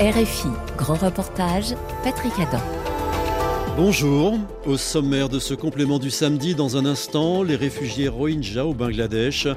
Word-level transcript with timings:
RFI, 0.00 0.46
grand 0.76 0.94
reportage, 0.94 1.74
Patrick 2.04 2.32
Adam. 2.38 2.62
Bonjour, 3.76 4.38
au 4.64 4.76
sommaire 4.76 5.28
de 5.28 5.40
ce 5.40 5.54
complément 5.54 5.98
du 5.98 6.12
samedi, 6.12 6.54
dans 6.54 6.76
un 6.76 6.86
instant, 6.86 7.42
les 7.42 7.56
réfugiés 7.56 8.06
Rohingyas 8.06 8.64
au 8.64 8.74
Bangladesh. 8.74 9.48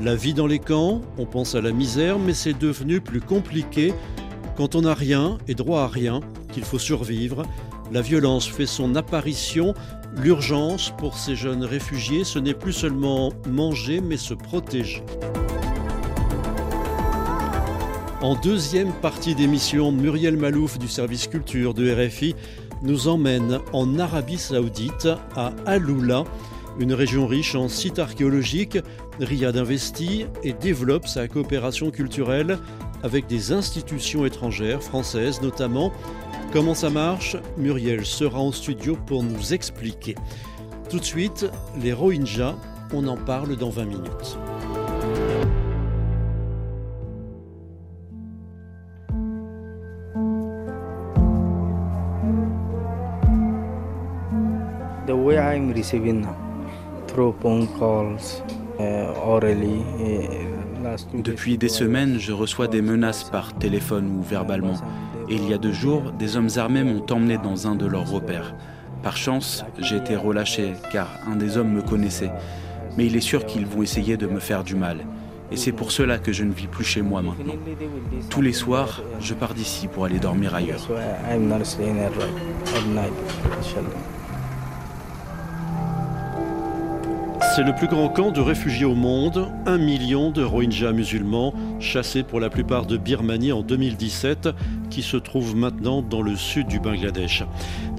La 0.00 0.16
vie 0.16 0.32
dans 0.32 0.46
les 0.46 0.58
camps, 0.58 1.02
on 1.18 1.26
pense 1.26 1.54
à 1.54 1.60
la 1.60 1.70
misère, 1.70 2.18
mais 2.18 2.32
c'est 2.32 2.58
devenu 2.58 3.02
plus 3.02 3.20
compliqué 3.20 3.92
quand 4.56 4.74
on 4.74 4.80
n'a 4.80 4.94
rien 4.94 5.36
et 5.48 5.54
droit 5.54 5.82
à 5.82 5.88
rien, 5.88 6.20
qu'il 6.50 6.64
faut 6.64 6.78
survivre. 6.78 7.42
La 7.92 8.00
violence 8.00 8.48
fait 8.48 8.64
son 8.64 8.96
apparition. 8.96 9.74
L'urgence 10.16 10.94
pour 10.96 11.18
ces 11.18 11.36
jeunes 11.36 11.62
réfugiés, 11.62 12.24
ce 12.24 12.38
n'est 12.38 12.54
plus 12.54 12.72
seulement 12.72 13.34
manger, 13.46 14.00
mais 14.00 14.16
se 14.16 14.32
protéger. 14.32 15.02
En 18.24 18.34
deuxième 18.34 18.90
partie 18.90 19.34
d'émission, 19.34 19.92
Muriel 19.92 20.38
Malouf 20.38 20.78
du 20.78 20.88
service 20.88 21.26
culture 21.26 21.74
de 21.74 21.92
RFI 21.92 22.34
nous 22.80 23.06
emmène 23.06 23.60
en 23.74 23.98
Arabie 23.98 24.38
Saoudite, 24.38 25.08
à 25.36 25.52
Aloula, 25.66 26.24
une 26.78 26.94
région 26.94 27.26
riche 27.26 27.54
en 27.54 27.68
sites 27.68 27.98
archéologiques. 27.98 28.78
Riyad 29.20 29.58
investit 29.58 30.24
et 30.42 30.54
développe 30.54 31.06
sa 31.06 31.28
coopération 31.28 31.90
culturelle 31.90 32.58
avec 33.02 33.26
des 33.26 33.52
institutions 33.52 34.24
étrangères, 34.24 34.82
françaises 34.82 35.42
notamment. 35.42 35.92
Comment 36.50 36.74
ça 36.74 36.88
marche? 36.88 37.36
Muriel 37.58 38.06
sera 38.06 38.38
en 38.38 38.52
studio 38.52 38.96
pour 39.04 39.22
nous 39.22 39.52
expliquer. 39.52 40.14
Tout 40.88 40.98
de 40.98 41.04
suite, 41.04 41.44
les 41.78 41.92
Rohingyas, 41.92 42.56
on 42.94 43.06
en 43.06 43.18
parle 43.18 43.54
dans 43.56 43.68
20 43.68 43.84
minutes. 43.84 44.38
Depuis 61.14 61.58
des 61.58 61.68
semaines, 61.68 62.18
je 62.18 62.32
reçois 62.32 62.66
des 62.66 62.82
menaces 62.82 63.24
par 63.24 63.54
téléphone 63.54 64.18
ou 64.18 64.22
verbalement. 64.22 64.74
Et 65.28 65.34
il 65.34 65.48
y 65.48 65.54
a 65.54 65.58
deux 65.58 65.72
jours, 65.72 66.12
des 66.12 66.36
hommes 66.36 66.50
armés 66.56 66.84
m'ont 66.84 67.04
emmené 67.10 67.38
dans 67.38 67.66
un 67.66 67.74
de 67.74 67.86
leurs 67.86 68.10
repères. 68.10 68.54
Par 69.02 69.16
chance, 69.16 69.64
j'ai 69.78 69.96
été 69.96 70.16
relâché 70.16 70.72
car 70.92 71.08
un 71.26 71.36
des 71.36 71.56
hommes 71.56 71.72
me 71.72 71.82
connaissait. 71.82 72.30
Mais 72.96 73.06
il 73.06 73.16
est 73.16 73.20
sûr 73.20 73.44
qu'ils 73.44 73.66
vont 73.66 73.82
essayer 73.82 74.16
de 74.16 74.26
me 74.26 74.40
faire 74.40 74.64
du 74.64 74.76
mal. 74.76 74.98
Et 75.50 75.56
c'est 75.56 75.72
pour 75.72 75.92
cela 75.92 76.18
que 76.18 76.32
je 76.32 76.42
ne 76.42 76.52
vis 76.52 76.68
plus 76.68 76.84
chez 76.84 77.02
moi 77.02 77.22
maintenant. 77.22 77.54
Tous 78.30 78.40
les 78.40 78.52
soirs, 78.52 79.02
je 79.20 79.34
pars 79.34 79.54
d'ici 79.54 79.88
pour 79.88 80.04
aller 80.04 80.18
dormir 80.18 80.54
ailleurs. 80.54 80.88
C'est 87.54 87.62
le 87.62 87.72
plus 87.72 87.86
grand 87.86 88.08
camp 88.08 88.32
de 88.32 88.40
réfugiés 88.40 88.84
au 88.84 88.96
monde, 88.96 89.48
un 89.64 89.78
million 89.78 90.32
de 90.32 90.42
Rohingyas 90.42 90.90
musulmans 90.90 91.54
chassés 91.78 92.24
pour 92.24 92.40
la 92.40 92.50
plupart 92.50 92.84
de 92.84 92.96
Birmanie 92.96 93.52
en 93.52 93.62
2017, 93.62 94.48
qui 94.90 95.02
se 95.02 95.16
trouvent 95.16 95.54
maintenant 95.54 96.02
dans 96.02 96.20
le 96.20 96.34
sud 96.34 96.66
du 96.66 96.80
Bangladesh. 96.80 97.44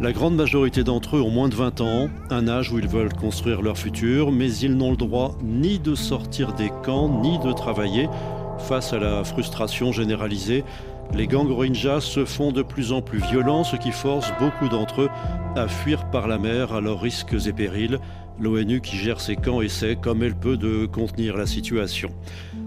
La 0.02 0.12
grande 0.12 0.36
majorité 0.36 0.84
d'entre 0.84 1.16
eux 1.16 1.22
ont 1.22 1.30
moins 1.30 1.48
de 1.48 1.56
20 1.56 1.80
ans, 1.80 2.10
un 2.32 2.50
âge 2.50 2.74
où 2.74 2.80
ils 2.80 2.88
veulent 2.90 3.14
construire 3.14 3.62
leur 3.62 3.78
futur, 3.78 4.34
mais 4.34 4.54
ils 4.54 4.76
n'ont 4.76 4.92
le 4.92 4.98
droit 4.98 5.38
ni 5.42 5.80
de 5.80 5.96
sortir 5.96 6.52
des 6.52 6.70
camps, 6.84 7.22
ni 7.22 7.40
de 7.40 7.54
travailler. 7.54 8.10
Face 8.58 8.92
à 8.92 9.00
la 9.00 9.24
frustration 9.24 9.94
généralisée, 9.94 10.66
les 11.14 11.28
gangs 11.28 11.50
Rohingyas 11.50 12.02
se 12.02 12.26
font 12.26 12.52
de 12.52 12.62
plus 12.62 12.92
en 12.92 13.02
plus 13.02 13.20
violents, 13.20 13.64
ce 13.64 13.78
qui 13.78 13.92
force 13.92 14.34
beaucoup 14.38 14.68
d'entre 14.68 15.04
eux 15.04 15.10
à 15.56 15.70
fuir 15.70 16.10
par 16.10 16.28
la 16.28 16.38
mer 16.38 16.74
à 16.74 16.82
leurs 16.82 17.00
risques 17.00 17.36
et 17.48 17.54
périls. 17.54 18.00
L'ONU 18.40 18.82
qui 18.82 18.98
gère 18.98 19.22
ces 19.22 19.36
camps 19.36 19.62
essaie 19.62 19.96
comme 19.96 20.22
elle 20.22 20.36
peut 20.36 20.58
de 20.58 20.86
contenir 20.86 21.38
la 21.38 21.46
situation. 21.46 22.12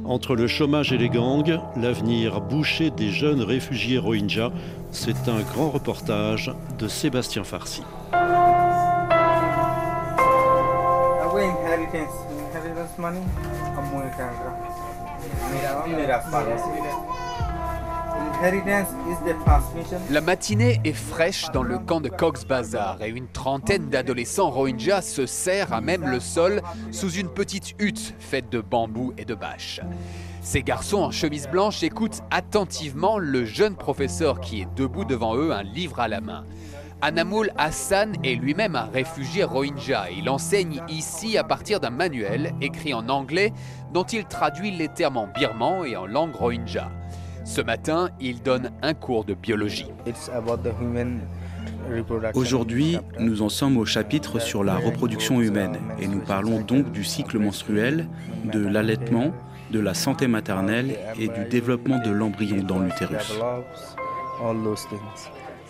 Entre 0.04 0.34
le 0.34 0.46
chômage 0.46 0.92
et 0.92 0.98
les 0.98 1.10
gangs, 1.10 1.60
l'avenir 1.76 2.40
bouché 2.40 2.90
des 2.90 3.10
jeunes 3.10 3.42
réfugiés 3.42 3.98
Rohingyas, 3.98 4.50
c'est 4.90 5.28
un 5.28 5.40
grand 5.40 5.70
reportage 5.70 6.52
de 6.78 6.88
Sébastien 6.88 7.44
Farsi. 7.44 7.82
La 20.10 20.20
matinée 20.20 20.80
est 20.84 20.92
fraîche 20.92 21.46
dans 21.52 21.64
le 21.64 21.78
camp 21.78 22.00
de 22.00 22.08
Cox's 22.08 22.46
Bazar 22.46 23.02
et 23.02 23.08
une 23.08 23.26
trentaine 23.26 23.88
d'adolescents 23.88 24.50
Rohingyas 24.50 25.02
se 25.02 25.26
serrent 25.26 25.72
à 25.72 25.80
même 25.80 26.06
le 26.06 26.20
sol 26.20 26.62
sous 26.92 27.10
une 27.10 27.28
petite 27.28 27.74
hutte 27.80 28.14
faite 28.20 28.48
de 28.48 28.60
bambou 28.60 29.12
et 29.18 29.24
de 29.24 29.34
bâches. 29.34 29.80
Ces 30.40 30.62
garçons 30.62 30.98
en 30.98 31.10
chemise 31.10 31.48
blanche 31.48 31.82
écoutent 31.82 32.22
attentivement 32.30 33.18
le 33.18 33.44
jeune 33.44 33.74
professeur 33.74 34.40
qui 34.40 34.60
est 34.60 34.68
debout 34.76 35.04
devant 35.04 35.34
eux, 35.34 35.50
un 35.52 35.64
livre 35.64 35.98
à 35.98 36.06
la 36.06 36.20
main. 36.20 36.44
Anamoul 37.00 37.50
Hassan 37.56 38.12
est 38.22 38.36
lui-même 38.36 38.76
un 38.76 38.86
réfugié 38.86 39.42
Rohingya. 39.42 40.10
Il 40.16 40.30
enseigne 40.30 40.82
ici 40.88 41.38
à 41.38 41.42
partir 41.42 41.80
d'un 41.80 41.90
manuel 41.90 42.52
écrit 42.60 42.94
en 42.94 43.08
anglais 43.08 43.52
dont 43.92 44.04
il 44.04 44.24
traduit 44.26 44.70
les 44.70 44.88
termes 44.88 45.16
en 45.16 45.26
birman 45.26 45.84
et 45.84 45.96
en 45.96 46.06
langue 46.06 46.36
Rohingya. 46.36 46.88
Ce 47.48 47.62
matin, 47.62 48.10
il 48.20 48.42
donne 48.42 48.70
un 48.82 48.92
cours 48.92 49.24
de 49.24 49.32
biologie. 49.32 49.86
Aujourd'hui, 52.34 52.98
nous 53.18 53.40
en 53.40 53.48
sommes 53.48 53.78
au 53.78 53.86
chapitre 53.86 54.38
sur 54.38 54.62
la 54.62 54.76
reproduction 54.76 55.40
humaine 55.40 55.78
et 55.98 56.08
nous 56.08 56.20
parlons 56.20 56.60
donc 56.60 56.92
du 56.92 57.04
cycle 57.04 57.38
menstruel, 57.38 58.06
de 58.44 58.66
l'allaitement, 58.66 59.32
de 59.70 59.80
la 59.80 59.94
santé 59.94 60.26
maternelle 60.28 60.98
et 61.18 61.28
du 61.28 61.46
développement 61.46 61.98
de 62.04 62.10
l'embryon 62.10 62.62
dans 62.62 62.80
l'utérus. 62.80 63.32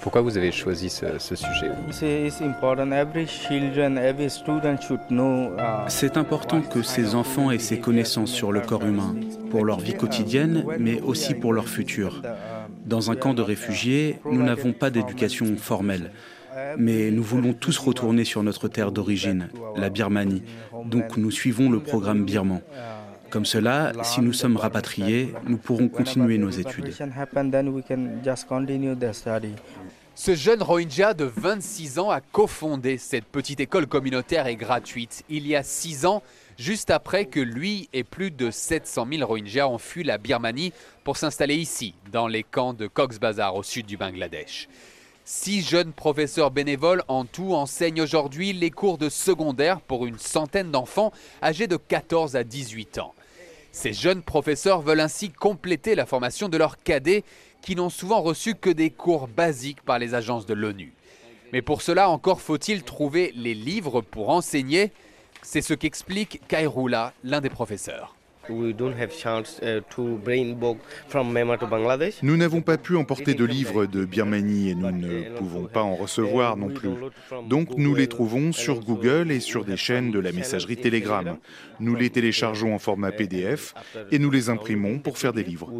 Pourquoi 0.00 0.20
vous 0.20 0.36
avez 0.36 0.52
choisi 0.52 0.88
ce, 0.90 1.18
sujet 1.34 1.70
C'est 5.88 6.16
important 6.16 6.60
que 6.62 6.82
ces 6.82 7.14
enfants 7.14 7.50
aient 7.50 7.58
ces 7.58 7.78
connaissances 7.78 8.30
sur 8.30 8.52
le 8.52 8.60
corps 8.60 8.84
humain, 8.84 9.14
pour 9.50 9.64
leur 9.64 9.80
vie 9.80 9.94
quotidienne, 9.94 10.64
mais 10.78 11.00
aussi 11.00 11.34
pour 11.34 11.52
leur 11.52 11.68
futur. 11.68 12.22
Dans 12.86 13.10
un 13.10 13.16
camp 13.16 13.34
de 13.34 13.42
réfugiés, 13.42 14.18
nous 14.24 14.42
n'avons 14.42 14.72
pas 14.72 14.90
d'éducation 14.90 15.56
formelle. 15.56 16.12
Mais 16.76 17.10
nous 17.10 17.22
voulons 17.22 17.52
tous 17.52 17.78
retourner 17.78 18.24
sur 18.24 18.42
notre 18.42 18.68
terre 18.68 18.92
d'origine, 18.92 19.48
la 19.76 19.90
Birmanie. 19.90 20.42
Donc 20.84 21.16
nous 21.16 21.30
suivons 21.30 21.70
le 21.70 21.80
programme 21.80 22.24
birman. 22.24 22.60
Comme 23.30 23.44
cela, 23.44 23.92
si 24.04 24.22
nous 24.22 24.32
sommes 24.32 24.56
rapatriés, 24.56 25.34
nous 25.46 25.58
pourrons 25.58 25.88
continuer 25.88 26.38
nos 26.38 26.48
études. 26.48 26.94
Ce 30.20 30.34
jeune 30.34 30.64
Rohingya 30.64 31.14
de 31.14 31.24
26 31.24 32.00
ans 32.00 32.10
a 32.10 32.20
cofondé 32.20 32.98
cette 32.98 33.24
petite 33.24 33.60
école 33.60 33.86
communautaire 33.86 34.48
et 34.48 34.56
gratuite 34.56 35.22
il 35.30 35.46
y 35.46 35.54
a 35.54 35.62
6 35.62 36.06
ans, 36.06 36.24
juste 36.58 36.90
après 36.90 37.26
que 37.26 37.38
lui 37.38 37.88
et 37.92 38.02
plus 38.02 38.32
de 38.32 38.50
700 38.50 39.06
000 39.12 39.24
Rohingyas 39.24 39.68
ont 39.68 39.78
fui 39.78 40.02
la 40.02 40.18
Birmanie 40.18 40.72
pour 41.04 41.18
s'installer 41.18 41.54
ici, 41.54 41.94
dans 42.10 42.26
les 42.26 42.42
camps 42.42 42.74
de 42.74 42.88
Cox's 42.88 43.20
Bazar 43.20 43.54
au 43.54 43.62
sud 43.62 43.86
du 43.86 43.96
Bangladesh. 43.96 44.68
Six 45.24 45.62
jeunes 45.62 45.92
professeurs 45.92 46.50
bénévoles 46.50 47.04
en 47.06 47.24
tout 47.24 47.54
enseignent 47.54 48.02
aujourd'hui 48.02 48.52
les 48.52 48.72
cours 48.72 48.98
de 48.98 49.10
secondaire 49.10 49.80
pour 49.80 50.04
une 50.04 50.18
centaine 50.18 50.72
d'enfants 50.72 51.12
âgés 51.44 51.68
de 51.68 51.76
14 51.76 52.34
à 52.34 52.42
18 52.42 52.98
ans. 52.98 53.14
Ces 53.70 53.92
jeunes 53.92 54.22
professeurs 54.22 54.80
veulent 54.80 54.98
ainsi 54.98 55.30
compléter 55.30 55.94
la 55.94 56.06
formation 56.06 56.48
de 56.48 56.56
leurs 56.56 56.78
cadets 56.78 57.22
qui 57.68 57.76
n'ont 57.76 57.90
souvent 57.90 58.22
reçu 58.22 58.54
que 58.54 58.70
des 58.70 58.88
cours 58.88 59.28
basiques 59.28 59.82
par 59.82 59.98
les 59.98 60.14
agences 60.14 60.46
de 60.46 60.54
l'ONU. 60.54 60.94
Mais 61.52 61.60
pour 61.60 61.82
cela, 61.82 62.08
encore 62.08 62.40
faut-il 62.40 62.82
trouver 62.82 63.30
les 63.36 63.52
livres 63.52 64.00
pour 64.00 64.30
enseigner. 64.30 64.90
C'est 65.42 65.60
ce 65.60 65.74
qu'explique 65.74 66.40
Kairoula, 66.48 67.12
l'un 67.24 67.42
des 67.42 67.50
professeurs. 67.50 68.17
Uh, 68.50 68.72
nous 72.22 72.36
n'avons 72.36 72.60
pas 72.60 72.78
pu 72.78 72.96
emporter 72.96 73.34
de 73.34 73.44
livres 73.44 73.86
de 73.86 74.04
Birmanie 74.04 74.70
et 74.70 74.74
nous 74.74 74.90
ne 74.90 75.36
pouvons 75.36 75.64
pas 75.64 75.82
en 75.82 75.94
recevoir 75.94 76.56
non 76.56 76.68
plus. 76.68 76.90
Donc 77.48 77.76
nous 77.76 77.94
les 77.94 78.06
trouvons 78.06 78.52
sur 78.52 78.80
Google 78.80 79.30
et 79.30 79.40
sur 79.40 79.64
des 79.64 79.76
chaînes 79.76 80.10
de 80.10 80.18
la 80.18 80.32
messagerie 80.32 80.76
Telegram. 80.76 81.36
Nous 81.80 81.94
les 81.94 82.10
téléchargeons 82.10 82.74
en 82.74 82.78
format 82.78 83.12
PDF 83.12 83.74
et 84.10 84.18
nous 84.18 84.30
les 84.30 84.48
imprimons 84.48 84.98
pour 84.98 85.18
faire 85.18 85.32
des 85.32 85.44
livres. 85.44 85.70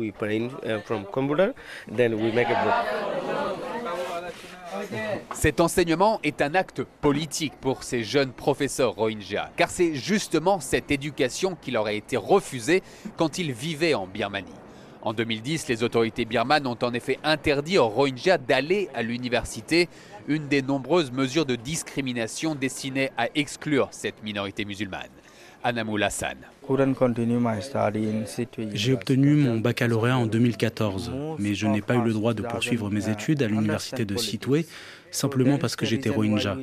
Cet 5.33 5.61
enseignement 5.61 6.21
est 6.23 6.43
un 6.43 6.55
acte 6.55 6.83
politique 7.01 7.53
pour 7.61 7.83
ces 7.83 8.03
jeunes 8.03 8.33
professeurs 8.33 8.95
Rohingyas, 8.95 9.51
car 9.57 9.71
c'est 9.71 9.95
justement 9.95 10.61
cette 10.61 10.91
éducation 10.91 11.57
qui 11.61 11.71
leur 11.71 11.87
a 11.87 11.93
été 11.93 12.17
refusée 12.17 12.83
quand 13.17 13.39
ils 13.39 13.53
vivaient 13.53 13.95
en 13.95 14.07
Birmanie. 14.07 14.49
En 15.03 15.13
2010, 15.13 15.69
les 15.69 15.83
autorités 15.83 16.25
birmanes 16.25 16.67
ont 16.67 16.79
en 16.83 16.93
effet 16.93 17.19
interdit 17.23 17.79
aux 17.79 17.89
Rohingyas 17.89 18.39
d'aller 18.39 18.89
à 18.95 19.03
l'université, 19.03 19.89
une 20.27 20.49
des 20.49 20.61
nombreuses 20.61 21.13
mesures 21.13 21.47
de 21.47 21.57
discrimination 21.57 22.55
destinées 22.55 23.11
à 23.17 23.29
exclure 23.35 23.89
cette 23.93 24.23
minorité 24.23 24.65
musulmane. 24.65 25.09
Hassan. 26.03 26.37
J'ai 28.75 28.93
obtenu 28.93 29.35
mon 29.35 29.59
baccalauréat 29.59 30.19
en 30.19 30.27
2014, 30.27 31.13
mais 31.39 31.55
je 31.55 31.67
n'ai 31.67 31.81
pas 31.81 31.95
eu 31.95 32.03
le 32.03 32.13
droit 32.13 32.35
de 32.35 32.43
poursuivre 32.43 32.91
mes 32.91 33.09
études 33.09 33.43
à 33.43 33.49
l'université 33.49 34.05
de 34.05 34.17
Sitwe 34.17 34.65
simplement 35.11 35.59
parce 35.59 35.77
que 35.77 35.87
j'étais 35.87 36.11
Rohingya. 36.11 36.57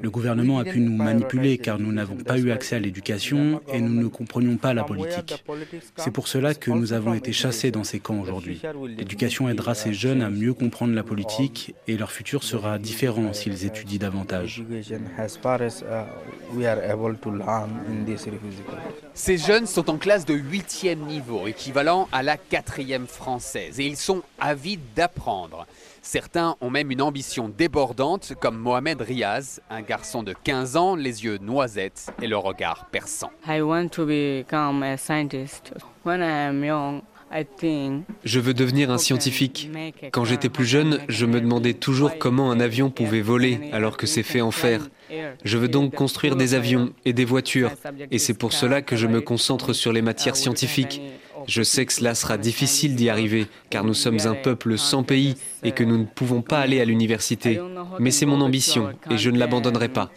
Le 0.00 0.10
gouvernement 0.10 0.58
a 0.58 0.64
pu 0.64 0.80
nous 0.80 0.96
manipuler 0.96 1.58
car 1.58 1.78
nous 1.78 1.92
n'avons 1.92 2.16
pas 2.16 2.38
eu 2.38 2.50
accès 2.50 2.76
à 2.76 2.78
l'éducation 2.78 3.60
et 3.72 3.80
nous 3.80 4.02
ne 4.02 4.08
comprenions 4.08 4.56
pas 4.56 4.74
la 4.74 4.84
politique. 4.84 5.34
C'est 5.96 6.10
pour 6.10 6.28
cela 6.28 6.54
que 6.54 6.70
nous 6.70 6.92
avons 6.92 7.14
été 7.14 7.32
chassés 7.32 7.70
dans 7.70 7.84
ces 7.84 8.00
camps 8.00 8.20
aujourd'hui. 8.20 8.60
L'éducation 8.96 9.48
aidera 9.48 9.74
ces 9.74 9.92
jeunes 9.92 10.22
à 10.22 10.30
mieux 10.30 10.54
comprendre 10.54 10.94
la 10.94 11.02
politique 11.02 11.74
et 11.88 11.96
leur 11.96 12.12
futur 12.12 12.42
sera 12.42 12.78
différent 12.78 13.32
s'ils 13.32 13.64
étudient 13.64 13.98
davantage. 13.98 14.62
Ces 19.14 19.38
jeunes 19.38 19.66
sont 19.66 19.90
en 19.90 19.98
classe 19.98 20.24
de 20.24 20.34
8e 20.34 21.06
niveau, 21.06 21.46
équivalent 21.46 22.08
à 22.12 22.22
la 22.22 22.36
4e 22.36 23.06
française, 23.06 23.80
et 23.80 23.86
ils 23.86 23.96
sont 23.96 24.22
avides 24.40 24.80
d'apprendre. 24.96 25.66
Certains 26.04 26.56
ont 26.60 26.68
même 26.68 26.90
une 26.90 27.00
ambition 27.00 27.48
débordante, 27.48 28.32
comme 28.40 28.58
Mohamed 28.58 29.00
Riaz, 29.00 29.60
un 29.70 29.82
garçon 29.82 30.24
de 30.24 30.34
15 30.44 30.76
ans, 30.76 30.96
les 30.96 31.24
yeux 31.24 31.38
noisettes 31.38 32.12
et 32.20 32.26
le 32.26 32.36
regard 32.36 32.86
perçant. 32.90 33.30
Je 38.24 38.40
veux 38.40 38.52
devenir 38.52 38.90
un 38.90 38.98
scientifique. 38.98 39.70
Quand 40.10 40.24
j'étais 40.24 40.48
plus 40.48 40.66
jeune, 40.66 40.98
je 41.08 41.24
me 41.24 41.40
demandais 41.40 41.74
toujours 41.74 42.18
comment 42.18 42.50
un 42.50 42.58
avion 42.58 42.90
pouvait 42.90 43.22
voler 43.22 43.70
alors 43.72 43.96
que 43.96 44.06
c'est 44.06 44.24
fait 44.24 44.40
en 44.40 44.50
fer. 44.50 44.88
Je 45.44 45.56
veux 45.56 45.68
donc 45.68 45.94
construire 45.94 46.34
des 46.34 46.54
avions 46.54 46.92
et 47.04 47.12
des 47.12 47.24
voitures, 47.24 47.70
et 48.10 48.18
c'est 48.18 48.34
pour 48.34 48.52
cela 48.52 48.82
que 48.82 48.96
je 48.96 49.06
me 49.06 49.20
concentre 49.20 49.72
sur 49.72 49.92
les 49.92 50.02
matières 50.02 50.36
scientifiques. 50.36 51.00
Je 51.46 51.62
sais 51.62 51.86
que 51.86 51.92
cela 51.92 52.14
sera 52.14 52.38
difficile 52.38 52.94
d'y 52.94 53.08
arriver, 53.08 53.46
car 53.70 53.84
nous 53.84 53.94
sommes 53.94 54.18
un 54.24 54.34
peuple 54.34 54.78
sans 54.78 55.02
pays 55.02 55.36
et 55.62 55.72
que 55.72 55.84
nous 55.84 55.98
ne 55.98 56.04
pouvons 56.04 56.42
pas 56.42 56.58
aller 56.58 56.80
à 56.80 56.84
l'université. 56.84 57.60
Mais 57.98 58.10
c'est 58.10 58.26
mon 58.26 58.40
ambition 58.40 58.92
et 59.10 59.18
je 59.18 59.30
ne 59.30 59.38
l'abandonnerai 59.38 59.88
pas. 59.88 60.10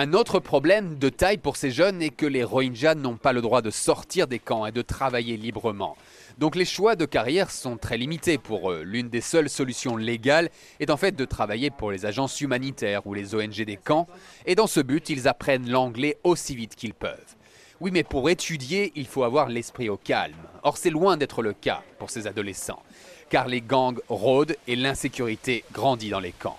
Un 0.00 0.12
autre 0.12 0.38
problème 0.38 0.96
de 0.98 1.08
taille 1.08 1.38
pour 1.38 1.56
ces 1.56 1.70
jeunes 1.70 2.02
est 2.02 2.10
que 2.10 2.26
les 2.26 2.44
Rohingyas 2.44 2.94
n'ont 2.94 3.16
pas 3.16 3.32
le 3.32 3.40
droit 3.40 3.62
de 3.62 3.70
sortir 3.70 4.28
des 4.28 4.38
camps 4.38 4.64
et 4.64 4.70
de 4.72 4.82
travailler 4.82 5.36
librement. 5.36 5.96
Donc 6.38 6.54
les 6.54 6.64
choix 6.64 6.94
de 6.94 7.04
carrière 7.04 7.50
sont 7.50 7.76
très 7.76 7.98
limités 7.98 8.38
pour 8.38 8.70
eux. 8.70 8.82
L'une 8.82 9.08
des 9.08 9.20
seules 9.20 9.50
solutions 9.50 9.96
légales 9.96 10.50
est 10.78 10.90
en 10.90 10.96
fait 10.96 11.16
de 11.16 11.24
travailler 11.24 11.70
pour 11.70 11.90
les 11.90 12.06
agences 12.06 12.40
humanitaires 12.40 13.04
ou 13.08 13.14
les 13.14 13.34
ONG 13.34 13.64
des 13.64 13.76
camps, 13.76 14.06
et 14.46 14.54
dans 14.54 14.68
ce 14.68 14.78
but, 14.78 15.10
ils 15.10 15.26
apprennent 15.26 15.68
l'anglais 15.68 16.16
aussi 16.22 16.54
vite 16.54 16.76
qu'ils 16.76 16.94
peuvent. 16.94 17.34
Oui, 17.80 17.90
mais 17.90 18.04
pour 18.04 18.30
étudier, 18.30 18.92
il 18.94 19.08
faut 19.08 19.24
avoir 19.24 19.48
l'esprit 19.48 19.88
au 19.88 19.96
calme. 19.96 20.36
Or, 20.62 20.76
c'est 20.76 20.90
loin 20.90 21.16
d'être 21.16 21.42
le 21.42 21.54
cas 21.54 21.82
pour 21.98 22.10
ces 22.10 22.28
adolescents, 22.28 22.82
car 23.30 23.48
les 23.48 23.60
gangs 23.60 23.98
rôdent 24.08 24.56
et 24.68 24.76
l'insécurité 24.76 25.64
grandit 25.72 26.10
dans 26.10 26.20
les 26.20 26.32
camps. 26.32 26.58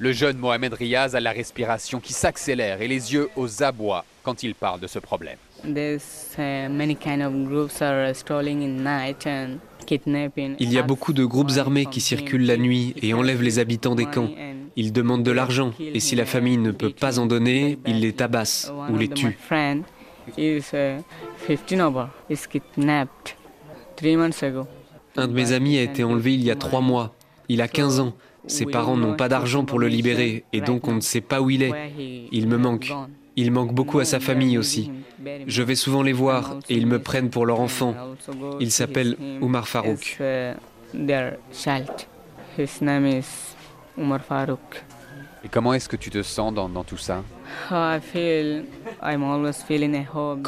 Le 0.00 0.12
jeune 0.12 0.38
Mohamed 0.38 0.74
Riaz 0.74 1.14
a 1.14 1.20
la 1.20 1.30
respiration 1.30 2.00
qui 2.00 2.14
s'accélère 2.14 2.82
et 2.82 2.88
les 2.88 3.12
yeux 3.12 3.30
aux 3.36 3.62
abois 3.62 4.04
quand 4.24 4.42
il 4.42 4.56
parle 4.56 4.80
de 4.80 4.86
ce 4.88 4.98
problème. 4.98 5.38
Il 10.60 10.72
y 10.72 10.78
a 10.78 10.82
beaucoup 10.82 11.12
de 11.12 11.24
groupes 11.24 11.50
armés 11.56 11.86
qui 11.86 12.00
circulent 12.00 12.46
la 12.46 12.56
nuit 12.56 12.94
et 13.02 13.14
enlèvent 13.14 13.42
les 13.42 13.58
habitants 13.58 13.94
des 13.94 14.06
camps. 14.06 14.30
Ils 14.76 14.92
demandent 14.92 15.22
de 15.24 15.30
l'argent 15.32 15.72
et 15.80 16.00
si 16.00 16.14
la 16.14 16.24
famille 16.24 16.58
ne 16.58 16.70
peut 16.70 16.90
pas 16.90 17.18
en 17.18 17.26
donner, 17.26 17.78
ils 17.86 18.00
les 18.00 18.12
tabassent 18.12 18.72
ou 18.90 18.96
les 18.96 19.08
tuent. 19.08 19.36
Un 25.16 25.26
de 25.26 25.32
mes 25.32 25.52
amis 25.52 25.78
a 25.78 25.82
été 25.82 26.04
enlevé 26.04 26.34
il 26.34 26.44
y 26.44 26.50
a 26.50 26.56
trois 26.56 26.80
mois. 26.80 27.14
Il 27.48 27.60
a 27.60 27.68
15 27.68 28.00
ans. 28.00 28.14
Ses 28.46 28.64
parents 28.64 28.96
n'ont 28.96 29.16
pas 29.16 29.28
d'argent 29.28 29.64
pour 29.64 29.78
le 29.78 29.88
libérer 29.88 30.44
et 30.52 30.60
donc 30.60 30.88
on 30.88 30.94
ne 30.94 31.00
sait 31.00 31.20
pas 31.20 31.40
où 31.42 31.50
il 31.50 31.62
est. 31.62 31.72
Il 32.32 32.46
me 32.48 32.56
manque. 32.56 32.92
Il 33.40 33.52
manque 33.52 33.72
beaucoup 33.72 34.00
à 34.00 34.04
sa 34.04 34.20
famille 34.20 34.58
aussi. 34.58 34.90
Je 35.46 35.62
vais 35.62 35.74
souvent 35.74 36.02
les 36.02 36.12
voir 36.12 36.58
et 36.68 36.74
ils 36.74 36.86
me 36.86 36.98
prennent 36.98 37.30
pour 37.30 37.46
leur 37.46 37.60
enfant. 37.60 37.94
Il 38.60 38.70
s'appelle 38.70 39.16
Oumar 39.40 39.66
Farouk. 39.66 40.18
Et 45.42 45.48
comment 45.50 45.72
est-ce 45.72 45.88
que 45.88 45.96
tu 45.96 46.10
te 46.10 46.22
sens 46.22 46.52
dans, 46.52 46.84
tout 46.84 46.98
ça? 46.98 47.24
Quand 47.70 47.98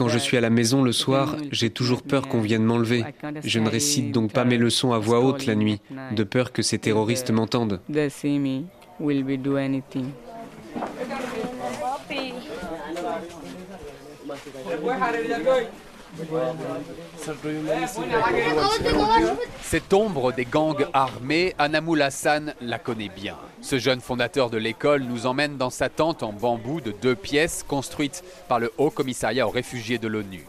je 0.09 0.19
suis 0.19 0.37
à 0.37 0.43
la 0.43 0.51
maison 0.51 0.83
le 0.83 0.93
soir, 0.93 1.37
j'ai 1.51 1.71
toujours 1.71 2.03
peur 2.03 2.29
qu'on 2.29 2.43
vienne 2.43 2.63
m'enlever. 2.63 3.07
Je 3.43 3.59
ne 3.59 3.71
récite 3.71 4.13
donc 4.13 4.33
pas 4.33 4.45
mes 4.45 4.59
leçons 4.59 4.93
à 4.93 4.99
voix 4.99 5.21
haute 5.21 5.47
la 5.47 5.55
nuit, 5.55 5.81
de 6.15 6.25
peur 6.25 6.53
que 6.53 6.61
ces 6.61 6.79
terroristes 6.79 7.31
m'entendent. 7.31 7.81
Cette 19.63 19.93
ombre 19.93 20.33
des 20.33 20.45
gangs 20.45 20.87
armés, 20.93 21.55
Anamoul 21.59 22.03
Hassan 22.03 22.55
la 22.61 22.79
connaît 22.79 23.09
bien. 23.09 23.37
Ce 23.61 23.79
jeune 23.79 24.01
fondateur 24.01 24.51
de 24.51 24.59
l'école 24.59 25.03
nous 25.03 25.27
emmène 25.27 25.57
dans 25.57 25.71
sa 25.71 25.89
tente 25.89 26.23
en 26.23 26.33
bambou 26.33 26.81
de 26.81 26.91
deux 26.91 27.15
pièces 27.15 27.63
construite 27.63 28.23
par 28.49 28.59
le 28.59 28.73
Haut 28.79 28.91
Commissariat 28.91 29.47
aux 29.47 29.51
réfugiés 29.51 29.99
de 29.99 30.09
l'ONU. 30.09 30.45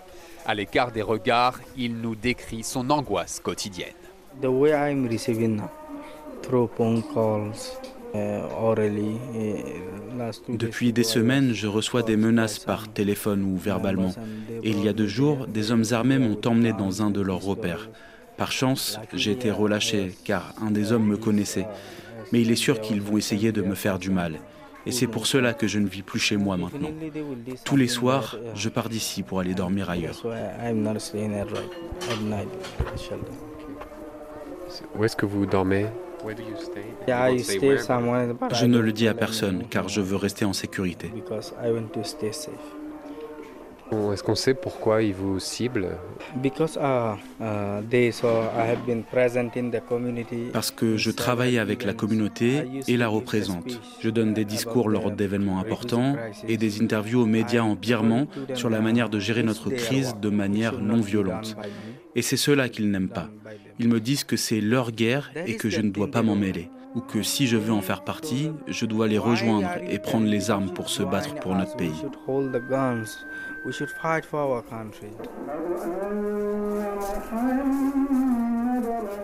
À 0.45 0.53
l'écart 0.53 0.91
des 0.91 1.01
regards, 1.01 1.59
il 1.77 1.95
nous 1.95 2.15
décrit 2.15 2.63
son 2.63 2.89
angoisse 2.89 3.39
quotidienne. 3.39 3.93
Depuis 10.49 10.93
des 10.93 11.03
semaines, 11.03 11.53
je 11.53 11.67
reçois 11.67 12.03
des 12.03 12.15
menaces 12.15 12.59
par 12.59 12.87
téléphone 12.87 13.43
ou 13.43 13.57
verbalement. 13.57 14.13
Et 14.63 14.69
il 14.69 14.83
y 14.83 14.87
a 14.87 14.93
deux 14.93 15.07
jours, 15.07 15.47
des 15.47 15.71
hommes 15.71 15.85
armés 15.91 16.19
m'ont 16.19 16.39
emmené 16.45 16.73
dans 16.73 17.01
un 17.01 17.09
de 17.09 17.21
leurs 17.21 17.41
repères. 17.41 17.89
Par 18.37 18.51
chance, 18.51 18.99
j'ai 19.13 19.31
été 19.31 19.51
relâché 19.51 20.11
car 20.23 20.53
un 20.61 20.71
des 20.71 20.91
hommes 20.91 21.07
me 21.07 21.17
connaissait. 21.17 21.67
Mais 22.31 22.41
il 22.41 22.51
est 22.51 22.55
sûr 22.55 22.81
qu'ils 22.81 23.01
vont 23.01 23.17
essayer 23.17 23.51
de 23.51 23.61
me 23.61 23.75
faire 23.75 23.99
du 23.99 24.09
mal. 24.09 24.39
Et 24.85 24.91
c'est 24.91 25.07
pour 25.07 25.27
cela 25.27 25.53
que 25.53 25.67
je 25.67 25.79
ne 25.79 25.87
vis 25.87 26.01
plus 26.01 26.19
chez 26.19 26.35
moi 26.35 26.57
maintenant. 26.57 26.91
Tous 27.63 27.77
les 27.77 27.87
soirs, 27.87 28.37
je 28.53 28.69
pars 28.69 28.89
d'ici 28.89 29.23
pour 29.23 29.39
aller 29.39 29.53
dormir 29.53 29.89
ailleurs. 29.89 30.21
Où 34.95 35.03
est-ce 35.03 35.15
que 35.15 35.25
vous 35.25 35.45
dormez? 35.45 35.85
Je 38.53 38.65
ne 38.65 38.79
le 38.79 38.91
dis 38.91 39.07
à 39.07 39.13
personne 39.13 39.63
car 39.69 39.89
je 39.89 40.01
veux 40.01 40.15
rester 40.15 40.45
en 40.45 40.53
sécurité. 40.53 41.11
Est-ce 44.13 44.23
qu'on 44.23 44.35
sait 44.35 44.53
pourquoi 44.53 45.01
ils 45.01 45.13
vous 45.13 45.39
ciblent? 45.39 45.97
Uh, 46.43 46.49
uh, 47.41 47.81
Parce 50.53 50.71
que 50.71 50.97
je 50.97 51.11
travaille 51.11 51.57
avec 51.57 51.83
la 51.83 51.93
communauté 51.93 52.63
et 52.87 52.97
la 52.97 53.07
représente. 53.07 53.79
Je 53.99 54.09
donne 54.09 54.33
des 54.33 54.45
discours 54.45 54.89
lors 54.89 55.11
d'événements 55.11 55.59
importants 55.59 56.15
et 56.47 56.57
des 56.57 56.81
interviews 56.81 57.21
aux 57.21 57.25
médias 57.25 57.63
en 57.63 57.75
birman 57.75 58.27
sur 58.53 58.69
la 58.69 58.81
manière 58.81 59.09
de 59.09 59.19
gérer 59.19 59.43
notre 59.43 59.69
crise 59.69 60.15
de 60.21 60.29
manière 60.29 60.79
non 60.79 61.01
violente. 61.01 61.55
Et 62.15 62.21
c'est 62.21 62.37
cela 62.37 62.69
qu'ils 62.69 62.91
n'aiment 62.91 63.09
pas. 63.09 63.29
Ils 63.79 63.89
me 63.89 63.99
disent 63.99 64.23
que 64.23 64.37
c'est 64.37 64.61
leur 64.61 64.91
guerre 64.91 65.31
et 65.45 65.55
que 65.55 65.69
je 65.69 65.81
ne 65.81 65.89
dois 65.89 66.11
pas 66.11 66.21
m'en 66.21 66.35
mêler. 66.35 66.69
Ou 66.95 67.01
que 67.01 67.23
si 67.23 67.47
je 67.47 67.57
veux 67.57 67.73
en 67.73 67.81
faire 67.81 68.03
partie, 68.03 68.51
je 68.67 68.85
dois 68.85 69.07
les 69.07 69.17
rejoindre 69.17 69.69
et 69.89 69.97
prendre 69.97 70.27
les 70.27 70.51
armes 70.51 70.69
pour 70.71 70.89
se 70.89 71.01
battre 71.01 71.33
pour 71.35 71.55
notre 71.55 71.75
pays. 71.75 72.05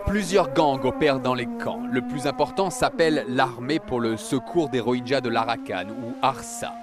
Plusieurs 0.07 0.53
gangs 0.53 0.83
opèrent 0.83 1.19
dans 1.19 1.35
les 1.35 1.47
camps. 1.63 1.83
Le 1.91 2.01
plus 2.01 2.25
important 2.25 2.69
s'appelle 2.69 3.25
l'armée 3.27 3.79
pour 3.79 3.99
le 3.99 4.17
secours 4.17 4.69
des 4.69 4.79
Rohingyas 4.79 5.21
de 5.21 5.29
l'Arakan 5.29 5.89
ou 5.89 6.15
ARSA. 6.21 6.73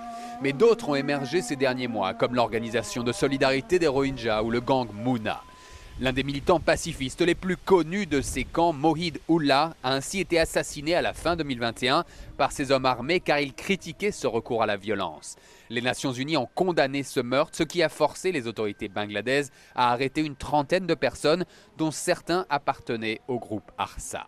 Mais 0.42 0.52
d'autres 0.52 0.90
ont 0.90 0.94
émergé 0.94 1.42
ces 1.42 1.56
derniers 1.56 1.88
mois, 1.88 2.14
comme 2.14 2.34
l'organisation 2.34 3.02
de 3.02 3.12
solidarité 3.12 3.78
des 3.78 3.88
Rohingyas 3.88 4.42
ou 4.42 4.50
le 4.50 4.60
gang 4.60 4.86
Mouna. 4.92 5.40
L'un 5.98 6.12
des 6.12 6.24
militants 6.24 6.60
pacifistes 6.60 7.22
les 7.22 7.34
plus 7.34 7.56
connus 7.56 8.04
de 8.04 8.20
ces 8.20 8.44
camps, 8.44 8.74
Mohid 8.74 9.18
Oullah, 9.28 9.74
a 9.82 9.94
ainsi 9.94 10.20
été 10.20 10.38
assassiné 10.38 10.94
à 10.94 11.00
la 11.00 11.14
fin 11.14 11.36
2021 11.36 12.04
par 12.36 12.52
ces 12.52 12.70
hommes 12.70 12.84
armés 12.84 13.18
car 13.18 13.40
il 13.40 13.54
critiquait 13.54 14.12
ce 14.12 14.26
recours 14.26 14.62
à 14.62 14.66
la 14.66 14.76
violence. 14.76 15.36
Les 15.70 15.80
Nations 15.80 16.12
Unies 16.12 16.36
ont 16.36 16.50
condamné 16.54 17.02
ce 17.02 17.20
meurtre, 17.20 17.56
ce 17.56 17.62
qui 17.62 17.82
a 17.82 17.88
forcé 17.88 18.30
les 18.30 18.46
autorités 18.46 18.88
bangladaises 18.88 19.50
à 19.74 19.90
arrêter 19.90 20.20
une 20.20 20.36
trentaine 20.36 20.86
de 20.86 20.92
personnes, 20.92 21.46
dont 21.78 21.90
certains 21.90 22.44
appartenaient 22.50 23.22
au 23.26 23.38
groupe 23.38 23.72
Arsa. 23.78 24.26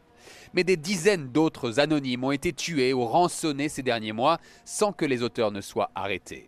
Mais 0.54 0.64
des 0.64 0.78
dizaines 0.78 1.28
d'autres 1.28 1.80
anonymes 1.80 2.24
ont 2.24 2.32
été 2.32 2.54
tués 2.54 2.94
ou 2.94 3.04
rançonnés 3.04 3.68
ces 3.68 3.82
derniers 3.82 4.12
mois 4.12 4.38
sans 4.64 4.92
que 4.92 5.04
les 5.04 5.22
auteurs 5.22 5.52
ne 5.52 5.60
soient 5.60 5.90
arrêtés. 5.94 6.47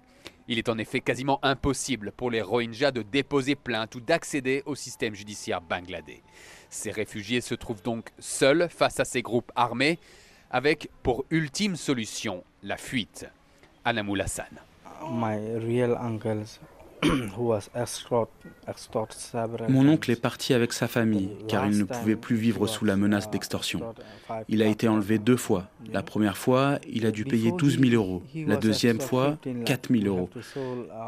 Il 0.50 0.58
est 0.58 0.68
en 0.68 0.78
effet 0.78 0.98
quasiment 0.98 1.38
impossible 1.44 2.10
pour 2.10 2.28
les 2.28 2.42
Rohingyas 2.42 2.90
de 2.90 3.02
déposer 3.02 3.54
plainte 3.54 3.94
ou 3.94 4.00
d'accéder 4.00 4.64
au 4.66 4.74
système 4.74 5.14
judiciaire 5.14 5.60
bangladais. 5.60 6.24
Ces 6.70 6.90
réfugiés 6.90 7.40
se 7.40 7.54
trouvent 7.54 7.84
donc 7.84 8.08
seuls 8.18 8.68
face 8.68 8.98
à 8.98 9.04
ces 9.04 9.22
groupes 9.22 9.52
armés, 9.54 10.00
avec 10.50 10.90
pour 11.04 11.24
ultime 11.30 11.76
solution 11.76 12.42
la 12.64 12.76
fuite. 12.76 13.28
Anamoul 13.84 14.22
Hassan. 14.22 14.58
Mon 19.68 19.88
oncle 19.88 20.10
est 20.10 20.20
parti 20.20 20.54
avec 20.54 20.72
sa 20.72 20.88
famille 20.88 21.30
car 21.48 21.66
il 21.66 21.78
ne 21.78 21.84
pouvait 21.84 22.16
plus 22.16 22.36
vivre 22.36 22.66
sous 22.66 22.84
la 22.84 22.96
menace 22.96 23.30
d'extorsion. 23.30 23.80
Il 24.48 24.62
a 24.62 24.66
été 24.66 24.88
enlevé 24.88 25.18
deux 25.18 25.36
fois. 25.36 25.68
La 25.92 26.02
première 26.02 26.36
fois, 26.36 26.78
il 26.88 27.06
a 27.06 27.10
dû 27.10 27.24
payer 27.24 27.52
12 27.52 27.80
000 27.80 27.94
euros. 27.94 28.22
La 28.34 28.56
deuxième 28.56 29.00
fois, 29.00 29.38
4 29.64 29.92
000 29.92 30.04
euros. 30.04 30.30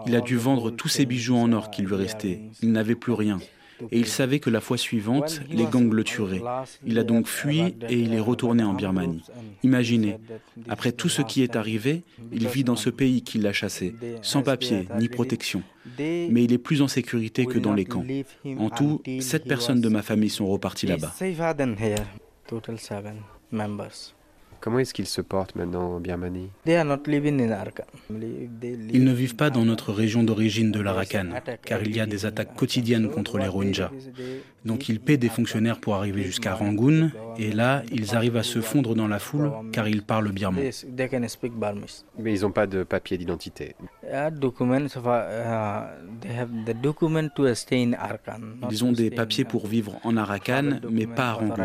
Il 0.06 0.16
a 0.16 0.20
dû 0.20 0.36
vendre 0.36 0.70
tous 0.70 0.88
ses 0.88 1.06
bijoux 1.06 1.36
en 1.36 1.52
or 1.52 1.70
qui 1.70 1.82
lui 1.82 1.94
restaient. 1.94 2.42
Il 2.62 2.72
n'avait 2.72 2.94
plus 2.94 3.12
rien 3.12 3.38
et 3.90 3.98
il 3.98 4.06
savait 4.06 4.38
que 4.38 4.50
la 4.50 4.60
fois 4.60 4.76
suivante, 4.76 5.40
les 5.50 5.64
gangs 5.64 5.92
le 5.92 6.04
tueraient. 6.04 6.42
Il 6.86 6.98
a 6.98 7.04
donc 7.04 7.26
fui 7.26 7.60
et 7.60 7.98
il 7.98 8.14
est 8.14 8.20
retourné 8.20 8.62
en 8.62 8.74
Birmanie. 8.74 9.22
Imaginez, 9.62 10.18
après 10.68 10.92
tout 10.92 11.08
ce 11.08 11.22
qui 11.22 11.42
est 11.42 11.56
arrivé, 11.56 12.02
il 12.32 12.46
vit 12.48 12.64
dans 12.64 12.76
ce 12.76 12.90
pays 12.90 13.22
qui 13.22 13.38
l'a 13.38 13.52
chassé, 13.52 13.94
sans 14.22 14.42
papier 14.42 14.88
ni 14.98 15.08
protection. 15.08 15.62
Mais 15.98 16.44
il 16.44 16.52
est 16.52 16.58
plus 16.58 16.82
en 16.82 16.88
sécurité 16.88 17.46
que 17.46 17.58
dans 17.58 17.74
les 17.74 17.84
camps. 17.84 18.04
En 18.58 18.70
tout, 18.70 19.02
sept 19.20 19.44
personnes 19.44 19.80
de 19.80 19.88
ma 19.88 20.02
famille 20.02 20.30
sont 20.30 20.46
reparties 20.46 20.86
là-bas. 20.86 21.14
Comment 24.62 24.78
est-ce 24.78 24.94
qu'ils 24.94 25.08
se 25.08 25.20
portent 25.20 25.56
maintenant 25.56 25.94
en 25.94 26.00
Birmanie? 26.00 26.48
Ils 26.64 26.84
ne 29.04 29.12
vivent 29.12 29.34
pas 29.34 29.50
dans 29.50 29.64
notre 29.64 29.92
région 29.92 30.22
d'origine 30.22 30.70
de 30.70 30.80
l'Arakan, 30.80 31.30
car 31.64 31.82
il 31.82 31.96
y 31.96 31.98
a 31.98 32.06
des 32.06 32.26
attaques 32.26 32.54
quotidiennes 32.54 33.10
contre 33.10 33.38
les 33.38 33.48
Rohingyas. 33.48 33.90
Donc 34.64 34.88
ils 34.88 35.00
paient 35.00 35.16
des 35.16 35.28
fonctionnaires 35.28 35.80
pour 35.80 35.96
arriver 35.96 36.22
jusqu'à 36.22 36.54
Rangoon, 36.54 37.10
et 37.38 37.50
là, 37.50 37.82
ils 37.90 38.14
arrivent 38.14 38.36
à 38.36 38.44
se 38.44 38.60
fondre 38.60 38.94
dans 38.94 39.08
la 39.08 39.18
foule, 39.18 39.50
car 39.72 39.88
ils 39.88 40.04
parlent 40.04 40.30
birman. 40.30 40.62
Mais 42.18 42.34
ils 42.34 42.42
n'ont 42.42 42.52
pas 42.52 42.68
de 42.68 42.84
papier 42.84 43.18
d'identité. 43.18 43.74
Ils 48.70 48.84
ont 48.84 48.92
des 48.92 49.10
papiers 49.10 49.44
pour 49.44 49.66
vivre 49.66 49.98
en 50.04 50.16
Arakan, 50.16 50.78
mais 50.88 51.08
pas 51.08 51.30
à 51.30 51.32
Rangoon. 51.32 51.64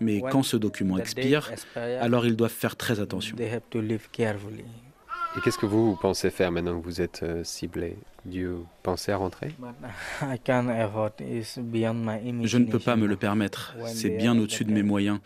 Mais 0.00 0.22
quand 0.30 0.42
ce 0.42 0.56
document 0.56 0.98
expire, 0.98 1.50
alors 1.76 2.26
ils 2.26 2.36
doivent 2.36 2.50
faire 2.50 2.76
très 2.76 3.00
attention. 3.00 3.36
Et 5.34 5.40
qu'est-ce 5.40 5.58
que 5.58 5.66
vous, 5.66 5.96
pensez 5.96 6.28
faire 6.30 6.52
maintenant 6.52 6.78
que 6.78 6.84
vous 6.84 7.00
êtes 7.00 7.22
euh, 7.22 7.42
ciblé? 7.42 7.96
Dieu 8.26 8.58
pensez 8.82 9.12
à 9.12 9.16
rentrer? 9.16 9.48
Je 12.44 12.58
ne 12.58 12.64
peux 12.66 12.78
pas 12.78 12.96
me 12.96 13.06
le 13.06 13.16
permettre. 13.16 13.74
C'est 13.86 14.10
bien 14.10 14.38
au-dessus 14.38 14.64
de 14.64 14.72
mes 14.72 14.82
moyens. 14.82 15.20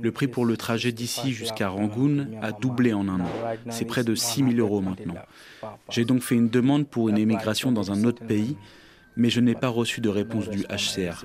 Le 0.00 0.10
prix 0.12 0.28
pour 0.28 0.46
le 0.46 0.56
trajet 0.56 0.92
d'ici 0.92 1.32
jusqu'à 1.32 1.68
Rangoon 1.68 2.26
a 2.40 2.52
doublé 2.52 2.94
en 2.94 3.06
un 3.08 3.20
an. 3.20 3.28
C'est 3.68 3.84
près 3.84 4.02
de 4.02 4.14
6 4.14 4.44
000 4.44 4.56
euros 4.56 4.80
maintenant. 4.80 5.16
J'ai 5.90 6.06
donc 6.06 6.22
fait 6.22 6.36
une 6.36 6.48
demande 6.48 6.88
pour 6.88 7.10
une 7.10 7.18
émigration 7.18 7.70
dans 7.70 7.92
un 7.92 8.04
autre 8.04 8.24
pays, 8.24 8.56
mais 9.16 9.30
je 9.30 9.40
n'ai 9.40 9.54
pas 9.54 9.68
reçu 9.68 10.00
de 10.00 10.08
réponse 10.08 10.48
du 10.48 10.64
HCR. 10.64 11.24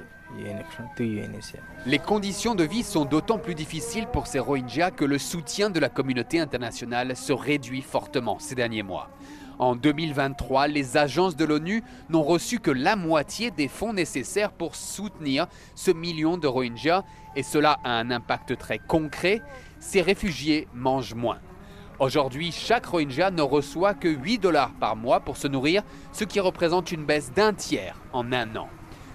Les 1.85 1.99
conditions 1.99 2.53
de 2.53 2.63
vie 2.63 2.83
sont 2.83 3.05
d'autant 3.05 3.39
plus 3.39 3.55
difficiles 3.55 4.07
pour 4.07 4.27
ces 4.27 4.39
Rohingyas 4.39 4.91
que 4.91 5.05
le 5.05 5.17
soutien 5.17 5.69
de 5.69 5.79
la 5.79 5.89
communauté 5.89 6.39
internationale 6.39 7.15
se 7.15 7.33
réduit 7.33 7.81
fortement 7.81 8.37
ces 8.39 8.55
derniers 8.55 8.83
mois. 8.83 9.09
En 9.57 9.75
2023, 9.75 10.67
les 10.67 10.95
agences 10.95 11.35
de 11.35 11.43
l'ONU 11.43 11.83
n'ont 12.09 12.23
reçu 12.23 12.59
que 12.59 12.71
la 12.71 12.95
moitié 12.95 13.51
des 13.51 13.67
fonds 13.67 13.91
nécessaires 13.91 14.51
pour 14.51 14.75
soutenir 14.75 15.47
ce 15.75 15.91
million 15.91 16.37
de 16.37 16.47
Rohingyas 16.47 17.03
et 17.35 17.43
cela 17.43 17.77
a 17.83 17.91
un 17.91 18.09
impact 18.11 18.57
très 18.57 18.79
concret. 18.79 19.41
Ces 19.79 20.01
réfugiés 20.01 20.67
mangent 20.73 21.15
moins. 21.15 21.39
Aujourd'hui, 21.99 22.53
chaque 22.53 22.85
Rohingya 22.85 23.29
ne 23.29 23.41
reçoit 23.41 23.93
que 23.93 24.07
8 24.07 24.37
dollars 24.37 24.71
par 24.79 24.95
mois 24.95 25.19
pour 25.19 25.35
se 25.35 25.49
nourrir, 25.49 25.83
ce 26.13 26.23
qui 26.23 26.39
représente 26.39 26.93
une 26.93 27.03
baisse 27.03 27.33
d'un 27.33 27.53
tiers 27.53 27.97
en 28.13 28.31
un 28.31 28.55
an. 28.55 28.69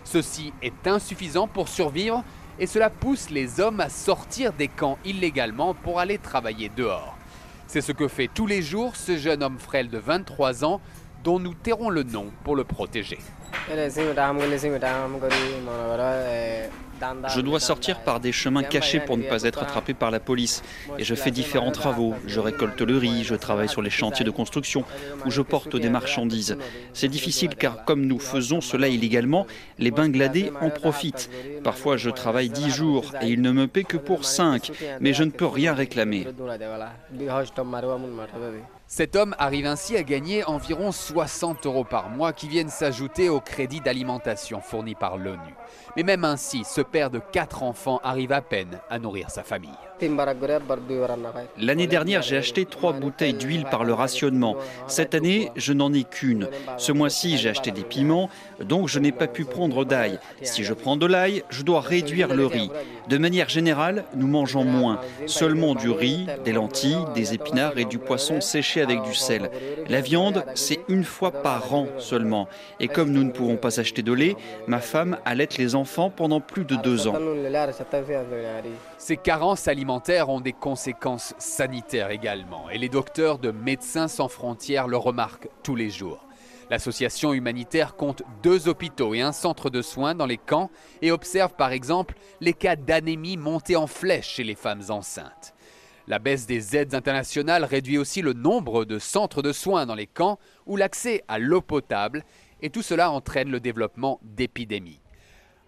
Ceci 0.04 0.52
est 0.60 0.86
insuffisant 0.86 1.48
pour 1.48 1.68
survivre 1.68 2.22
et 2.58 2.66
cela 2.66 2.90
pousse 2.90 3.30
les 3.30 3.58
hommes 3.58 3.80
à 3.80 3.88
sortir 3.88 4.52
des 4.52 4.68
camps 4.68 4.98
illégalement 5.02 5.72
pour 5.72 5.98
aller 5.98 6.18
travailler 6.18 6.70
dehors. 6.76 7.16
C'est 7.68 7.80
ce 7.80 7.92
que 7.92 8.06
fait 8.06 8.28
tous 8.32 8.46
les 8.46 8.60
jours 8.60 8.96
ce 8.96 9.16
jeune 9.16 9.42
homme 9.42 9.58
frêle 9.58 9.88
de 9.88 9.98
23 9.98 10.66
ans 10.66 10.82
dont 11.24 11.38
nous 11.38 11.54
tairons 11.54 11.88
le 11.88 12.02
nom 12.02 12.26
pour 12.44 12.54
le 12.54 12.64
protéger. 12.64 13.18
Je 17.28 17.40
dois 17.40 17.60
sortir 17.60 18.00
par 18.00 18.20
des 18.20 18.32
chemins 18.32 18.62
cachés 18.62 19.00
pour 19.00 19.16
ne 19.16 19.22
pas 19.22 19.42
être 19.42 19.62
attrapé 19.62 19.94
par 19.94 20.10
la 20.10 20.20
police. 20.20 20.62
Et 20.98 21.04
je 21.04 21.14
fais 21.14 21.30
différents 21.30 21.72
travaux. 21.72 22.14
Je 22.26 22.40
récolte 22.40 22.80
le 22.80 22.96
riz, 22.96 23.24
je 23.24 23.34
travaille 23.34 23.68
sur 23.68 23.82
les 23.82 23.90
chantiers 23.90 24.24
de 24.24 24.30
construction 24.30 24.84
ou 25.24 25.30
je 25.30 25.42
porte 25.42 25.76
des 25.76 25.90
marchandises. 25.90 26.56
C'est 26.92 27.08
difficile 27.08 27.54
car 27.56 27.84
comme 27.84 28.06
nous 28.06 28.18
faisons 28.18 28.60
cela 28.60 28.88
illégalement, 28.88 29.46
les 29.78 29.90
Bangladais 29.90 30.52
en 30.60 30.70
profitent. 30.70 31.30
Parfois 31.62 31.96
je 31.96 32.10
travaille 32.10 32.50
dix 32.50 32.70
jours 32.70 33.12
et 33.20 33.28
ils 33.28 33.42
ne 33.42 33.52
me 33.52 33.66
paient 33.66 33.84
que 33.84 33.96
pour 33.96 34.24
cinq, 34.24 34.72
mais 35.00 35.12
je 35.12 35.24
ne 35.24 35.30
peux 35.30 35.46
rien 35.46 35.74
réclamer. 35.74 36.26
Cet 38.96 39.16
homme 39.16 39.34
arrive 39.40 39.66
ainsi 39.66 39.96
à 39.96 40.04
gagner 40.04 40.44
environ 40.44 40.92
60 40.92 41.66
euros 41.66 41.82
par 41.82 42.10
mois 42.10 42.32
qui 42.32 42.46
viennent 42.46 42.68
s'ajouter 42.68 43.28
au 43.28 43.40
crédit 43.40 43.80
d'alimentation 43.80 44.60
fourni 44.60 44.94
par 44.94 45.18
l'ONU. 45.18 45.52
Mais 45.96 46.04
même 46.04 46.24
ainsi, 46.24 46.62
ce 46.62 46.80
père 46.80 47.10
de 47.10 47.18
quatre 47.18 47.64
enfants 47.64 48.00
arrive 48.04 48.30
à 48.30 48.40
peine 48.40 48.78
à 48.88 49.00
nourrir 49.00 49.30
sa 49.30 49.42
famille. 49.42 49.74
L'année 51.58 51.86
dernière, 51.88 52.22
j'ai 52.22 52.36
acheté 52.36 52.66
trois 52.66 52.92
bouteilles 52.92 53.34
d'huile 53.34 53.64
par 53.68 53.82
le 53.82 53.94
rationnement. 53.94 54.54
Cette 54.86 55.16
année, 55.16 55.50
je 55.56 55.72
n'en 55.72 55.92
ai 55.92 56.04
qu'une. 56.04 56.48
Ce 56.78 56.92
mois-ci, 56.92 57.36
j'ai 57.36 57.48
acheté 57.48 57.72
des 57.72 57.82
piments, 57.82 58.30
donc 58.60 58.88
je 58.88 58.98
n'ai 58.98 59.12
pas 59.12 59.26
pu 59.26 59.44
prendre 59.44 59.84
d'ail. 59.84 60.18
Si 60.42 60.64
je 60.64 60.74
prends 60.74 60.96
de 60.96 61.06
l'ail, 61.06 61.42
je 61.50 61.62
dois 61.62 61.80
réduire 61.80 62.34
le 62.34 62.46
riz. 62.46 62.70
De 63.08 63.18
manière 63.18 63.48
générale, 63.48 64.04
nous 64.14 64.26
mangeons 64.26 64.64
moins. 64.64 65.00
Seulement 65.26 65.74
du 65.74 65.90
riz, 65.90 66.26
des 66.44 66.52
lentilles, 66.52 67.04
des 67.14 67.34
épinards 67.34 67.78
et 67.78 67.84
du 67.84 67.98
poisson 67.98 68.40
séché 68.40 68.82
avec 68.82 69.02
du 69.02 69.14
sel. 69.14 69.50
La 69.88 70.00
viande, 70.00 70.44
c'est 70.54 70.80
une 70.88 71.04
fois 71.04 71.30
par 71.30 71.74
an 71.74 71.86
seulement. 71.98 72.48
Et 72.80 72.88
comme 72.88 73.12
nous 73.12 73.24
ne 73.24 73.30
pouvons 73.30 73.56
pas 73.56 73.80
acheter 73.80 74.02
de 74.02 74.12
lait, 74.12 74.36
ma 74.66 74.80
femme 74.80 75.18
allait 75.24 75.48
les 75.58 75.74
enfants 75.74 76.10
pendant 76.10 76.40
plus 76.40 76.64
de 76.64 76.76
deux 76.76 77.06
ans. 77.06 77.14
Ces 78.98 79.16
carences 79.16 79.68
alimentaires 79.68 80.30
ont 80.30 80.40
des 80.40 80.52
conséquences 80.52 81.34
sanitaires 81.38 82.10
également, 82.10 82.70
et 82.70 82.78
les 82.78 82.88
docteurs 82.88 83.38
de 83.38 83.50
Médecins 83.50 84.08
sans 84.08 84.28
frontières 84.28 84.88
le 84.88 84.96
remarquent 84.96 85.48
tous 85.62 85.76
les 85.76 85.90
jours. 85.90 86.24
L'association 86.70 87.32
humanitaire 87.32 87.96
compte 87.96 88.22
deux 88.42 88.68
hôpitaux 88.68 89.14
et 89.14 89.20
un 89.20 89.32
centre 89.32 89.70
de 89.70 89.82
soins 89.82 90.14
dans 90.14 90.26
les 90.26 90.38
camps 90.38 90.70
et 91.02 91.10
observe 91.10 91.54
par 91.54 91.72
exemple 91.72 92.14
les 92.40 92.54
cas 92.54 92.76
d'anémie 92.76 93.36
montés 93.36 93.76
en 93.76 93.86
flèche 93.86 94.28
chez 94.28 94.44
les 94.44 94.54
femmes 94.54 94.82
enceintes. 94.88 95.54
La 96.06 96.18
baisse 96.18 96.46
des 96.46 96.76
aides 96.76 96.94
internationales 96.94 97.64
réduit 97.64 97.96
aussi 97.96 98.20
le 98.20 98.34
nombre 98.34 98.84
de 98.84 98.98
centres 98.98 99.40
de 99.40 99.52
soins 99.52 99.86
dans 99.86 99.94
les 99.94 100.06
camps 100.06 100.38
ou 100.66 100.76
l'accès 100.76 101.22
à 101.28 101.38
l'eau 101.38 101.62
potable, 101.62 102.24
et 102.60 102.68
tout 102.68 102.82
cela 102.82 103.10
entraîne 103.10 103.50
le 103.50 103.60
développement 103.60 104.20
d'épidémies. 104.22 105.00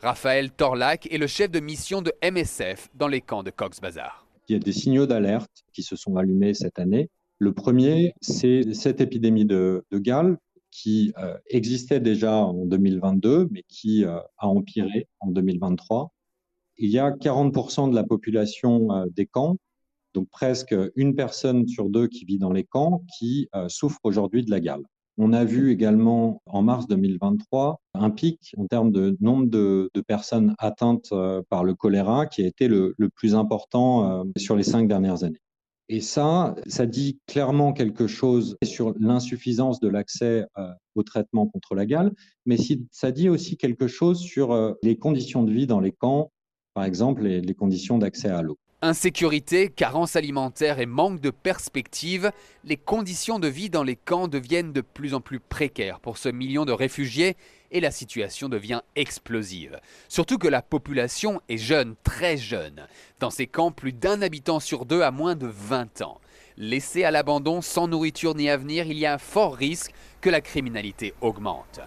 Raphaël 0.03 0.51
Torlac 0.51 1.11
est 1.11 1.19
le 1.19 1.27
chef 1.27 1.51
de 1.51 1.61
mission 1.61 2.03
de 2.03 2.13
MSF 2.23 2.89
dans 2.95 3.09
les 3.09 3.23
camps 3.23 3.43
de 3.43 3.51
Cox's 3.51 3.81
Bazar. 3.81 4.27
Il 4.49 4.53
y 4.53 4.57
a 4.57 4.59
des 4.59 4.73
signaux 4.73 5.07
d'alerte 5.07 5.65
qui 5.73 5.83
se 5.83 5.97
sont 5.97 6.17
allumés 6.17 6.53
cette 6.53 6.79
année. 6.79 7.09
Le 7.39 7.53
premier, 7.53 8.13
c'est 8.21 8.75
cette 8.75 9.01
épidémie 9.01 9.47
de, 9.47 9.85
de 9.91 9.99
Galles 9.99 10.37
qui 10.77 11.15
euh, 11.19 11.39
existait 11.49 12.01
déjà 12.01 12.37
en 12.37 12.67
2022, 12.67 13.49
mais 13.51 13.65
qui 13.67 14.05
euh, 14.05 14.19
a 14.37 14.47
empiré 14.47 15.09
en 15.21 15.31
2023. 15.31 16.13
Il 16.77 16.91
y 16.91 16.99
a 16.99 17.11
40% 17.11 17.91
de 17.91 17.95
la 17.95 18.05
population 18.05 18.93
euh, 18.93 19.07
des 19.11 19.25
camps, 19.25 19.57
donc 20.13 20.29
presque 20.29 20.75
une 20.95 21.15
personne 21.15 21.67
sur 21.67 21.89
deux 21.89 22.09
qui 22.09 22.27
vit 22.27 22.39
dans 22.39 22.53
les 22.53 22.65
camps, 22.65 23.03
qui 23.19 23.49
souffre 23.69 24.01
aujourd'hui 24.05 24.43
de 24.43 24.51
la 24.51 24.61
gale. 24.61 24.83
On 25.19 25.35
a 25.35 25.45
vu 25.45 25.71
également 25.71 26.41
en 26.47 26.63
mars 26.63 26.87
2023 26.89 27.81
un 27.93 28.11
pic 28.11 28.55
en 28.57 28.67
termes 28.67 28.93
de 28.93 29.15
nombre 29.21 29.47
de, 29.47 29.91
personnes 30.07 30.55
atteintes 30.59 31.13
par 31.51 31.65
le 31.65 31.75
choléra 31.75 32.25
qui 32.25 32.43
a 32.43 32.47
été 32.47 32.67
le, 32.67 32.95
plus 33.15 33.35
important 33.35 34.25
sur 34.39 34.57
les 34.57 34.63
cinq 34.63 34.89
dernières 34.89 35.23
années. 35.23 35.43
Et 35.89 36.01
ça, 36.01 36.57
ça 36.67 36.87
dit 36.87 37.21
clairement 37.27 37.73
quelque 37.73 38.07
chose 38.07 38.57
sur 38.65 38.95
l'insuffisance 38.99 39.79
de 39.79 39.89
l'accès 39.89 40.45
euh, 40.59 40.69
au 40.97 41.03
traitement 41.03 41.47
contre 41.47 41.75
la 41.75 41.87
gale, 41.87 42.13
mais 42.45 42.57
ça 42.91 43.13
dit 43.13 43.29
aussi 43.29 43.57
quelque 43.57 43.87
chose 43.87 44.21
sur 44.21 44.77
les 44.83 44.97
conditions 44.97 45.45
de 45.45 45.53
vie 45.53 45.67
dans 45.67 45.81
les 45.81 45.93
camps, 45.93 46.33
par 46.75 46.85
exemple 46.85 47.23
les 47.23 47.55
conditions 47.55 47.99
d'accès 47.99 48.29
à 48.29 48.43
l'eau. 48.43 48.59
Insécurité, 48.83 49.71
carence 49.71 50.17
alimentaire 50.17 50.81
et 50.81 50.87
manque 50.87 51.21
de 51.21 51.31
perspective, 51.31 52.31
les 52.63 52.77
conditions 52.77 53.39
de 53.39 53.49
vie 53.49 53.71
dans 53.71 53.83
les 53.83 53.97
camps 53.97 54.29
deviennent 54.29 54.75
de 54.75 54.83
plus 54.83 55.15
en 55.15 55.23
plus 55.23 55.41
précaires 55.41 55.99
pour 55.99 56.19
ce 56.19 56.29
million 56.29 56.67
de 56.67 56.73
réfugiés 56.73 57.37
et 57.71 57.81
la 57.81 57.91
situation 57.91 58.49
devient 58.49 58.83
explosive. 58.95 59.81
Surtout 60.09 60.39
que 60.39 60.49
la 60.49 60.63
population 60.63 61.41
est 61.49 61.59
jeune, 61.59 61.95
très 62.05 62.37
jeune. 62.37 62.87
Dans 63.21 63.31
ces 63.31 63.47
camps, 63.47 63.71
plus 63.71 63.93
d'un 63.93 64.23
habitant 64.23 64.61
sur 64.61 64.87
deux 64.87 65.03
a 65.03 65.11
moins 65.11 65.35
de 65.35 65.47
20 65.47 66.03
ans. 66.03 66.21
Laissés 66.57 67.05
à 67.05 67.11
l'abandon, 67.11 67.61
sans 67.61 67.87
nourriture 67.89 68.35
ni 68.35 68.49
avenir, 68.49 68.87
il 68.87 68.99
y 68.99 69.07
a 69.07 69.15
un 69.15 69.19
fort 69.19 69.55
risque 69.55 69.93
que 70.21 70.31
la 70.31 70.41
criminalité 70.41 71.13
augmente. 71.21 71.81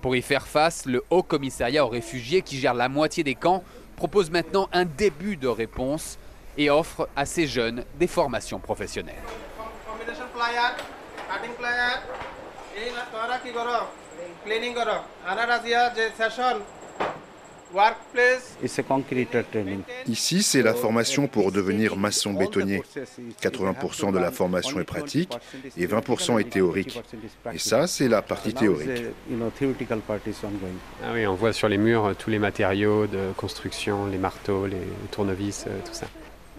Pour 0.00 0.14
y 0.14 0.22
faire 0.22 0.46
face, 0.46 0.86
le 0.86 1.02
Haut 1.10 1.24
Commissariat 1.24 1.84
aux 1.84 1.88
réfugiés, 1.88 2.42
qui 2.42 2.58
gère 2.58 2.74
la 2.74 2.88
moitié 2.88 3.24
des 3.24 3.34
camps, 3.34 3.64
propose 3.96 4.30
maintenant 4.30 4.68
un 4.72 4.84
début 4.84 5.36
de 5.36 5.48
réponse 5.48 6.18
et 6.56 6.70
offre 6.70 7.08
à 7.16 7.26
ces 7.26 7.48
jeunes 7.48 7.84
des 7.98 8.06
formations 8.06 8.60
professionnelles. 8.60 9.16
Ici, 20.06 20.42
c'est 20.42 20.62
la 20.62 20.74
formation 20.74 21.26
pour 21.26 21.52
devenir 21.52 21.96
maçon 21.96 22.32
bétonnier. 22.32 22.82
80% 23.42 24.12
de 24.12 24.18
la 24.18 24.30
formation 24.30 24.80
est 24.80 24.84
pratique 24.84 25.36
et 25.76 25.86
20% 25.86 26.40
est 26.40 26.50
théorique. 26.50 27.02
Et 27.52 27.58
ça, 27.58 27.86
c'est 27.86 28.08
la 28.08 28.22
partie 28.22 28.54
théorique. 28.54 28.88
Ah 31.04 31.10
oui, 31.12 31.26
on 31.26 31.34
voit 31.34 31.52
sur 31.52 31.68
les 31.68 31.78
murs 31.78 32.14
tous 32.18 32.30
les 32.30 32.38
matériaux 32.38 33.06
de 33.06 33.32
construction, 33.36 34.06
les 34.06 34.18
marteaux, 34.18 34.66
les 34.66 34.76
tournevis, 35.10 35.64
euh, 35.66 35.78
tout 35.84 35.94
ça. 35.94 36.06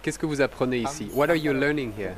Qu'est-ce 0.02 0.20
que 0.20 0.26
vous 0.26 0.42
apprenez 0.42 0.78
ici? 0.78 1.10
What 1.14 1.30
are 1.30 1.36
you 1.36 1.54
learning 1.54 1.92
here? 1.98 2.14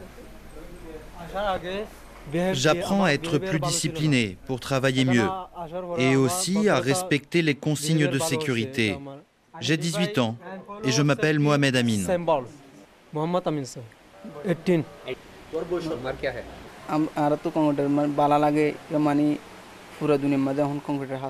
J'apprends 2.54 3.04
à 3.04 3.12
être 3.12 3.38
plus 3.38 3.60
discipliné 3.60 4.38
pour 4.48 4.60
travailler 4.60 5.06
mieux 5.06 5.28
et 5.98 6.16
aussi 6.16 6.70
à 6.70 6.80
respecter 6.80 7.42
les 7.42 7.56
consignes 7.56 8.08
de 8.08 8.20
sécurité. 8.20 8.98
J'ai 9.60 9.78
18 9.78 10.18
ans 10.18 10.38
et 10.84 10.92
je 10.92 11.02
m'appelle 11.02 11.40
Mohamed 11.40 11.76
Amin. 11.76 12.06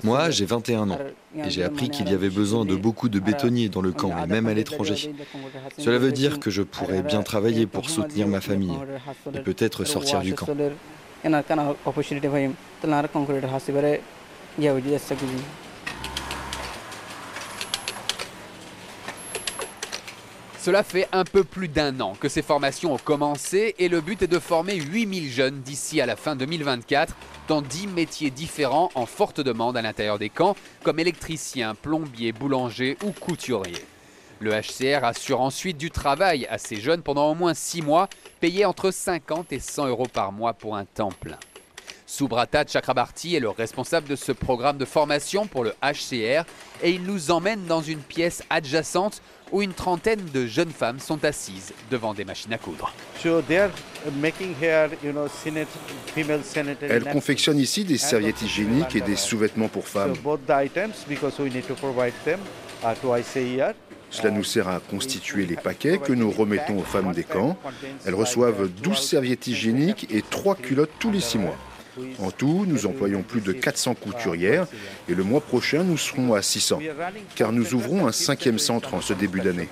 Moi, 0.04 0.30
j'ai 0.30 0.44
21 0.44 0.90
ans 0.90 0.98
et 1.36 1.50
j'ai 1.50 1.64
appris 1.64 1.90
qu'il 1.90 2.08
y 2.08 2.14
avait 2.14 2.30
besoin 2.30 2.64
de 2.64 2.74
beaucoup 2.74 3.08
de 3.08 3.20
bétonniers 3.20 3.68
dans 3.68 3.82
le 3.82 3.92
camp 3.92 4.12
et 4.22 4.26
même 4.26 4.46
à 4.46 4.54
l'étranger. 4.54 5.14
Cela 5.78 5.98
veut 5.98 6.12
dire 6.12 6.40
que 6.40 6.50
je 6.50 6.62
pourrais 6.62 7.02
bien 7.02 7.22
travailler 7.22 7.66
pour 7.66 7.90
soutenir 7.90 8.28
ma 8.28 8.40
famille 8.40 8.76
et 9.34 9.40
peut-être 9.40 9.84
sortir 9.84 10.20
du 10.20 10.34
camp. 10.34 10.46
Cela 20.62 20.84
fait 20.84 21.08
un 21.10 21.24
peu 21.24 21.42
plus 21.42 21.66
d'un 21.66 21.98
an 21.98 22.12
que 22.14 22.28
ces 22.28 22.40
formations 22.40 22.94
ont 22.94 22.98
commencé 22.98 23.74
et 23.80 23.88
le 23.88 24.00
but 24.00 24.22
est 24.22 24.28
de 24.28 24.38
former 24.38 24.76
8000 24.76 25.28
jeunes 25.28 25.60
d'ici 25.60 26.00
à 26.00 26.06
la 26.06 26.14
fin 26.14 26.36
2024 26.36 27.16
dans 27.48 27.62
10 27.62 27.88
métiers 27.88 28.30
différents 28.30 28.88
en 28.94 29.04
forte 29.04 29.40
demande 29.40 29.76
à 29.76 29.82
l'intérieur 29.82 30.20
des 30.20 30.28
camps, 30.28 30.54
comme 30.84 31.00
électricien, 31.00 31.74
plombier, 31.74 32.30
boulanger 32.30 32.96
ou 33.04 33.10
couturier. 33.10 33.84
Le 34.38 34.52
HCR 34.52 35.04
assure 35.04 35.40
ensuite 35.40 35.78
du 35.78 35.90
travail 35.90 36.46
à 36.46 36.58
ces 36.58 36.76
jeunes 36.76 37.02
pendant 37.02 37.28
au 37.28 37.34
moins 37.34 37.54
6 37.54 37.82
mois, 37.82 38.08
payés 38.38 38.64
entre 38.64 38.92
50 38.92 39.52
et 39.52 39.58
100 39.58 39.88
euros 39.88 40.06
par 40.06 40.30
mois 40.30 40.52
pour 40.52 40.76
un 40.76 40.84
temps 40.84 41.10
plein. 41.10 41.38
Subrata 42.12 42.66
Chakrabarti 42.66 43.36
est 43.36 43.40
le 43.40 43.48
responsable 43.48 44.06
de 44.06 44.16
ce 44.16 44.32
programme 44.32 44.76
de 44.76 44.84
formation 44.84 45.46
pour 45.46 45.64
le 45.64 45.72
HCR 45.82 46.44
et 46.82 46.90
il 46.90 47.04
nous 47.04 47.30
emmène 47.30 47.64
dans 47.64 47.80
une 47.80 48.00
pièce 48.00 48.42
adjacente 48.50 49.22
où 49.50 49.62
une 49.62 49.72
trentaine 49.72 50.20
de 50.34 50.44
jeunes 50.46 50.72
femmes 50.72 50.98
sont 50.98 51.24
assises 51.24 51.72
devant 51.90 52.12
des 52.12 52.26
machines 52.26 52.52
à 52.52 52.58
coudre. 52.58 52.92
Elles 56.82 57.04
confectionnent 57.10 57.58
ici 57.58 57.84
des 57.84 57.96
serviettes 57.96 58.42
hygiéniques 58.42 58.94
et 58.94 59.00
des 59.00 59.16
sous-vêtements 59.16 59.68
pour 59.68 59.88
femmes. 59.88 60.12
Cela 64.10 64.30
nous 64.30 64.44
sert 64.44 64.68
à 64.68 64.80
constituer 64.80 65.46
les 65.46 65.56
paquets 65.56 65.96
que 65.96 66.12
nous 66.12 66.30
remettons 66.30 66.78
aux 66.78 66.84
femmes 66.84 67.14
des 67.14 67.24
camps. 67.24 67.56
Elles 68.04 68.14
reçoivent 68.14 68.68
12 68.68 68.98
serviettes 68.98 69.46
hygiéniques 69.46 70.08
et 70.10 70.20
3 70.20 70.56
culottes 70.56 70.90
tous 70.98 71.10
les 71.10 71.20
6 71.20 71.38
mois. 71.38 71.56
En 72.20 72.30
tout, 72.30 72.64
nous 72.66 72.86
employons 72.86 73.22
plus 73.22 73.40
de 73.40 73.52
400 73.52 73.94
couturières 73.94 74.66
et 75.08 75.14
le 75.14 75.22
mois 75.22 75.40
prochain, 75.40 75.84
nous 75.84 75.98
serons 75.98 76.34
à 76.34 76.42
600, 76.42 76.80
car 77.34 77.52
nous 77.52 77.74
ouvrons 77.74 78.06
un 78.06 78.12
cinquième 78.12 78.58
centre 78.58 78.94
en 78.94 79.00
ce 79.00 79.12
début 79.12 79.40
d'année. 79.40 79.68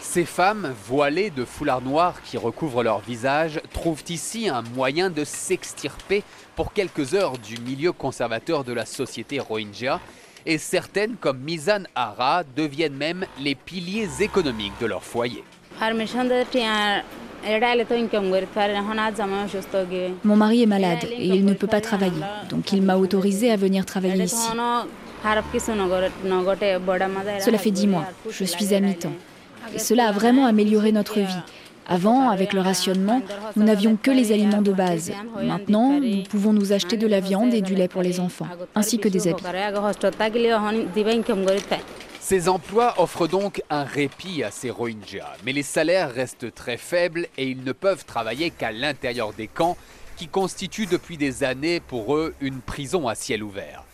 Ces 0.00 0.24
femmes, 0.24 0.72
voilées 0.86 1.30
de 1.30 1.44
foulards 1.44 1.82
noirs 1.82 2.22
qui 2.22 2.36
recouvrent 2.36 2.84
leur 2.84 3.00
visage, 3.00 3.60
trouvent 3.72 4.04
ici 4.08 4.48
un 4.48 4.62
moyen 4.62 5.10
de 5.10 5.24
s'extirper 5.24 6.22
pour 6.54 6.72
quelques 6.72 7.14
heures 7.14 7.36
du 7.38 7.58
milieu 7.60 7.92
conservateur 7.92 8.62
de 8.62 8.72
la 8.72 8.86
société 8.86 9.40
Rohingya. 9.40 10.00
Et 10.46 10.58
certaines, 10.58 11.16
comme 11.16 11.38
Mizan 11.40 11.82
Hara, 11.96 12.44
deviennent 12.56 12.96
même 12.96 13.26
les 13.40 13.56
piliers 13.56 14.08
économiques 14.20 14.78
de 14.80 14.86
leur 14.86 15.02
foyer. 15.02 15.42
Mon 20.24 20.36
mari 20.36 20.62
est 20.62 20.66
malade 20.66 21.04
et 21.10 21.26
il 21.26 21.44
ne 21.44 21.54
peut 21.54 21.66
pas 21.66 21.80
travailler, 21.80 22.22
donc 22.50 22.72
il 22.72 22.82
m'a 22.82 22.96
autorisé 22.96 23.50
à 23.50 23.56
venir 23.56 23.84
travailler 23.86 24.24
ici. 24.24 24.48
Cela 27.40 27.58
fait 27.58 27.70
dix 27.70 27.86
mois, 27.86 28.04
je 28.30 28.44
suis 28.44 28.74
à 28.74 28.80
mi-temps. 28.80 29.12
Et 29.74 29.78
cela 29.78 30.08
a 30.08 30.12
vraiment 30.12 30.46
amélioré 30.46 30.92
notre 30.92 31.20
vie. 31.20 31.42
Avant, 31.88 32.30
avec 32.30 32.52
le 32.52 32.60
rationnement, 32.60 33.22
nous 33.54 33.62
n'avions 33.62 33.96
que 33.96 34.10
les 34.10 34.32
aliments 34.32 34.62
de 34.62 34.72
base. 34.72 35.12
Maintenant, 35.40 36.00
nous 36.00 36.22
pouvons 36.24 36.52
nous 36.52 36.72
acheter 36.72 36.96
de 36.96 37.06
la 37.06 37.20
viande 37.20 37.54
et 37.54 37.60
du 37.60 37.76
lait 37.76 37.86
pour 37.86 38.02
les 38.02 38.18
enfants, 38.18 38.48
ainsi 38.74 38.98
que 38.98 39.08
des 39.08 39.28
habits. 39.28 39.44
Ces 42.28 42.48
emplois 42.48 42.94
offrent 42.98 43.28
donc 43.28 43.62
un 43.70 43.84
répit 43.84 44.42
à 44.42 44.50
ces 44.50 44.68
Rohingyas, 44.68 45.36
mais 45.44 45.52
les 45.52 45.62
salaires 45.62 46.12
restent 46.12 46.52
très 46.52 46.76
faibles 46.76 47.28
et 47.38 47.46
ils 47.46 47.62
ne 47.62 47.70
peuvent 47.70 48.04
travailler 48.04 48.50
qu'à 48.50 48.72
l'intérieur 48.72 49.32
des 49.32 49.46
camps 49.46 49.76
qui 50.16 50.26
constituent 50.26 50.86
depuis 50.86 51.18
des 51.18 51.44
années 51.44 51.78
pour 51.78 52.16
eux 52.16 52.34
une 52.40 52.60
prison 52.60 53.06
à 53.06 53.14
ciel 53.14 53.44
ouvert. 53.44 53.84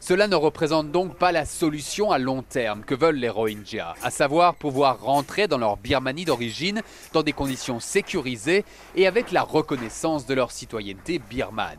Cela 0.00 0.26
ne 0.26 0.34
représente 0.34 0.90
donc 0.90 1.16
pas 1.16 1.32
la 1.32 1.44
solution 1.44 2.10
à 2.10 2.18
long 2.18 2.40
terme 2.40 2.82
que 2.82 2.94
veulent 2.94 3.16
les 3.16 3.28
Rohingyas, 3.28 3.92
à 4.02 4.10
savoir 4.10 4.54
pouvoir 4.54 5.02
rentrer 5.02 5.46
dans 5.46 5.58
leur 5.58 5.76
Birmanie 5.76 6.24
d'origine 6.24 6.80
dans 7.12 7.22
des 7.22 7.34
conditions 7.34 7.78
sécurisées 7.78 8.64
et 8.96 9.06
avec 9.06 9.32
la 9.32 9.42
reconnaissance 9.42 10.24
de 10.24 10.32
leur 10.32 10.50
citoyenneté 10.50 11.18
birmane. 11.18 11.76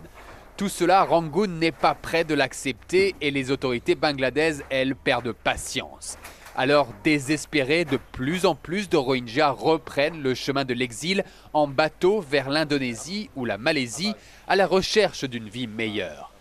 Tout 0.55 0.69
cela, 0.69 1.03
Rangoon 1.03 1.47
n'est 1.47 1.71
pas 1.71 1.95
prêt 1.95 2.23
de 2.25 2.35
l'accepter 2.35 3.15
et 3.21 3.31
les 3.31 3.49
autorités 3.49 3.95
bangladaises, 3.95 4.63
elles, 4.69 4.95
perdent 4.95 5.31
patience. 5.31 6.17
Alors, 6.55 6.89
désespérés, 7.03 7.85
de 7.85 7.97
plus 8.11 8.45
en 8.45 8.53
plus 8.53 8.87
de 8.87 8.95
Rohingyas 8.95 9.49
reprennent 9.49 10.21
le 10.21 10.35
chemin 10.35 10.63
de 10.63 10.75
l'exil 10.75 11.23
en 11.53 11.67
bateau 11.67 12.21
vers 12.21 12.51
l'Indonésie 12.51 13.31
ou 13.35 13.45
la 13.45 13.57
Malaisie 13.57 14.13
à 14.47 14.55
la 14.55 14.67
recherche 14.67 15.23
d'une 15.23 15.49
vie 15.49 15.65
meilleure. 15.65 16.31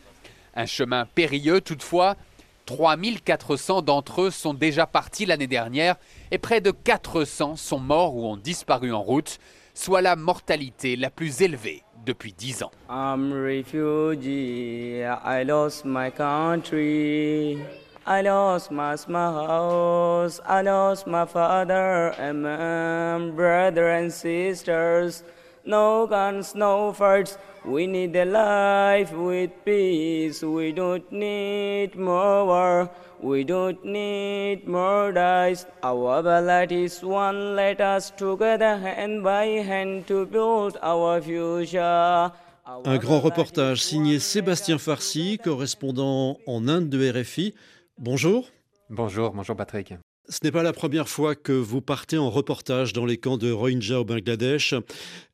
Un 0.55 0.67
chemin 0.67 1.07
périlleux 1.07 1.63
toutefois, 1.63 2.17
3400 2.67 3.81
d'entre 3.81 4.23
eux 4.23 4.31
sont 4.31 4.53
déjà 4.53 4.87
partis 4.87 5.25
l'année 5.25 5.47
dernière 5.47 5.97
et 6.31 6.37
près 6.37 6.61
de 6.61 6.71
400 6.71 7.57
sont 7.57 7.81
morts 7.81 8.15
ou 8.15 8.27
ont 8.27 8.37
disparu 8.37 8.93
en 8.93 9.01
route, 9.01 9.39
soit 9.75 10.03
la 10.03 10.17
mortalité 10.17 10.97
la 10.97 11.11
plus 11.11 11.43
élevée 11.43 11.83
depuis 12.05 12.33
dix 12.33 12.63
ans. 12.63 12.71
I'm 12.91 13.33
refugee, 13.33 15.03
I 15.05 15.45
lost 15.45 15.85
my 15.85 16.11
country. 16.11 17.59
I 18.05 18.23
lost 18.23 18.73
my 18.73 18.97
house, 18.97 20.41
I 20.45 20.63
lost 20.63 21.07
my 21.07 21.25
father 21.25 22.13
and 22.19 22.43
my 22.43 23.31
brother 23.31 23.89
and 23.91 24.11
sisters. 24.11 25.23
no 25.65 26.07
guns, 26.07 26.55
no 26.55 26.93
fights. 26.93 27.39
We 27.65 27.87
need 27.87 28.17
a 28.17 28.25
life 28.25 29.13
with 29.13 29.51
peace. 29.65 30.43
We 30.43 30.73
don't 30.73 31.05
need 31.13 31.95
more 31.97 32.45
war. 32.45 32.91
We 33.21 33.45
don't 33.45 33.85
need 33.85 34.67
more 34.67 35.13
dice. 35.13 35.67
Our 35.85 36.25
ballad 36.25 36.73
is 36.73 37.05
one. 37.05 37.55
Let 37.55 37.81
us 37.81 38.11
together 38.17 38.79
hand 38.79 39.23
by 39.23 39.63
hand 39.63 40.07
to 40.09 40.27
build 40.27 40.77
our 40.83 41.23
future. 41.23 42.33
Un 42.65 42.99
grand 42.99 43.21
reportage 43.21 43.83
signé 43.83 44.19
Sébastien 44.19 44.79
Farsi, 44.79 45.39
correspondant 45.39 46.39
en 46.47 46.67
Inde 46.67 46.89
de 46.89 47.11
RFI. 47.13 47.55
Bonjour. 47.99 48.49
Bonjour, 48.91 49.31
bonjour 49.33 49.55
Patrick. 49.55 49.95
Ce 50.29 50.39
n'est 50.45 50.53
pas 50.53 50.63
la 50.63 50.73
première 50.73 51.09
fois 51.09 51.35
que 51.35 51.53
vous 51.53 51.81
partez 51.81 52.17
en 52.17 52.31
reportage 52.31 52.93
dans 52.93 53.05
les 53.05 53.19
camps 53.19 53.39
de 53.39 53.51
Rohingya 53.51 54.01
au 54.01 54.05
Bangladesh. 54.05 54.75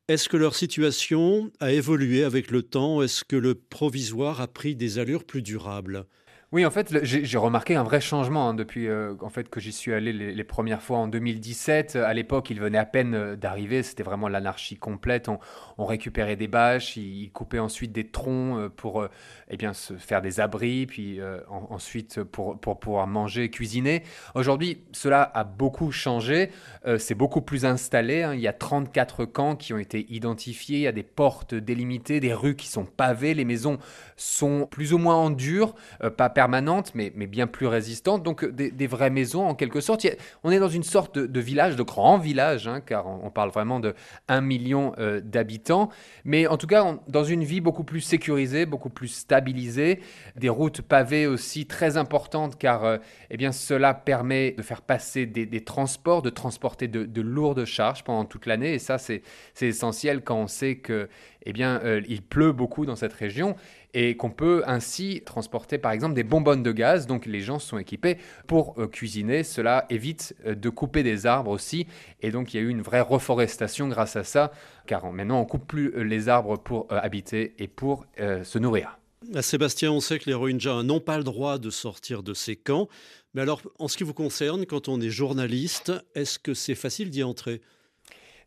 Est-ce 0.07 0.27
que 0.27 0.37
leur 0.37 0.55
situation 0.55 1.51
a 1.59 1.71
évolué 1.71 2.23
avec 2.23 2.49
le 2.49 2.63
temps? 2.63 3.03
Est-ce 3.03 3.23
que 3.23 3.35
le 3.35 3.53
provisoire 3.53 4.41
a 4.41 4.47
pris 4.47 4.75
des 4.75 4.97
allures 4.97 5.23
plus 5.23 5.43
durables? 5.43 6.05
Oui, 6.51 6.65
en 6.65 6.71
fait, 6.71 7.03
j'ai 7.03 7.37
remarqué 7.37 7.75
un 7.75 7.83
vrai 7.83 8.01
changement 8.01 8.49
hein, 8.49 8.53
depuis 8.55 8.87
euh, 8.87 9.13
en 9.21 9.29
fait, 9.29 9.49
que 9.49 9.59
j'y 9.59 9.71
suis 9.71 9.93
allé 9.93 10.11
les, 10.11 10.43
premières 10.43 10.81
fois 10.81 10.97
en 10.97 11.07
2017. 11.07 11.95
À 11.95 12.11
l'époque, 12.15 12.49
il 12.49 12.59
venait 12.59 12.79
à 12.79 12.85
peine 12.85 13.13
euh, 13.13 13.35
d'arriver, 13.35 13.83
c'était 13.83 14.01
vraiment 14.01 14.27
l'anarchie 14.27 14.75
complète. 14.75 15.29
On, 15.29 15.85
récupérait 15.85 16.35
des 16.35 16.47
bâches, 16.47 16.97
ils, 16.97 17.29
coupaient 17.31 17.59
ensuite 17.59 17.91
des 17.91 18.07
troncs 18.07 18.57
euh, 18.57 18.67
pour 18.67 19.07
eh 19.51 19.57
bien, 19.57 19.73
se 19.73 19.93
faire 19.97 20.23
des 20.23 20.39
abris, 20.39 20.87
puis 20.87 21.19
ensuite 21.49 22.23
pour, 22.23 22.59
pour 22.59 22.79
pouvoir 22.79 23.05
manger, 23.05 23.49
cuisiner. 23.51 24.01
Aujourd'hui, 24.33 24.81
cela 24.91 25.21
a 25.21 25.43
beaucoup 25.43 25.91
changé, 25.91 26.49
c'est 26.97 27.15
beaucoup 27.15 27.41
plus 27.41 27.65
installé. 27.65 28.23
Hein. 28.23 28.33
Il 28.33 28.39
y 28.39 28.47
a 28.47 28.53
34 28.53 29.25
camps 29.25 29.55
qui 29.55 29.73
ont 29.73 29.77
été 29.77 30.05
identifiés, 30.09 30.77
il 30.77 30.83
y 30.83 30.87
a 30.87 30.91
des 30.91 31.03
portes 31.03 31.55
délimitées, 31.55 32.19
des 32.19 32.33
rues 32.33 32.55
qui 32.55 32.67
sont 32.67 32.85
pavées, 32.85 33.33
les 33.33 33.45
maisons 33.45 33.79
sont 34.15 34.67
plus 34.69 34.93
ou 34.93 34.97
moins 34.97 35.15
en 35.15 35.29
dur, 35.29 35.75
pas 36.17 36.29
permanente, 36.39 36.93
mais, 36.95 37.11
mais 37.17 37.27
bien 37.27 37.47
plus 37.47 37.67
résistante. 37.67 38.23
Donc 38.23 38.45
des, 38.45 38.87
vraies 38.87 39.09
maisons 39.09 39.45
en 39.45 39.55
quelque 39.55 39.81
sorte. 39.81 40.07
on 40.45 40.51
est 40.51 40.59
dans 40.59 40.69
une 40.69 40.83
sorte 40.83 41.19
de, 41.19 41.39
village, 41.41 41.75
de 41.75 41.83
grand 41.83 42.17
village, 42.17 42.65
hein, 42.65 42.79
car 42.79 43.07
on, 43.07 43.29
parle 43.29 43.49
vraiment 43.49 43.81
de 43.81 43.93
1 44.29 44.39
million 44.39 44.93
euh, 44.99 45.19
d'habitants. 45.19 45.89
Mais 46.23 46.47
en 46.47 46.55
tout 46.55 46.67
cas, 46.67 46.95
dans 47.09 47.25
une 47.25 47.43
vie 47.43 47.59
beaucoup 47.59 47.83
plus 47.83 47.99
sécurisée, 47.99 48.65
beaucoup 48.65 48.89
plus 48.89 49.09
stabilisée. 49.09 49.99
Des 50.37 50.47
routes 50.47 50.81
pavées 50.81 51.27
aussi 51.27 51.65
très 51.65 51.97
importantes, 51.97 52.57
car 52.57 52.85
euh, 52.85 52.97
eh 53.31 53.35
bien, 53.35 53.51
cela 53.51 53.93
permet 53.93 54.53
de 54.53 54.61
faire 54.61 54.81
passer 54.81 55.25
des, 55.25 55.63
transports, 55.65 56.21
de 56.21 56.29
transporter 56.29 56.87
de, 56.87 57.21
lourdes 57.21 57.65
charges 57.65 58.05
pendant 58.05 58.23
toute 58.23 58.45
l'année. 58.45 58.75
Et 58.75 58.79
ça, 58.79 58.97
c'est 58.97 59.23
essentiel 59.59 60.23
quand 60.23 60.37
on 60.37 60.47
sait 60.47 60.77
que 60.77 61.09
eh 61.45 61.53
bien, 61.53 61.81
euh, 61.83 62.01
il 62.07 62.21
pleut 62.21 62.51
beaucoup 62.51 62.85
dans 62.85 62.95
cette 62.95 63.13
région 63.13 63.55
et 63.93 64.15
qu'on 64.17 64.29
peut 64.29 64.63
ainsi 64.65 65.21
transporter 65.25 65.77
par 65.77 65.91
exemple 65.91 66.13
des 66.13 66.23
bonbonnes 66.23 66.63
de 66.63 66.71
gaz. 66.71 67.07
Donc 67.07 67.25
les 67.25 67.41
gens 67.41 67.59
sont 67.59 67.77
équipés 67.77 68.17
pour 68.47 68.79
euh, 68.79 68.87
cuisiner. 68.87 69.43
Cela 69.43 69.85
évite 69.89 70.35
euh, 70.45 70.55
de 70.55 70.69
couper 70.69 71.03
des 71.03 71.25
arbres 71.25 71.51
aussi. 71.51 71.87
Et 72.21 72.31
donc 72.31 72.53
il 72.53 72.57
y 72.57 72.59
a 72.59 72.63
eu 72.63 72.69
une 72.69 72.81
vraie 72.81 73.01
reforestation 73.01 73.87
grâce 73.87 74.15
à 74.15 74.23
ça, 74.23 74.51
car 74.85 75.11
maintenant 75.11 75.39
on 75.39 75.45
coupe 75.45 75.67
plus 75.67 75.93
euh, 75.95 76.03
les 76.03 76.29
arbres 76.29 76.57
pour 76.57 76.87
habiter 76.89 77.53
et 77.59 77.67
pour 77.67 78.05
se 78.17 78.59
nourrir. 78.59 78.99
Sébastien, 79.41 79.91
on 79.91 79.99
sait 79.99 80.17
que 80.19 80.25
les 80.25 80.33
Rohingyas 80.33 80.83
n'ont 80.83 80.99
pas 80.99 81.17
le 81.17 81.23
droit 81.23 81.57
de 81.57 81.69
sortir 81.69 82.23
de 82.23 82.33
ces 82.33 82.55
camps. 82.55 82.87
Mais 83.33 83.41
alors, 83.41 83.61
en 83.77 83.87
ce 83.87 83.97
qui 83.97 84.03
vous 84.03 84.13
concerne, 84.13 84.65
quand 84.65 84.87
on 84.87 84.99
est 85.01 85.09
journaliste, 85.09 85.91
est-ce 86.15 86.39
que 86.39 86.53
c'est 86.53 86.75
facile 86.75 87.09
d'y 87.09 87.23
entrer? 87.23 87.61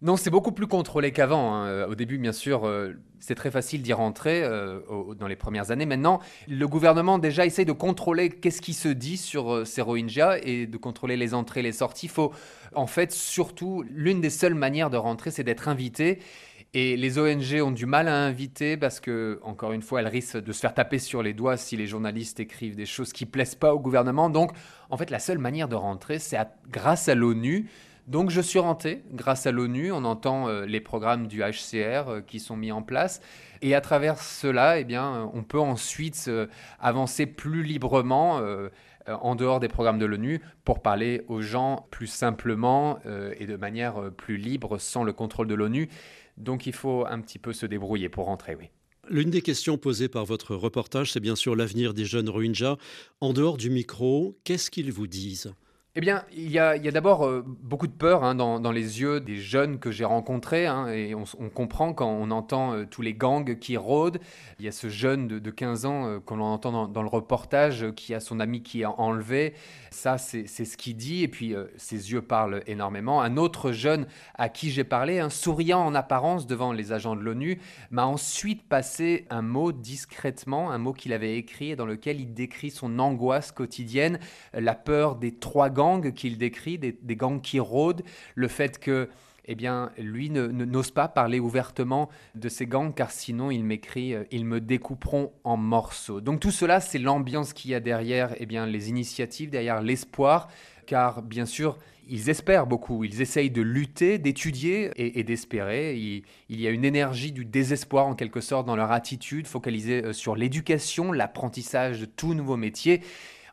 Non, 0.03 0.17
c'est 0.17 0.31
beaucoup 0.31 0.51
plus 0.51 0.67
contrôlé 0.67 1.13
qu'avant. 1.13 1.55
Hein. 1.55 1.87
Au 1.87 1.95
début, 1.95 2.19
bien 2.19 2.33
sûr, 2.33 2.67
euh, 2.67 2.95
c'est 3.21 3.37
très 3.37 3.53
facile 3.53 3.83
d'y 3.83 3.93
rentrer 3.93 4.43
euh, 4.43 4.81
dans 5.15 5.29
les 5.29 5.37
premières 5.37 5.71
années. 5.71 5.87
Maintenant, 5.87 6.19
le 6.49 6.67
gouvernement 6.67 7.21
déjà 7.21 7.47
essaye 7.47 7.65
de 7.65 7.73
contrôler 7.73 8.29
qu'est-ce 8.29 8.61
qui 8.61 8.75
se 8.75 8.89
dit 8.89 9.17
sur 9.17 9.55
euh, 9.55 9.65
ces 9.65 9.81
Rohingyas 9.81 10.39
et 10.43 10.67
de 10.67 10.77
contrôler 10.77 11.17
les 11.17 11.35
entrées, 11.35 11.63
les 11.63 11.71
sorties. 11.71 12.07
Il 12.07 12.13
faut, 12.13 12.33
en 12.75 12.89
fait, 12.89 13.13
surtout, 13.13 13.85
l'une 13.89 14.21
des 14.21 14.31
seules 14.31 14.57
manières 14.57 14.91
de 14.91 14.97
rentrer, 14.97 15.31
c'est 15.31 15.45
d'être 15.45 15.69
invité. 15.69 16.19
Et 16.75 16.97
les 16.97 17.19
ONG 17.21 17.63
ont 17.63 17.71
du 17.71 17.87
mal 17.87 18.09
à 18.09 18.25
inviter 18.25 18.77
parce 18.77 18.99
que, 18.99 19.39
encore 19.45 19.71
une 19.71 19.83
fois, 19.83 20.01
elles 20.01 20.09
risquent 20.09 20.39
de 20.43 20.53
se 20.53 20.59
faire 20.59 20.75
taper 20.75 20.99
sur 20.99 21.23
les 21.23 21.33
doigts 21.33 21.57
si 21.57 21.77
les 21.77 21.87
journalistes 21.87 22.41
écrivent 22.41 22.75
des 22.75 22.87
choses 22.87 23.13
qui 23.13 23.25
plaisent 23.25 23.55
pas 23.55 23.73
au 23.73 23.79
gouvernement. 23.79 24.31
Donc, 24.31 24.51
en 24.91 24.97
fait, 24.97 25.11
la 25.11 25.21
seule 25.21 25.39
manière 25.39 25.69
de 25.69 25.77
rentrer, 25.77 26.19
c'est 26.19 26.39
grâce 26.73 27.09
à 27.09 27.15
l'ONU. 27.15 27.69
Donc 28.09 28.31
je 28.31 28.41
suis 28.41 28.59
rentré 28.59 29.05
grâce 29.13 29.47
à 29.47 29.53
l'ONU, 29.53 29.93
on 29.93 30.05
entend 30.05 30.49
euh, 30.49 30.67
les 30.67 30.81
programmes 30.81 31.29
du 31.29 31.41
HCR 31.41 32.09
euh, 32.09 32.21
qui 32.21 32.41
sont 32.41 32.57
mis 32.57 32.73
en 32.73 32.83
place 32.83 33.21
et 33.61 33.77
à 33.77 33.81
travers 33.81 34.19
cela, 34.19 34.81
eh 34.81 34.85
bien, 34.85 35.15
euh, 35.15 35.27
on 35.35 35.45
peut 35.45 35.61
ensuite 35.61 36.29
avancer 36.81 37.27
plus 37.27 37.63
librement 37.63 38.41
en 39.07 39.35
dehors 39.37 39.61
des 39.61 39.69
programmes 39.69 39.99
de 39.99 40.07
l'ONU 40.07 40.41
pour 40.65 40.83
parler 40.83 41.23
aux 41.29 41.43
gens 41.43 41.87
plus 41.91 42.09
simplement 42.09 42.99
et 43.39 43.47
de 43.47 43.57
manière 43.57 44.11
plus 44.17 44.37
libre 44.37 44.79
sans 44.79 45.05
le 45.05 45.13
contrôle 45.13 45.47
de 45.47 45.55
l'ONU. 45.55 45.89
Donc 46.39 46.67
il 46.67 46.73
faut 46.73 47.05
un 47.07 47.21
petit 47.21 47.39
peu 47.39 47.53
se 47.53 47.67
débrouiller 47.67 48.09
pour 48.09 48.27
rentrer, 48.27 48.57
oui. 48.57 48.71
L'une 49.09 49.31
des 49.31 49.43
questions 49.43 49.79
posées 49.79 50.09
par 50.09 50.25
votre 50.25 50.55
reportage, 50.55 51.13
c'est 51.13 51.21
bien 51.21 51.37
sûr 51.37 51.57
l'avenir 51.57 51.93
des 51.95 52.05
jeunes 52.05 52.29
Rohingyas. 52.29 52.77
En 53.21 53.33
dehors 53.33 53.57
du 53.57 53.69
micro, 53.69 54.39
qu'est-ce 54.45 54.71
qu'ils 54.71 54.93
vous 54.93 55.09
disent? 55.09 55.53
Eh 55.95 56.01
bien, 56.01 56.25
il 56.33 56.51
y 56.51 56.59
a, 56.59 56.79
d'abord 56.79 57.27
euh, 57.27 57.45
beaucoup 57.45 57.87
de 57.87 57.93
peur 57.93 58.25
hein, 58.25 58.35
dans, 58.35 58.73
les 58.73 59.03
yeux 59.03 59.21
des 59.21 59.37
jeunes 59.37 59.79
que 59.79 59.91
j'ai 59.91 60.07
rencontrés, 60.07 60.67
hein, 60.67 60.89
et 60.89 61.15
on, 61.15 61.51
comprend 61.51 61.93
quand 61.93 62.09
on 62.09 62.31
entend 62.31 62.73
euh, 62.73 62.87
tous 62.91 63.03
les 63.03 63.13
gangs 63.13 63.59
qui 63.59 63.77
rôdent. 63.77 64.19
Il 64.59 64.65
y 64.65 64.69
a 64.69 64.73
ce 64.73 64.89
jeune 64.89 65.29
de, 65.29 65.51
15 65.51 65.85
ans 65.85 66.07
euh, 66.07 66.19
qu'on 66.19 66.41
entend 66.41 66.89
dans, 66.89 67.03
le 67.03 67.09
reportage 67.09 67.93
qui 67.95 68.15
a 68.15 68.21
son 68.21 68.41
ami 68.41 68.63
qui 68.63 68.81
est 68.81 68.87
enlevé. 68.87 69.53
Ça, 69.91 70.17
c'est 70.17 70.47
ce 70.47 70.77
qu'il 70.79 70.97
dit, 70.97 71.23
et 71.25 71.29
puis 71.29 71.55
ses 71.77 72.13
yeux 72.13 72.23
parlent 72.23 72.63
énormément. 72.67 73.21
Un 73.21 73.37
autre 73.37 73.73
jeune 73.73 74.07
à 74.37 74.49
qui 74.49 74.71
j'ai 74.71 74.85
parlé, 74.85 75.23
souriant 75.29 75.81
en 75.81 75.95
apparence 75.95 76.47
devant 76.47 76.73
les 76.73 76.93
agents 76.93 77.15
de 77.15 77.21
l'ONU, 77.21 77.61
m'a 77.91 78.07
ensuite 78.07 78.67
passé 78.67 79.27
un 79.29 79.43
mot 79.43 79.71
discrètement, 79.71 80.71
un 80.71 80.79
mot 80.79 80.95
qu'il 80.95 81.13
avait 81.13 81.37
écrit 81.37 81.73
et 81.73 81.77
dans 81.77 81.85
lequel 81.85 82.23
il 82.23 82.33
décrit 82.33 82.71
son 82.71 82.99
angoisse 82.99 83.53
quotidienne, 83.53 84.19
la 84.55 84.75
peur 84.75 85.17
des 85.17 85.35
trois 85.35 85.69
gangs 85.69 85.82
qu'il 86.15 86.39
décrit, 86.39 86.79
des, 86.79 87.17
gangs 87.17 87.41
qui 87.41 87.61
rôdent, 87.61 88.03
le 88.35 88.49
fait 88.49 88.79
que 88.79 89.09
eh 89.45 89.57
bien, 89.57 89.91
lui 89.99 90.31
n'ose 90.31 90.93
pas 90.93 91.09
parler 91.09 91.41
ouvertement 91.41 92.09
de 92.37 92.49
ces 92.49 92.67
gangs 92.67 92.95
car 92.95 93.11
sinon 93.11 93.51
il 93.51 93.65
m'écrit 93.65 94.15
euh, 94.15 94.23
ils 94.31 94.45
me 94.45 94.61
découperont 94.61 95.33
en 95.43 95.57
morceaux. 95.57 96.21
Donc 96.21 96.39
tout 96.39 96.53
cela, 96.53 96.79
c'est 96.81 96.99
l'ambiance 96.99 97.53
qu'il 97.53 97.73
y 97.73 97.75
a 97.75 97.81
derrière 97.81 98.37
eh 98.39 98.47
bien, 98.47 98.67
les 98.67 98.89
initiatives, 98.89 99.51
derrière 99.51 99.83
l'espoir, 99.83 100.49
car 100.87 101.23
bien 101.23 101.45
sûr, 101.45 101.77
ils 102.09 102.31
espèrent 102.31 102.67
beaucoup, 102.67 103.05
ils 103.05 103.21
essayent 103.21 103.51
de 103.51 103.63
lutter, 103.63 104.19
d'étudier 104.19 104.91
et, 104.97 105.25
d'espérer. 105.25 105.97
Il, 105.97 106.23
il, 106.49 106.61
y 106.61 106.67
a 106.67 106.71
une 106.71 106.85
énergie 106.85 107.33
du 107.33 107.45
désespoir 107.45 108.07
en 108.07 108.15
quelque 108.15 108.41
sorte 108.41 108.67
dans 108.67 108.77
leur 108.77 108.93
attitude, 108.93 109.47
focalisée 109.47 110.05
euh, 110.05 110.13
sur 110.13 110.37
l'éducation, 110.37 111.11
l'apprentissage 111.11 112.01
de 112.01 112.05
tout 112.05 112.35
nouveau 112.35 112.57
métier 112.57 113.03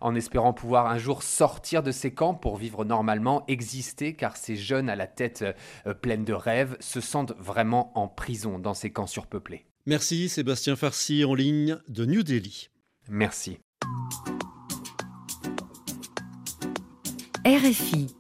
en 0.02 0.16
espérant 0.16 0.54
pouvoir 0.54 0.88
un 0.88 0.98
jour 0.98 1.24
sortir 1.24 1.84
de 1.84 1.92
ces 1.92 2.14
camps 2.14 2.34
pour 2.34 2.58
vivre 2.58 2.86
normalement, 2.86 3.44
exister, 3.48 4.16
car 4.16 4.38
ces 4.38 4.56
jeunes 4.56 4.90
à 4.90 4.96
la 4.96 5.08
tête 5.08 5.44
euh, 5.86 5.94
pleine 5.94 6.26
de 6.26 6.34
rêves 6.34 6.78
se 6.80 7.02
sentent 7.02 7.34
vraiment 7.38 7.92
en 7.98 8.08
prison 8.08 8.60
dans 8.60 8.74
ces 8.74 8.92
camps 8.92 9.08
surpeuplés. 9.08 9.66
Merci 9.86 10.30
Sébastien 10.30 10.76
Farsi 10.76 11.24
en 11.26 11.34
ligne 11.34 11.78
de 11.88 12.06
New 12.06 12.24
Delhi. 12.24 12.70
Merci. 13.08 13.60
RFI. 17.46 18.19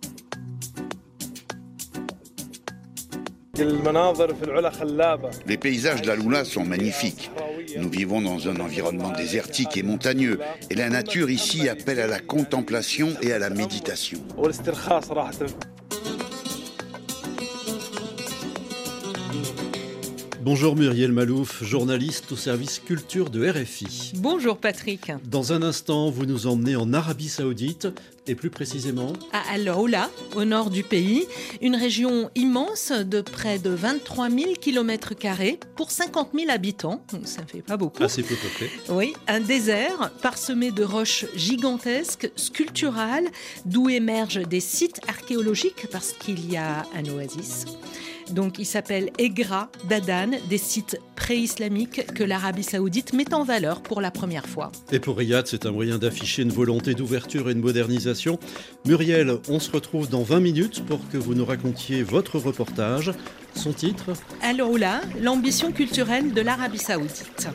Les 5.48 5.58
paysages 5.58 6.02
de 6.02 6.08
la 6.08 6.15
Luna 6.15 6.45
sont 6.45 6.63
magnifiques. 6.63 7.32
Nous 7.78 7.89
vivons 7.89 8.22
dans 8.22 8.48
un 8.48 8.60
environnement 8.60 9.12
désertique 9.12 9.76
et 9.78 9.84
montagneux, 9.84 10.39
et 10.69 10.76
la 10.76 10.89
nature 10.89 11.30
ici 11.30 11.67
appelle 11.67 12.00
à 12.00 12.08
la 12.08 12.19
contemplation 12.19 13.10
et 13.22 13.34
à 13.34 13.39
la 13.39 13.50
méditation. 13.50 14.19
Bonjour 20.41 20.78
Muriel 20.78 21.12
Malouf, 21.12 21.65
journaliste 21.65 22.32
au 22.32 22.38
service 22.38 22.80
culture 22.80 23.30
de 23.30 23.45
RFI. 23.45 24.13
Bonjour 24.15 24.58
Patrick. 24.58 25.12
Dans 25.25 25.52
un 25.52 25.62
instant, 25.62 26.10
vous 26.10 26.25
nous 26.25 26.47
emmenez 26.47 26.78
en 26.78 26.93
Arabie 26.93 27.28
Saoudite 27.28 27.89
et 28.25 28.36
plus 28.36 28.49
précisément 28.49 29.12
à 29.34 29.41
Al 29.54 29.69
Oula, 29.69 30.10
au 30.38 30.45
nord 30.45 30.69
du 30.69 30.84
pays, 30.84 31.25
une 31.62 31.75
région 31.75 32.30
immense 32.36 32.93
de 32.93 33.19
près 33.19 33.60
de 33.60 33.69
23 33.69 34.30
000 34.30 34.54
km 34.62 35.13
pour 35.75 35.91
50 35.91 36.30
000 36.34 36.49
habitants, 36.49 37.04
ça 37.25 37.41
ne 37.41 37.47
fait 37.47 37.62
pas 37.62 37.75
beaucoup. 37.75 38.02
Assez 38.02 38.23
peu 38.23 38.36
peuplé. 38.36 38.69
Oui, 38.88 39.13
un 39.28 39.41
désert 39.41 40.10
parsemé 40.21 40.71
de 40.71 40.86
roches 40.86 41.25
gigantesques, 41.36 42.32
sculpturales, 42.38 43.28
d'où 43.65 43.89
émergent 43.89 44.47
des 44.47 44.62
sites 44.62 45.02
archéologiques 45.10 45.88
parce 45.91 46.13
qu'il 46.13 46.49
y 46.49 46.56
a 46.56 46.86
un 46.95 47.06
oasis. 47.10 47.65
Donc 48.32 48.60
il 48.60 48.65
s'appelle 48.65 49.12
Egra 49.18 49.70
d'Adan, 49.89 50.32
des 50.50 50.58
sites 50.58 51.00
pré-islamiques 51.15 52.13
que 52.13 52.24
l'Arabie 52.24 52.63
saoudite 52.63 53.13
met 53.13 53.34
en 53.34 53.44
valeur 53.44 53.82
pour 53.82 54.02
la 54.02 54.12
première 54.12 54.46
fois. 54.46 54.72
Et 54.92 55.00
pour 55.00 55.18
Riyad, 55.18 55.48
c'est 55.48 55.65
un 55.65 55.72
moyen 55.72 55.98
d'afficher 55.98 56.44
une 56.44 56.52
volonté 56.52 56.94
d'ouverture 56.94 57.50
et 57.50 57.54
de 57.54 57.60
modernisation. 57.60 58.39
Muriel, 58.86 59.38
on 59.48 59.60
se 59.60 59.72
retrouve 59.72 60.10
dans 60.10 60.24
20 60.24 60.39
minutes 60.39 60.86
pour 60.86 61.00
que 61.10 61.18
vous 61.18 61.36
nous 61.36 61.46
racontiez 61.46 62.04
votre 62.04 62.39
reportage. 62.39 63.12
Son 63.56 63.74
titre? 63.74 64.13
Là, 64.80 65.02
l'ambition 65.22 65.72
culturelle 65.72 66.34
de 66.34 66.42
l'Arabie 66.42 66.78
saoudite. 66.78 67.50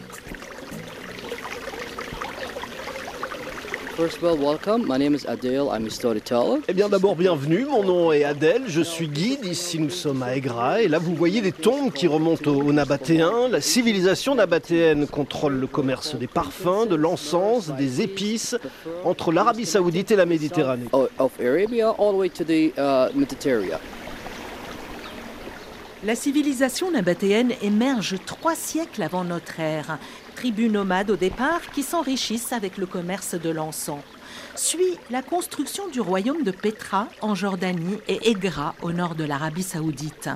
Eh 6.66 6.72
bien 6.72 6.88
d'abord 6.88 7.14
bienvenue, 7.14 7.64
mon 7.64 7.84
nom 7.84 8.12
est 8.12 8.24
Adèle, 8.24 8.64
je 8.66 8.80
suis 8.80 9.06
guide, 9.06 9.44
ici 9.44 9.78
nous 9.78 9.90
sommes 9.90 10.24
à 10.24 10.34
Egra 10.34 10.82
et 10.82 10.88
là 10.88 10.98
vous 10.98 11.14
voyez 11.14 11.40
des 11.40 11.52
tombes 11.52 11.92
qui 11.92 12.08
remontent 12.08 12.50
aux, 12.50 12.72
Nabatéens. 12.72 13.48
La 13.48 13.60
civilisation 13.60 14.34
nabatéenne 14.34 15.06
contrôle 15.06 15.54
le 15.54 15.68
commerce 15.68 16.16
des 16.16 16.26
parfums, 16.26 16.86
de 16.90 16.96
l'encens, 16.96 17.70
des 17.70 18.02
épices 18.02 18.56
entre 19.04 19.30
l'Arabie 19.30 19.66
saoudite 19.66 20.10
et 20.10 20.16
la 20.16 20.26
Méditerranée. 20.26 20.86
La 26.04 26.16
civilisation 26.16 26.90
nabatéenne 26.90 27.52
émerge 27.62 28.16
trois 28.26 28.56
siècles 28.56 29.02
avant 29.02 29.24
notre 29.24 29.60
ère 29.60 29.98
tribus 30.34 30.70
nomades 30.70 31.10
au 31.10 31.16
départ 31.16 31.60
qui 31.72 31.82
s'enrichissent 31.82 32.52
avec 32.52 32.76
le 32.78 32.86
commerce 32.86 33.34
de 33.34 33.50
l'encens 33.50 34.02
suit 34.56 34.98
la 35.10 35.22
construction 35.22 35.88
du 35.88 36.00
royaume 36.00 36.42
de 36.42 36.50
Petra 36.50 37.08
en 37.20 37.34
Jordanie 37.34 37.98
et 38.08 38.30
Egra 38.30 38.74
au 38.82 38.92
nord 38.92 39.14
de 39.14 39.24
l'Arabie 39.24 39.62
saoudite. 39.62 40.30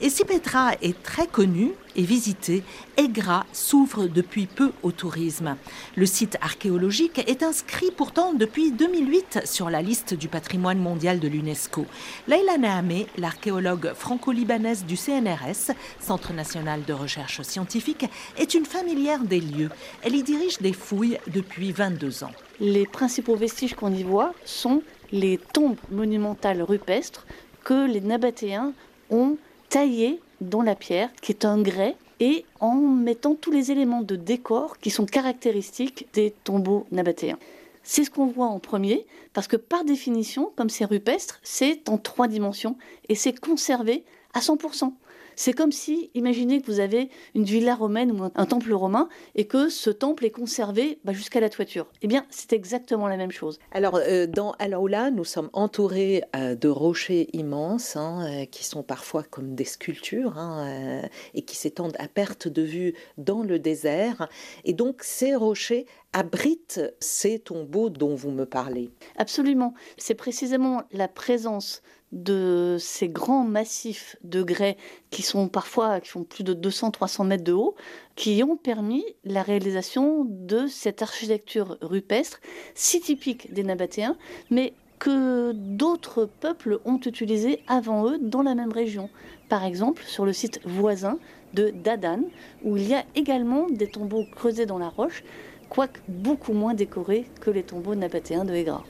Et 0.00 0.08
si 0.10 0.24
Petra 0.24 0.72
est 0.82 1.02
très 1.02 1.26
connue 1.26 1.72
et 1.96 2.02
visitée, 2.02 2.62
Egra 2.96 3.44
s'ouvre 3.52 4.06
depuis 4.06 4.46
peu 4.46 4.72
au 4.82 4.92
tourisme. 4.92 5.56
Le 5.96 6.06
site 6.06 6.38
archéologique 6.40 7.18
est 7.18 7.42
inscrit 7.42 7.90
pourtant 7.90 8.32
depuis 8.32 8.72
2008 8.72 9.40
sur 9.44 9.70
la 9.70 9.82
liste 9.82 10.14
du 10.14 10.28
patrimoine 10.28 10.78
mondial 10.78 11.20
de 11.20 11.28
l'UNESCO. 11.28 11.86
Leila 12.28 12.58
Nahamé, 12.58 13.06
l'archéologue 13.18 13.92
franco-libanaise 13.94 14.84
du 14.84 14.96
CNRS, 14.96 15.74
Centre 16.00 16.32
national 16.32 16.84
de 16.84 16.92
recherche 16.92 17.42
scientifique, 17.42 18.06
est 18.38 18.54
une 18.54 18.66
familière 18.66 19.22
des 19.24 19.40
lieux. 19.40 19.70
Elle 20.02 20.14
y 20.14 20.22
dirige 20.22 20.58
des 20.58 20.72
fouilles 20.72 21.18
depuis 21.26 21.72
22 21.72 22.24
ans. 22.24 22.32
Les 22.60 22.84
principaux 22.86 23.36
vestiges 23.36 23.74
qu'on 23.74 23.92
y 23.92 24.02
voit 24.02 24.34
sont 24.44 24.82
les 25.12 25.38
tombes 25.38 25.78
monumentales 25.90 26.62
rupestres 26.62 27.26
que 27.64 27.86
les 27.86 28.02
Nabatéens 28.02 28.74
ont 29.08 29.38
taillées 29.70 30.20
dans 30.42 30.60
la 30.60 30.74
pierre, 30.74 31.10
qui 31.22 31.32
est 31.32 31.46
un 31.46 31.62
grès, 31.62 31.96
et 32.20 32.44
en 32.60 32.74
mettant 32.74 33.34
tous 33.34 33.50
les 33.50 33.72
éléments 33.72 34.02
de 34.02 34.14
décor 34.14 34.76
qui 34.76 34.90
sont 34.90 35.06
caractéristiques 35.06 36.06
des 36.12 36.32
tombeaux 36.44 36.86
nabatéens. 36.92 37.38
C'est 37.82 38.04
ce 38.04 38.10
qu'on 38.10 38.26
voit 38.26 38.46
en 38.46 38.58
premier, 38.58 39.06
parce 39.32 39.48
que 39.48 39.56
par 39.56 39.84
définition, 39.84 40.52
comme 40.54 40.68
c'est 40.68 40.84
rupestre, 40.84 41.40
c'est 41.42 41.88
en 41.88 41.96
trois 41.96 42.28
dimensions 42.28 42.76
et 43.08 43.14
c'est 43.14 43.40
conservé 43.40 44.04
à 44.34 44.40
100%. 44.40 44.92
C'est 45.36 45.52
comme 45.52 45.72
si, 45.72 46.10
imaginez 46.14 46.60
que 46.60 46.66
vous 46.66 46.80
avez 46.80 47.10
une 47.34 47.44
villa 47.44 47.74
romaine 47.74 48.12
ou 48.12 48.24
un 48.34 48.46
temple 48.46 48.72
romain 48.72 49.08
et 49.34 49.46
que 49.46 49.68
ce 49.68 49.90
temple 49.90 50.24
est 50.24 50.30
conservé 50.30 50.98
bah, 51.04 51.12
jusqu'à 51.12 51.40
la 51.40 51.48
toiture. 51.48 51.86
Eh 52.02 52.06
bien, 52.06 52.26
c'est 52.30 52.52
exactement 52.52 53.08
la 53.08 53.16
même 53.16 53.30
chose. 53.30 53.58
Alors, 53.72 53.96
euh, 53.96 54.26
dans 54.26 54.52
Alaoula, 54.58 55.10
nous 55.10 55.24
sommes 55.24 55.50
entourés 55.52 56.22
euh, 56.36 56.54
de 56.54 56.68
rochers 56.68 57.28
immenses 57.32 57.96
hein, 57.96 58.26
euh, 58.26 58.44
qui 58.46 58.64
sont 58.64 58.82
parfois 58.82 59.22
comme 59.22 59.54
des 59.54 59.64
sculptures 59.64 60.38
hein, 60.38 61.02
et 61.34 61.42
qui 61.42 61.56
s'étendent 61.56 61.96
à 61.98 62.08
perte 62.08 62.48
de 62.48 62.62
vue 62.62 62.94
dans 63.18 63.42
le 63.42 63.58
désert. 63.58 64.28
Et 64.64 64.72
donc, 64.72 65.02
ces 65.02 65.34
rochers 65.34 65.86
abritent 66.12 66.80
ces 67.00 67.38
tombeaux 67.38 67.88
dont 67.88 68.14
vous 68.14 68.30
me 68.30 68.44
parlez. 68.44 68.90
Absolument. 69.16 69.74
C'est 69.96 70.14
précisément 70.14 70.82
la 70.92 71.08
présence 71.08 71.82
de 72.12 72.76
ces 72.78 73.08
grands 73.08 73.44
massifs 73.44 74.16
de 74.24 74.42
grès 74.42 74.76
qui 75.10 75.22
sont 75.22 75.48
parfois 75.48 76.00
qui 76.00 76.08
font 76.08 76.24
plus 76.24 76.44
de 76.44 76.54
200-300 76.54 77.26
mètres 77.26 77.44
de 77.44 77.52
haut, 77.52 77.74
qui 78.16 78.42
ont 78.42 78.56
permis 78.56 79.04
la 79.24 79.42
réalisation 79.42 80.26
de 80.28 80.66
cette 80.66 81.02
architecture 81.02 81.78
rupestre 81.80 82.40
si 82.74 83.00
typique 83.00 83.52
des 83.52 83.62
Nabatéens, 83.62 84.16
mais 84.50 84.74
que 84.98 85.52
d'autres 85.52 86.26
peuples 86.26 86.78
ont 86.84 87.00
utilisé 87.00 87.62
avant 87.66 88.08
eux 88.08 88.18
dans 88.20 88.42
la 88.42 88.54
même 88.54 88.72
région. 88.72 89.08
Par 89.48 89.64
exemple, 89.64 90.02
sur 90.04 90.26
le 90.26 90.32
site 90.32 90.60
voisin 90.64 91.18
de 91.54 91.70
Dadan, 91.70 92.20
où 92.62 92.76
il 92.76 92.86
y 92.86 92.94
a 92.94 93.04
également 93.14 93.66
des 93.68 93.88
tombeaux 93.88 94.24
creusés 94.36 94.66
dans 94.66 94.78
la 94.78 94.88
roche, 94.88 95.24
quoique 95.70 96.00
beaucoup 96.06 96.52
moins 96.52 96.74
décorés 96.74 97.26
que 97.40 97.50
les 97.50 97.62
tombeaux 97.62 97.94
nabatéens 97.94 98.44
de 98.44 98.52
Egra 98.52 98.84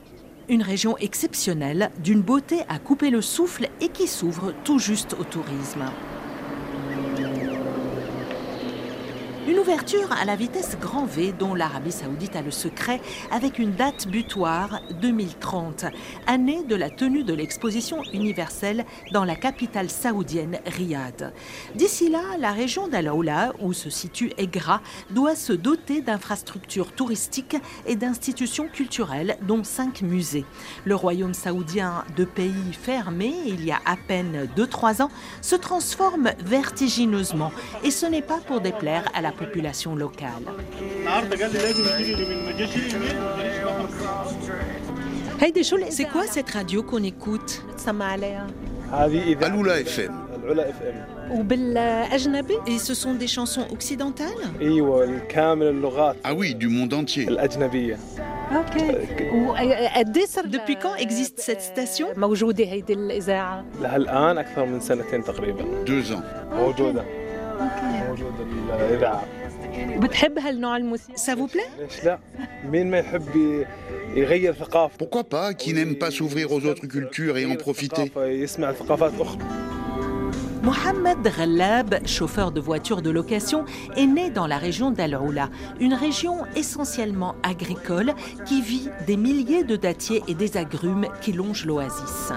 une 0.50 0.62
région 0.62 0.98
exceptionnelle, 0.98 1.90
d'une 2.02 2.20
beauté 2.20 2.62
à 2.68 2.78
couper 2.78 3.10
le 3.10 3.22
souffle 3.22 3.68
et 3.80 3.88
qui 3.88 4.08
s'ouvre 4.08 4.52
tout 4.64 4.80
juste 4.80 5.16
au 5.18 5.24
tourisme. 5.24 5.84
Une 9.50 9.58
ouverture 9.58 10.12
à 10.12 10.24
la 10.24 10.36
vitesse 10.36 10.78
grand 10.80 11.06
V 11.06 11.34
dont 11.36 11.56
l'Arabie 11.56 11.90
saoudite 11.90 12.36
a 12.36 12.40
le 12.40 12.52
secret 12.52 13.00
avec 13.32 13.58
une 13.58 13.72
date 13.72 14.06
butoir 14.06 14.80
2030, 15.02 15.86
année 16.28 16.62
de 16.62 16.76
la 16.76 16.88
tenue 16.88 17.24
de 17.24 17.34
l'exposition 17.34 18.00
universelle 18.12 18.84
dans 19.10 19.24
la 19.24 19.34
capitale 19.34 19.90
saoudienne 19.90 20.60
Riyad. 20.66 21.32
D'ici 21.74 22.08
là, 22.08 22.20
la 22.38 22.52
région 22.52 22.86
d'Al-Aoula, 22.86 23.52
où 23.58 23.72
se 23.72 23.90
situe 23.90 24.30
Egra, 24.38 24.82
doit 25.10 25.34
se 25.34 25.52
doter 25.52 26.00
d'infrastructures 26.00 26.92
touristiques 26.92 27.56
et 27.86 27.96
d'institutions 27.96 28.68
culturelles, 28.68 29.36
dont 29.42 29.64
cinq 29.64 30.02
musées. 30.02 30.44
Le 30.84 30.94
royaume 30.94 31.34
saoudien, 31.34 32.04
de 32.16 32.24
pays 32.24 32.72
fermé 32.72 33.34
il 33.46 33.64
y 33.64 33.72
a 33.72 33.80
à 33.84 33.96
peine 33.96 34.48
2-3 34.56 35.02
ans, 35.02 35.10
se 35.42 35.56
transforme 35.56 36.30
vertigineusement 36.38 37.50
et 37.82 37.90
ce 37.90 38.06
n'est 38.06 38.22
pas 38.22 38.38
pour 38.46 38.60
déplaire 38.60 39.10
à 39.12 39.20
la 39.20 39.32
population 39.40 39.96
locale. 39.96 40.44
C'est 45.90 46.04
quoi 46.04 46.22
cette 46.26 46.50
radio 46.50 46.82
qu'on 46.82 47.02
écoute? 47.02 47.64
Aloula 49.42 49.80
FM. 49.80 50.12
Et 52.66 52.78
ce 52.78 52.94
sont 52.94 53.14
des 53.14 53.26
chansons 53.26 53.66
occidentales? 53.72 54.28
Ah 56.24 56.34
oui, 56.34 56.54
du 56.54 56.68
monde 56.68 56.92
entier. 56.92 57.26
Depuis 60.50 60.76
quand 60.76 60.96
existe 60.96 61.40
cette 61.40 61.62
station? 61.62 62.08
Deux 65.86 66.12
ans. 66.12 66.22
Ça 71.14 71.34
vous 71.34 71.46
plaît؟ 71.46 71.68
Pourquoi 74.98 75.24
pas 75.24 75.54
Qui 75.54 75.74
n'aime 75.74 75.96
pas 75.96 76.10
s'ouvrir 76.10 76.52
aux 76.52 76.64
autres 76.64 76.86
cultures 76.86 77.36
et 77.36 77.46
en 77.46 77.56
profiter. 77.56 78.12
Mohamed 80.62 81.22
Ghallab, 81.22 82.06
chauffeur 82.06 82.52
de 82.52 82.60
voitures 82.60 83.00
de 83.00 83.08
location, 83.08 83.64
est 83.96 84.06
né 84.06 84.30
dans 84.30 84.46
la 84.46 84.58
région 84.58 84.90
d'Al-Oula, 84.90 85.48
une 85.80 85.94
région 85.94 86.44
essentiellement 86.54 87.34
agricole 87.42 88.12
qui 88.44 88.60
vit 88.60 88.90
des 89.06 89.16
milliers 89.16 89.64
de 89.64 89.76
dattiers 89.76 90.22
et 90.28 90.34
des 90.34 90.58
agrumes 90.58 91.06
qui 91.22 91.32
longent 91.32 91.64
l'oasis. 91.64 92.32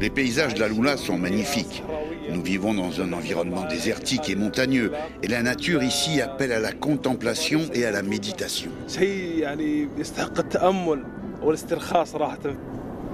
Les 0.00 0.10
paysages 0.10 0.54
de 0.54 0.60
la 0.60 0.68
Luna 0.68 0.96
sont 0.96 1.18
magnifiques. 1.18 1.82
Nous 2.30 2.42
vivons 2.42 2.74
dans 2.74 3.00
un 3.00 3.12
environnement 3.12 3.64
désertique 3.68 4.30
et 4.30 4.36
montagneux, 4.36 4.92
et 5.22 5.28
la 5.28 5.42
nature 5.42 5.82
ici 5.82 6.20
appelle 6.20 6.52
à 6.52 6.60
la 6.60 6.72
contemplation 6.72 7.60
et 7.74 7.84
à 7.84 7.90
la 7.90 8.02
méditation. 8.02 8.70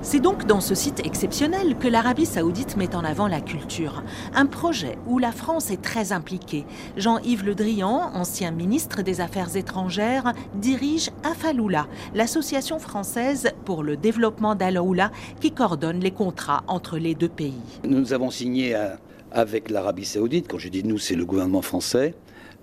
C'est 0.05 0.21
donc 0.21 0.45
dans 0.45 0.61
ce 0.61 0.75
site 0.75 1.01
exceptionnel 1.07 1.79
que 1.79 1.89
l'Arabie 1.89 2.27
saoudite 2.27 2.77
met 2.77 2.95
en 2.95 3.05
avant 3.05 3.27
la 3.27 3.41
culture. 3.41 4.05
Un 4.35 4.45
projet 4.45 4.99
où 5.07 5.19
la 5.19 5.33
France 5.33 5.71
est 5.71 5.81
très 5.81 6.13
impliquée. 6.13 6.67
Jean-Yves 6.99 7.43
Le 7.43 7.55
Drian, 7.55 8.11
ancien 8.13 8.51
ministre 8.51 9.01
des 9.01 9.23
Affaires 9.23 9.57
étrangères, 9.57 10.35
dirige 10.57 11.11
Afaloula, 11.23 11.87
l'association 12.15 12.79
française 12.79 13.49
pour 13.65 13.83
le 13.83 13.97
développement 13.97 14.55
d'Aloula 14.55 15.11
qui 15.41 15.53
coordonne 15.53 16.01
les 16.01 16.11
contrats 16.11 16.65
entre 16.69 16.99
les 16.99 17.15
deux 17.15 17.31
pays. 17.31 17.55
Nous 17.83 18.13
avons 18.13 18.31
signé 18.31 18.77
euh, 18.77 18.91
avec 19.33 19.71
l'Arabie 19.71 20.05
saoudite, 20.05 20.49
quand 20.49 20.59
je 20.59 20.69
dis 20.69 20.85
nous, 20.85 20.99
c'est 20.99 21.17
le 21.17 21.25
gouvernement 21.25 21.63
français, 21.63 22.15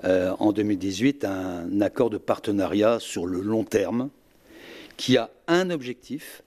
euh, 0.04 0.32
en 0.38 0.52
2018 0.52 1.26
un 1.26 1.82
accord 1.82 2.12
de 2.12 2.20
partenariat 2.20 3.00
sur 3.00 3.26
le 3.26 3.42
long 3.42 3.64
terme 3.64 4.10
qui 4.96 5.18
a 5.18 5.32
un 5.48 5.72
objectif, 5.72 6.44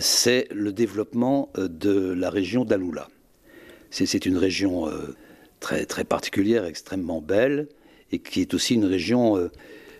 c'est 0.00 0.48
le 0.52 0.72
développement 0.72 1.50
de 1.56 2.12
la 2.12 2.30
région 2.30 2.64
d'Aloula. 2.64 3.08
C'est 3.90 4.26
une 4.26 4.36
région 4.36 4.90
très, 5.60 5.86
très 5.86 6.04
particulière, 6.04 6.64
extrêmement 6.64 7.20
belle, 7.20 7.68
et 8.12 8.18
qui 8.18 8.40
est 8.40 8.54
aussi 8.54 8.74
une 8.74 8.84
région 8.84 9.50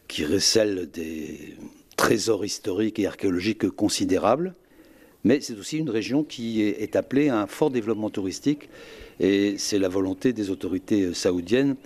qui 0.07 0.25
recèle 0.25 0.91
des 0.91 1.57
trésors 1.97 2.45
historiques 2.45 2.99
et 2.99 3.07
archéologiques 3.07 3.69
considérables. 3.71 4.55
Mais 5.25 5.41
c'est 5.41 5.59
aussi 5.59 5.79
une 5.79 5.91
région 5.91 6.23
qui 6.23 6.63
est 6.63 6.97
appelée 6.97 7.29
à 7.29 7.41
un 7.41 7.47
fort 7.47 7.71
développement 7.71 8.09
touristique 8.09 8.69
et 9.21 9.57
c'est 9.59 9.79
la 9.79 9.89
volonté 9.89 10.33
des 10.33 10.51
autorités 10.51 11.13
saoudiennes 11.13 11.77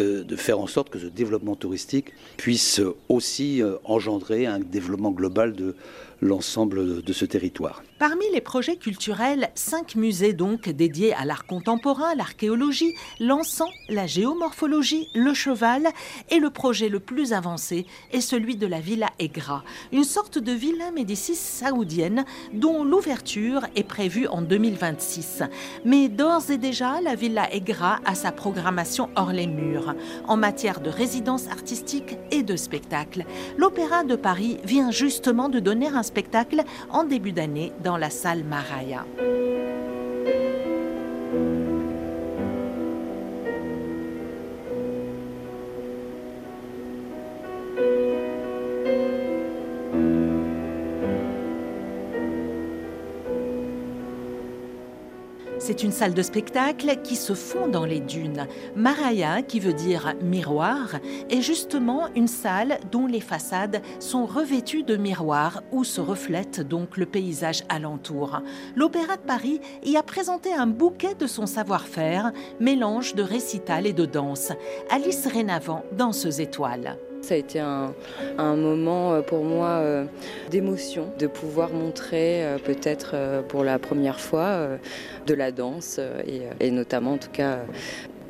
de 0.00 0.36
faire 0.36 0.60
en 0.60 0.66
sorte 0.66 0.90
que 0.90 0.98
ce 0.98 1.06
développement 1.06 1.56
touristique 1.56 2.12
puisse 2.36 2.80
aussi 3.08 3.62
euh, 3.62 3.76
engendrer 3.84 4.46
un 4.46 4.58
développement 4.58 5.10
global 5.10 5.54
de 5.54 5.74
l'ensemble 6.22 7.02
de 7.02 7.12
ce 7.12 7.24
territoire. 7.24 7.82
Parmi 7.98 8.24
les 8.32 8.40
projets 8.40 8.76
culturels, 8.76 9.50
cinq 9.54 9.96
musées 9.96 10.32
donc 10.32 10.68
dédiés 10.68 11.14
à 11.14 11.24
l'art 11.24 11.46
contemporain, 11.46 12.14
l'archéologie, 12.14 12.94
l'encens, 13.20 13.70
la 13.88 14.06
géomorphologie, 14.06 15.08
le 15.14 15.34
cheval 15.34 15.88
et 16.30 16.38
le 16.38 16.50
projet 16.50 16.88
le 16.88 17.00
plus 17.00 17.32
avancé 17.32 17.86
est 18.12 18.20
celui 18.20 18.56
de 18.56 18.66
la 18.66 18.80
Villa 18.80 19.10
Egra, 19.18 19.64
une 19.92 20.04
sorte 20.04 20.38
de 20.38 20.52
villa 20.52 20.90
Médicis 20.90 21.36
saoudienne 21.36 22.24
dont 22.52 22.84
l'ouverture 22.84 23.66
est 23.76 23.84
prévue 23.84 24.26
en 24.26 24.42
2026. 24.42 25.42
Mais 25.84 26.08
d'ores 26.08 26.50
et 26.50 26.58
déjà, 26.58 27.00
la 27.00 27.14
Villa 27.14 27.52
Egra 27.52 28.00
a 28.04 28.14
sa 28.14 28.32
programmation 28.32 29.10
hors 29.16 29.32
les 29.32 29.46
murs 29.46 29.85
en 30.26 30.36
matière 30.36 30.80
de 30.80 30.90
résidence 30.90 31.48
artistique 31.48 32.16
et 32.30 32.42
de 32.42 32.56
spectacle. 32.56 33.24
L'Opéra 33.56 34.04
de 34.04 34.16
Paris 34.16 34.58
vient 34.64 34.90
justement 34.90 35.48
de 35.48 35.60
donner 35.60 35.88
un 35.88 36.02
spectacle 36.02 36.62
en 36.90 37.04
début 37.04 37.32
d'année 37.32 37.72
dans 37.82 37.96
la 37.96 38.10
salle 38.10 38.44
Maraya. 38.44 39.04
C'est 55.66 55.82
une 55.82 55.90
salle 55.90 56.14
de 56.14 56.22
spectacle 56.22 56.98
qui 57.02 57.16
se 57.16 57.32
fond 57.32 57.66
dans 57.66 57.84
les 57.84 57.98
dunes. 57.98 58.46
Maraya, 58.76 59.42
qui 59.42 59.58
veut 59.58 59.72
dire 59.72 60.14
miroir, 60.22 60.94
est 61.28 61.40
justement 61.40 62.06
une 62.14 62.28
salle 62.28 62.78
dont 62.92 63.08
les 63.08 63.20
façades 63.20 63.82
sont 63.98 64.26
revêtues 64.26 64.84
de 64.84 64.96
miroirs 64.96 65.64
où 65.72 65.82
se 65.82 66.00
reflète 66.00 66.60
donc 66.60 66.96
le 66.96 67.04
paysage 67.04 67.64
alentour. 67.68 68.42
L'Opéra 68.76 69.16
de 69.16 69.22
Paris 69.22 69.60
y 69.82 69.96
a 69.96 70.04
présenté 70.04 70.54
un 70.54 70.68
bouquet 70.68 71.16
de 71.16 71.26
son 71.26 71.46
savoir-faire, 71.46 72.30
mélange 72.60 73.16
de 73.16 73.24
récital 73.24 73.88
et 73.88 73.92
de 73.92 74.06
danse. 74.06 74.52
Alice 74.88 75.26
Rénavant, 75.26 75.82
danseuse 75.90 76.38
étoile. 76.38 76.96
Ça 77.22 77.34
a 77.34 77.36
été 77.36 77.58
un, 77.58 77.92
moment 78.38 79.14
euh, 79.14 79.20
pour 79.20 79.44
moi 79.44 79.80
euh, 79.80 80.04
d'émotion, 80.50 81.08
de 81.18 81.26
pouvoir 81.26 81.70
montrer 81.70 82.44
euh, 82.44 82.58
peut-être 82.58 83.16
pour 83.48 83.64
la 83.64 83.78
première 83.78 84.20
fois 84.20 84.68
de 85.26 85.34
la 85.34 85.50
danse 85.50 86.00
et, 86.60 86.70
notamment 86.70 87.14
en 87.14 87.18
tout 87.18 87.30
cas 87.30 87.60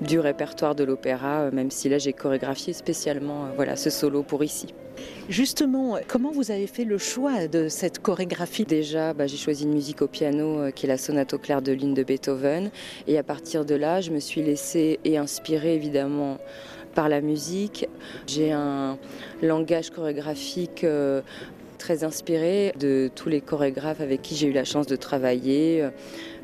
du 0.00 0.20
répertoire 0.20 0.74
de 0.74 0.84
l'opéra, 0.84 1.50
même 1.50 1.70
si 1.70 1.88
là 1.88 1.98
j'ai 1.98 2.12
chorégraphié 2.12 2.72
spécialement 2.72 3.46
voilà, 3.56 3.76
ce 3.76 3.90
solo 3.90 4.22
pour 4.22 4.44
ici. 4.44 4.74
Justement, 5.28 5.98
comment 6.08 6.30
vous 6.30 6.50
avez 6.50 6.66
fait 6.66 6.84
le 6.84 6.96
choix 6.96 7.48
de 7.48 7.68
cette 7.68 8.00
chorégraphie? 8.00 8.64
Déjà, 8.64 9.12
bah, 9.12 9.26
j'ai 9.26 9.36
choisi 9.36 9.64
une 9.64 9.74
musique 9.74 10.00
au 10.00 10.06
piano 10.06 10.70
qui 10.74 10.86
est 10.86 10.88
la 10.88 10.96
sonate 10.96 11.34
au 11.34 11.38
clair 11.38 11.60
de 11.60 11.72
lune 11.72 11.92
de 11.92 12.02
Beethoven. 12.02 12.70
Et 13.06 13.18
à 13.18 13.22
partir 13.22 13.64
de 13.66 13.74
là, 13.74 14.00
je 14.00 14.10
me 14.10 14.20
suis 14.20 14.42
laissée 14.42 14.98
et 15.04 15.18
inspirée 15.18 15.74
évidemment 15.74 16.38
par 16.96 17.08
la 17.08 17.20
musique. 17.20 17.86
J'ai 18.26 18.50
un 18.50 18.98
langage 19.42 19.90
chorégraphique 19.90 20.82
euh, 20.82 21.20
très 21.78 22.02
inspiré 22.02 22.72
de 22.80 23.10
tous 23.14 23.28
les 23.28 23.42
chorégraphes 23.42 24.00
avec 24.00 24.22
qui 24.22 24.34
j'ai 24.34 24.48
eu 24.48 24.52
la 24.52 24.64
chance 24.64 24.86
de 24.86 24.96
travailler. 24.96 25.86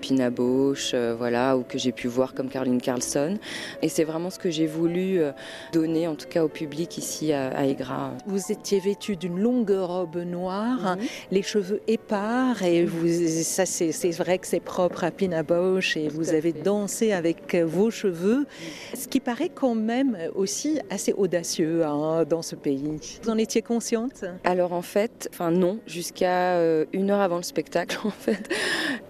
Pina 0.03 0.31
Bausch, 0.31 0.91
euh, 0.93 1.15
voilà, 1.17 1.57
ou 1.57 1.63
que 1.63 1.79
j'ai 1.79 1.93
pu 1.93 2.09
voir 2.09 2.35
comme 2.35 2.49
Caroline 2.49 2.81
Carlson. 2.81 3.39
Et 3.81 3.89
c'est 3.89 4.05
vraiment 4.05 4.29
ce 4.31 4.39
que 4.39 4.51
j'ai 4.51 4.67
voulu 4.67 5.21
euh, 5.21 5.31
donner, 5.73 6.09
en 6.09 6.17
tout 6.17 6.27
cas 6.29 6.45
au 6.45 6.49
public 6.49 6.99
ici 6.99 7.33
à, 7.33 7.57
à 7.57 7.65
Vous 8.27 8.51
étiez 8.51 8.81
vêtue 8.81 9.17
d'une 9.17 9.39
longue 9.39 9.71
robe 9.71 10.17
noire, 10.17 10.97
mhm. 10.97 11.05
les 11.31 11.43
cheveux 11.43 11.81
épars, 11.87 12.63
et 12.63 12.85
vous, 12.85 13.07
ça 13.43 13.65
c'est 13.65 14.11
vrai 14.11 14.39
que 14.39 14.47
c'est 14.47 14.61
propre 14.61 15.05
à 15.05 15.11
Pina 15.11 15.43
Bausch, 15.43 15.97
et 15.97 16.09
vous 16.09 16.35
avez 16.35 16.53
dansé 16.53 17.13
avec 17.13 17.55
vos 17.55 17.91
cheveux, 17.91 18.47
ce 18.95 19.07
qui 19.07 19.21
paraît 19.21 19.51
quand 19.55 19.77
même 19.77 20.19
aussi 20.35 20.81
assez 20.91 21.13
audacieux 21.13 21.85
hein, 21.85 22.25
dans 22.29 22.43
ce 22.43 22.57
pays. 22.57 22.99
Vous 23.23 23.31
en 23.31 23.39
étiez 23.39 23.63
consciente? 23.63 24.25
Alors 24.43 24.73
en 24.73 24.83
fait, 24.83 25.29
enfin 25.33 25.53
non, 25.53 25.79
jusqu'à 25.87 26.57
euh, 26.57 26.85
une 26.93 27.11
heure 27.11 27.21
avant 27.21 27.37
le 27.37 27.43
spectacle 27.43 27.99
en 28.05 28.11
fait, 28.11 28.49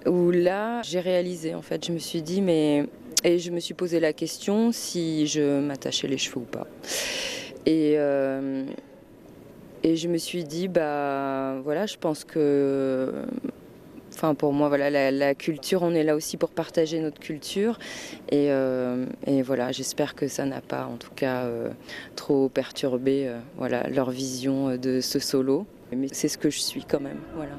où 0.07 0.31
là 0.31 0.82
j'ai 0.83 1.01
réalisé 1.01 1.55
en 1.55 1.63
fait. 1.63 1.87
Je 1.87 1.93
me 1.93 1.99
suis 1.99 2.23
dit, 2.23 2.41
mais. 2.41 2.87
Et 3.25 3.39
je 3.39 3.51
me 3.53 3.61
suis 3.61 3.75
posé 3.75 4.01
la 4.01 4.13
question 4.13 4.73
si 4.73 5.27
je 5.29 5.61
m'attachais 5.61 6.09
les 6.09 6.19
cheveux 6.19 6.41
ou 6.41 6.45
pas. 6.45 6.67
Et. 7.67 7.95
Euh, 7.97 8.65
et 9.85 9.97
je 9.97 10.07
me 10.07 10.17
suis 10.17 10.45
dit, 10.45 10.69
bah 10.69 11.61
voilà, 11.65 11.87
je 11.87 11.97
pense 11.97 12.25
que. 12.25 13.13
Enfin, 14.15 14.35
pour 14.35 14.53
moi, 14.53 14.69
voilà, 14.69 15.11
la, 15.11 15.35
culture, 15.35 15.83
on 15.83 15.95
est 15.95 16.05
là 16.05 16.15
aussi 16.15 16.37
pour 16.37 16.51
partager 16.51 17.01
notre 17.01 17.19
culture. 17.19 17.79
Et, 18.31 18.53
euh, 18.53 19.07
et 19.27 19.43
voilà, 19.43 19.73
j'espère 19.73 20.15
que 20.15 20.29
ça 20.29 20.45
n'a 20.45 20.61
pas, 20.61 20.85
en 20.85 20.97
tout 20.99 21.11
cas, 21.17 21.45
euh, 21.45 21.71
trop 22.15 22.49
perturbé 22.49 23.33
voilà, 23.57 23.89
leur 23.89 24.11
vision 24.11 24.77
de 24.77 25.01
ce 25.01 25.19
solo. 25.19 25.67
Mais 25.97 26.09
c'est 26.13 26.29
ce 26.29 26.39
que 26.39 26.51
je 26.51 26.61
suis 26.61 26.85
quand 26.85 27.01
même. 27.01 27.21
Voilà. 27.35 27.53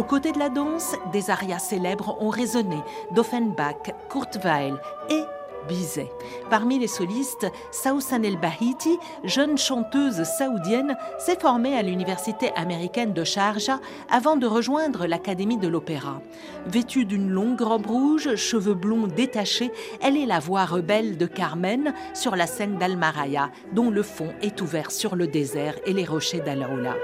Aux 0.00 0.02
côtés 0.02 0.32
de 0.32 0.38
la 0.38 0.48
danse, 0.48 0.94
des 1.12 1.28
arias 1.28 1.58
célèbres 1.58 2.16
ont 2.22 2.30
résonné 2.30 2.78
d'Offenbach, 3.10 3.92
Kurt 4.08 4.38
Weill 4.42 4.80
et 5.10 5.24
Bizet. 5.68 6.10
Parmi 6.48 6.78
les 6.78 6.86
solistes, 6.86 7.46
Saousan 7.70 8.22
El 8.22 8.38
Bahiti, 8.38 8.98
jeune 9.24 9.58
chanteuse 9.58 10.22
saoudienne, 10.24 10.96
s'est 11.18 11.38
formée 11.38 11.76
à 11.76 11.82
l'université 11.82 12.50
américaine 12.56 13.12
de 13.12 13.24
Sharjah 13.24 13.78
avant 14.10 14.36
de 14.36 14.46
rejoindre 14.46 15.06
l'Académie 15.06 15.58
de 15.58 15.68
l'Opéra. 15.68 16.22
Vêtue 16.64 17.04
d'une 17.04 17.28
longue 17.28 17.60
robe 17.60 17.84
rouge, 17.84 18.36
cheveux 18.36 18.72
blonds 18.72 19.06
détachés, 19.06 19.70
elle 20.00 20.16
est 20.16 20.24
la 20.24 20.38
voix 20.38 20.64
rebelle 20.64 21.18
de 21.18 21.26
Carmen 21.26 21.92
sur 22.14 22.36
la 22.36 22.46
scène 22.46 22.78
d'Almaraya, 22.78 23.50
dont 23.74 23.90
le 23.90 24.02
fond 24.02 24.32
est 24.40 24.62
ouvert 24.62 24.92
sur 24.92 25.14
le 25.14 25.26
désert 25.26 25.74
et 25.84 25.92
les 25.92 26.06
rochers 26.06 26.40
d'Alaoula. 26.40 26.94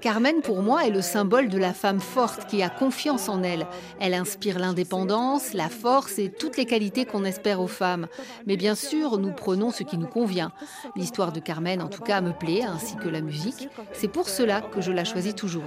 Carmen, 0.00 0.42
pour 0.42 0.62
moi, 0.62 0.84
est 0.84 0.90
le 0.90 1.02
symbole 1.02 1.48
de 1.48 1.56
la 1.56 1.72
femme 1.72 2.00
forte 2.00 2.46
qui 2.48 2.64
a 2.64 2.68
confiance 2.68 3.28
en 3.28 3.44
elle. 3.44 3.64
Elle 4.00 4.14
inspire 4.14 4.58
l'indépendance, 4.58 5.54
la 5.54 5.68
force 5.68 6.18
et 6.18 6.30
toutes 6.30 6.56
les 6.56 6.64
qualités 6.64 7.04
qu'on 7.04 7.24
espère 7.24 7.60
aux 7.60 7.68
femmes. 7.68 8.08
Mais 8.48 8.56
bien 8.56 8.74
sûr, 8.74 9.18
nous 9.18 9.30
prenons 9.30 9.70
ce 9.70 9.84
qui 9.84 9.98
nous 9.98 10.08
convient. 10.08 10.50
L'histoire 10.96 11.30
de 11.30 11.38
Carmen, 11.38 11.80
en 11.80 11.88
tout 11.88 12.02
cas, 12.02 12.20
me 12.22 12.32
plaît, 12.32 12.64
ainsi 12.64 12.96
que 12.96 13.08
la 13.08 13.20
musique. 13.20 13.68
C'est 13.92 14.08
pour 14.08 14.28
cela 14.28 14.62
que 14.62 14.80
je 14.80 14.90
la 14.90 15.04
choisis 15.04 15.36
toujours. 15.36 15.62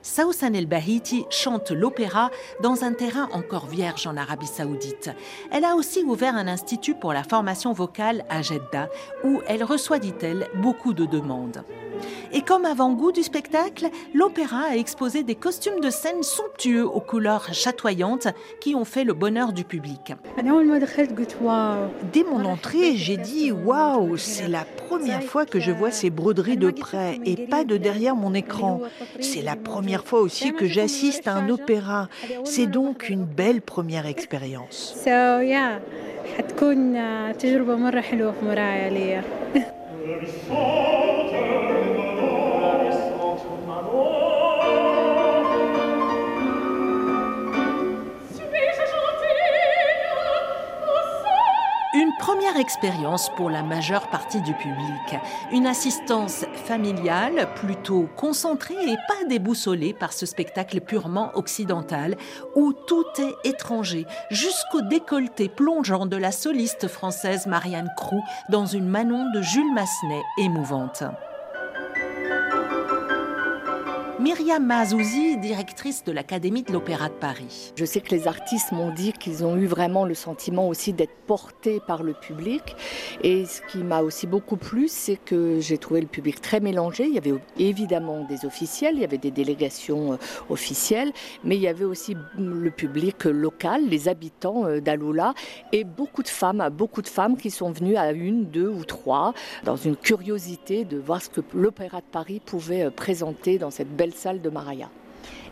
Saousan 0.00 0.54
El-Bahiti 0.54 1.26
chante 1.28 1.72
l'opéra 1.72 2.30
dans 2.62 2.84
un 2.84 2.94
terrain 2.94 3.28
encore 3.32 3.66
vierge 3.66 4.06
en 4.06 4.16
Arabie 4.16 4.46
Saoudite. 4.46 5.10
Elle 5.52 5.66
a 5.66 5.74
aussi 5.74 6.02
ouvert 6.04 6.37
un 6.38 6.48
institut 6.48 6.94
pour 6.94 7.12
la 7.12 7.24
formation 7.24 7.72
vocale 7.72 8.24
à 8.30 8.42
Jeddah, 8.42 8.88
où 9.24 9.42
elle 9.46 9.64
reçoit, 9.64 9.98
dit-elle, 9.98 10.48
beaucoup 10.54 10.94
de 10.94 11.04
demandes. 11.04 11.64
Et 12.32 12.42
comme 12.42 12.64
avant-goût 12.64 13.12
du 13.12 13.22
spectacle, 13.22 13.88
l'opéra 14.14 14.64
a 14.70 14.76
exposé 14.76 15.22
des 15.22 15.34
costumes 15.34 15.80
de 15.80 15.90
scène 15.90 16.22
somptueux 16.22 16.86
aux 16.86 17.00
couleurs 17.00 17.52
chatoyantes 17.52 18.28
qui 18.60 18.74
ont 18.74 18.84
fait 18.84 19.04
le 19.04 19.14
bonheur 19.14 19.52
du 19.52 19.64
public. 19.64 20.12
Dès 22.12 22.24
mon 22.24 22.44
entrée, 22.44 22.96
j'ai 22.96 23.16
dit 23.16 23.52
Waouh, 23.52 24.16
c'est 24.16 24.48
la 24.48 24.64
première 24.64 25.22
fois 25.22 25.46
que 25.46 25.60
je 25.60 25.70
vois 25.70 25.90
ces 25.90 26.10
broderies 26.10 26.56
de 26.56 26.70
près 26.70 27.18
et 27.24 27.46
pas 27.46 27.64
de 27.64 27.76
derrière 27.76 28.14
mon 28.14 28.34
écran. 28.34 28.80
C'est 29.20 29.42
la 29.42 29.56
première 29.56 30.04
fois 30.04 30.20
aussi 30.20 30.52
que 30.52 30.66
j'assiste 30.66 31.26
à 31.28 31.34
un 31.34 31.48
opéra. 31.48 32.08
C'est 32.44 32.66
donc 32.66 33.08
une 33.08 33.24
belle 33.24 33.62
première 33.62 34.06
expérience. 34.06 34.94
حتكون 36.38 36.92
تجربة 37.38 37.76
مرة 37.76 38.00
حلوة 38.00 38.32
في 38.32 38.44
مرايا 38.44 38.90
ليا. 38.90 39.24
expérience 52.58 53.30
pour 53.36 53.50
la 53.50 53.62
majeure 53.62 54.08
partie 54.08 54.40
du 54.40 54.52
public. 54.54 55.20
Une 55.52 55.66
assistance 55.66 56.44
familiale, 56.64 57.48
plutôt 57.54 58.08
concentrée 58.16 58.74
et 58.74 58.96
pas 58.96 59.26
déboussolée 59.28 59.94
par 59.94 60.12
ce 60.12 60.26
spectacle 60.26 60.80
purement 60.80 61.30
occidental, 61.34 62.16
où 62.54 62.72
tout 62.72 63.06
est 63.18 63.48
étranger, 63.48 64.06
jusqu'au 64.30 64.82
décolleté 64.82 65.48
plongeant 65.48 66.06
de 66.06 66.16
la 66.16 66.32
soliste 66.32 66.88
française 66.88 67.46
Marianne 67.46 67.90
Crou 67.96 68.22
dans 68.50 68.66
une 68.66 68.88
Manon 68.88 69.30
de 69.32 69.42
Jules 69.42 69.72
Massenet 69.72 70.22
émouvante. 70.38 71.04
Myriam 74.20 74.66
Mazouzi, 74.66 75.36
directrice 75.36 76.02
de 76.02 76.10
l'Académie 76.10 76.64
de 76.64 76.72
l'Opéra 76.72 77.08
de 77.08 77.14
Paris. 77.14 77.72
Je 77.76 77.84
sais 77.84 78.00
que 78.00 78.10
les 78.10 78.26
artistes 78.26 78.72
m'ont 78.72 78.90
dit 78.90 79.12
qu'ils 79.12 79.44
ont 79.44 79.56
eu 79.56 79.66
vraiment 79.66 80.04
le 80.04 80.14
sentiment 80.14 80.66
aussi 80.66 80.92
d'être 80.92 81.14
portés 81.28 81.78
par 81.86 82.02
le 82.02 82.14
public. 82.14 82.74
Et 83.22 83.46
ce 83.46 83.60
qui 83.70 83.78
m'a 83.78 84.00
aussi 84.00 84.26
beaucoup 84.26 84.56
plu, 84.56 84.88
c'est 84.88 85.18
que 85.18 85.60
j'ai 85.60 85.78
trouvé 85.78 86.00
le 86.00 86.08
public 86.08 86.40
très 86.40 86.58
mélangé. 86.58 87.06
Il 87.06 87.14
y 87.14 87.18
avait 87.18 87.34
évidemment 87.60 88.24
des 88.24 88.44
officiels, 88.44 88.96
il 88.96 89.02
y 89.02 89.04
avait 89.04 89.18
des 89.18 89.30
délégations 89.30 90.14
euh, 90.14 90.16
officielles, 90.48 91.12
mais 91.44 91.54
il 91.54 91.62
y 91.62 91.68
avait 91.68 91.84
aussi 91.84 92.16
le 92.36 92.70
public 92.72 93.24
local, 93.24 93.82
les 93.88 94.08
habitants 94.08 94.66
euh, 94.66 94.80
d'Aloula, 94.80 95.32
et 95.70 95.84
beaucoup 95.84 96.24
de 96.24 96.28
femmes, 96.28 96.68
beaucoup 96.72 97.02
de 97.02 97.08
femmes 97.08 97.36
qui 97.36 97.52
sont 97.52 97.70
venues 97.70 97.96
à 97.96 98.10
une, 98.10 98.46
deux 98.46 98.68
ou 98.68 98.84
trois, 98.84 99.32
dans 99.62 99.76
une 99.76 99.94
curiosité 99.94 100.84
de 100.84 100.96
voir 100.96 101.22
ce 101.22 101.28
que 101.28 101.40
l'Opéra 101.54 101.98
de 101.98 102.06
Paris 102.10 102.40
pouvait 102.44 102.82
euh, 102.82 102.90
présenter 102.90 103.58
dans 103.58 103.70
cette 103.70 103.94
belle 103.94 104.07
salle 104.12 104.40
de 104.40 104.50
Maraya. 104.50 104.90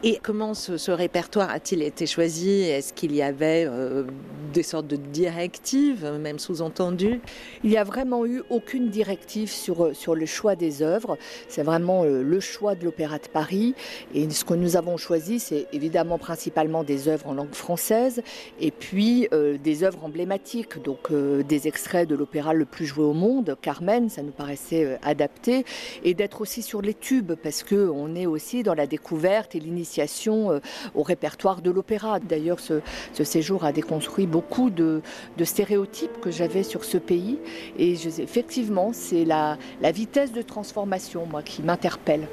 Et 0.03 0.19
comment 0.23 0.53
ce, 0.53 0.91
répertoire 0.91 1.51
a-t-il 1.51 1.83
été 1.83 2.07
choisi? 2.07 2.63
Est-ce 2.63 2.93
qu'il 2.93 3.15
y 3.15 3.23
avait 3.23 3.65
euh, 3.67 4.05
des 4.53 4.63
sortes 4.63 4.87
de 4.87 4.97
directives, 4.97 6.05
même 6.21 6.39
sous-entendues? 6.39 7.21
Il 7.65 7.71
n'y 7.71 7.79
a 7.79 7.85
vraiment 7.85 8.27
eu 8.27 8.43
aucune 8.51 8.91
directive 8.91 9.51
sur, 9.51 9.97
sur 9.97 10.15
le 10.15 10.27
choix 10.27 10.55
des 10.55 10.83
œuvres. 10.83 11.17
C'est 11.49 11.63
vraiment 11.63 12.05
euh, 12.05 12.23
le 12.23 12.41
choix 12.41 12.75
de 12.75 12.85
l'Opéra 12.85 13.19
de 13.19 13.29
Paris. 13.29 13.75
Et 14.15 14.29
ce 14.29 14.45
que 14.45 14.53
nous 14.53 14.77
avons 14.77 14.99
choisi, 14.99 15.41
c'est 15.41 15.67
évidemment 15.73 16.19
principalement 16.19 16.85
des 16.85 17.09
œuvres 17.09 17.29
en 17.29 17.35
langue 17.35 17.55
française 17.55 18.23
et 18.61 18.73
puis 18.73 19.29
euh, 19.33 19.57
des 19.57 19.83
œuvres 19.83 20.05
emblématiques, 20.05 20.83
donc 20.83 21.11
des 21.11 21.69
extraits 21.69 22.09
de 22.09 22.15
l'opéra 22.15 22.53
le 22.53 22.65
plus 22.65 22.87
joué 22.87 23.05
au 23.05 23.15
monde, 23.15 23.57
Carmen, 23.63 24.11
ça 24.11 24.23
nous 24.23 24.33
paraissait 24.33 24.99
adapté, 25.03 25.65
et 26.05 26.15
d'être 26.15 26.41
aussi 26.41 26.63
sur 26.63 26.83
les 26.83 26.95
tubes 26.95 27.33
parce 27.35 27.63
qu'on 27.63 28.15
est 28.15 28.27
aussi 28.27 28.63
dans 28.63 28.75
la 28.75 28.87
découverte 28.87 29.55
et 29.55 29.61
l'initiation 29.61 29.86
euh, 30.29 30.61
au 30.95 31.03
répertoire 31.03 31.63
de 31.63 31.71
l'opéra. 31.71 32.21
D'ailleurs, 32.21 32.61
ce, 32.61 32.81
séjour 33.25 33.65
a 33.65 33.73
déconstruit 33.73 34.27
beaucoup 34.27 34.71
de, 34.71 35.03
stéréotypes 35.43 36.21
que 36.21 36.31
j'avais 36.31 36.63
sur 36.63 36.85
ce 36.85 36.99
pays. 36.99 37.39
Et 37.79 37.93
effectivement, 37.93 38.91
c'est 38.93 39.25
la, 39.25 39.59
la 39.81 39.93
vitesse 39.93 40.33
de 40.33 40.43
transformation, 40.43 41.27
moi, 41.27 41.43
qui 41.43 41.63
m'interpelle. 41.63 42.29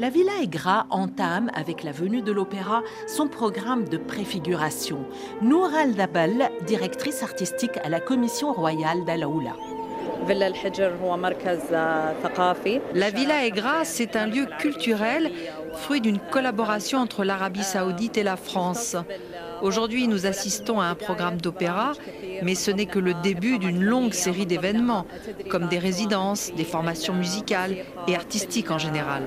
La 0.00 0.08
Villa 0.08 0.32
Aigra 0.42 0.86
entame, 0.88 1.50
avec 1.52 1.82
la 1.82 1.92
venue 1.92 2.22
de 2.22 2.32
l'opéra, 2.32 2.82
son 3.06 3.28
programme 3.28 3.86
de 3.86 3.98
préfiguration. 3.98 5.04
Nour 5.42 5.74
Al-Dabal, 5.74 6.50
directrice 6.66 7.22
artistique 7.22 7.76
à 7.84 7.90
la 7.90 8.00
Commission 8.00 8.54
royale 8.54 9.04
d'Alaoula. 9.04 9.52
La 12.94 13.10
Villa 13.10 13.44
Aigra, 13.44 13.84
c'est 13.84 14.16
un 14.16 14.26
lieu 14.26 14.46
culturel, 14.58 15.32
fruit 15.74 16.00
d'une 16.00 16.18
collaboration 16.18 16.98
entre 16.98 17.24
l'Arabie 17.24 17.62
saoudite 17.62 18.18
et 18.18 18.22
la 18.22 18.36
France. 18.36 18.96
Aujourd'hui, 19.62 20.08
nous 20.08 20.26
assistons 20.26 20.80
à 20.80 20.86
un 20.86 20.94
programme 20.94 21.40
d'opéra, 21.40 21.92
mais 22.42 22.54
ce 22.54 22.70
n'est 22.70 22.86
que 22.86 22.98
le 22.98 23.14
début 23.14 23.58
d'une 23.58 23.82
longue 23.82 24.12
série 24.12 24.46
d'événements, 24.46 25.06
comme 25.48 25.68
des 25.68 25.78
résidences, 25.78 26.52
des 26.56 26.64
formations 26.64 27.14
musicales 27.14 27.76
et 28.08 28.16
artistiques 28.16 28.70
en 28.70 28.78
général. 28.78 29.22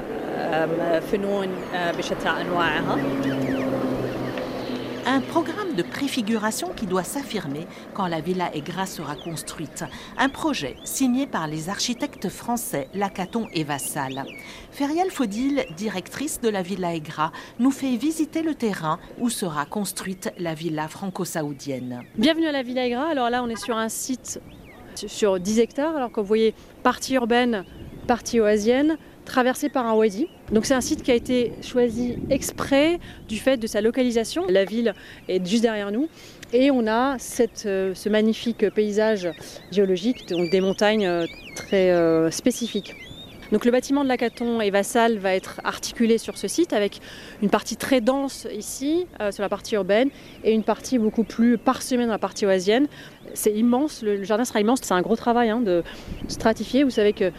Un 5.06 5.20
programme 5.20 5.76
de 5.76 5.84
préfiguration 5.84 6.70
qui 6.70 6.86
doit 6.86 7.04
s'affirmer 7.04 7.68
quand 7.94 8.08
la 8.08 8.22
Villa 8.22 8.56
Aigra 8.56 8.86
sera 8.86 9.16
construite. 9.16 9.84
Un 10.18 10.30
projet 10.30 10.78
signé 10.86 11.28
par 11.28 11.48
les 11.48 11.68
architectes 11.68 12.30
français 12.30 12.88
Lacaton 12.94 13.48
et 13.54 13.66
Vassal. 13.66 14.24
Ferial 14.72 15.12
Faudil, 15.12 15.66
directrice 15.76 16.40
de 16.40 16.48
la 16.48 16.62
Villa 16.62 16.96
Aigra, 16.96 17.34
nous 17.60 17.72
fait 17.72 17.98
visiter 17.98 18.44
le 18.44 18.56
terrain 18.56 18.98
où 19.20 19.30
sera 19.30 19.66
construite 19.66 20.32
la 20.38 20.54
villa 20.54 20.88
franco-saoudienne. 20.88 22.04
Bienvenue 22.18 22.48
à 22.48 22.54
la 22.54 22.64
Villa 22.64 22.86
Aigra. 22.86 23.08
Alors 23.08 23.30
là, 23.30 23.44
on 23.44 23.50
est 23.50 23.62
sur 23.62 23.76
un 23.76 23.90
site 23.90 24.40
sur 24.96 25.38
10 25.38 25.60
hectares. 25.60 25.98
Alors 25.98 26.12
comme 26.12 26.24
vous 26.24 26.30
voyez, 26.30 26.54
partie 26.82 27.16
urbaine, 27.16 27.66
partie 28.08 28.40
oasienne 28.40 28.98
traversé 29.26 29.70
par 29.70 29.86
un 29.86 29.94
wadi. 29.94 30.28
Donc 30.52 30.66
c'est 30.66 30.74
un 30.74 30.82
site 30.82 31.04
qui 31.04 31.12
a 31.12 31.16
été 31.16 31.54
choisi 31.62 32.18
exprès 32.30 33.00
du 33.28 33.38
fait 33.38 33.58
de 33.58 33.68
sa 33.68 33.82
localisation. 33.82 34.46
La 34.48 34.66
ville 34.66 34.94
est 35.28 35.46
juste 35.46 35.64
derrière 35.64 35.92
nous 35.92 36.08
et 36.54 36.70
on 36.72 36.88
a 36.88 37.18
euh, 37.66 37.96
ce 37.96 38.10
magnifique 38.10 38.70
paysage 38.70 39.30
géologique, 39.72 40.30
donc 40.30 40.50
des 40.52 40.62
montagnes 40.62 41.08
euh, 41.08 41.26
très 41.56 41.92
euh, 41.92 42.30
spécifiques. 42.32 42.96
Donc 43.52 43.66
le 43.66 43.72
bâtiment 43.72 44.04
de 44.04 44.10
l'Acaton 44.10 44.62
et 44.62 44.72
Vassal 44.72 45.18
va 45.18 45.36
être 45.36 45.62
articulé 45.64 46.18
sur 46.18 46.38
ce 46.38 46.48
site 46.48 46.74
avec 46.74 47.02
une 47.42 47.50
partie 47.50 47.76
très 47.76 48.02
dense 48.02 48.48
ici, 48.52 49.06
sur 49.30 49.44
la 49.44 49.50
partie 49.50 49.76
urbaine, 49.76 50.10
et 50.44 50.54
une 50.54 50.64
partie 50.64 50.98
beaucoup 50.98 51.24
plus 51.24 51.60
parsemée 51.60 52.06
dans 52.06 52.14
la 52.14 52.18
partie 52.18 52.48
oasienne. 52.48 52.88
C'est 53.36 53.54
immense, 53.54 54.02
le 54.02 54.24
jardin 54.24 54.44
sera 54.44 54.60
immense, 54.60 54.80
c'est 54.82 54.96
un 54.96 55.04
gros 55.04 55.16
travail 55.16 55.52
hein, 55.52 55.62
de 55.62 55.84
stratifier. 56.30 56.84
Vous 56.84 56.90
savez 56.90 57.14
que 57.14 57.32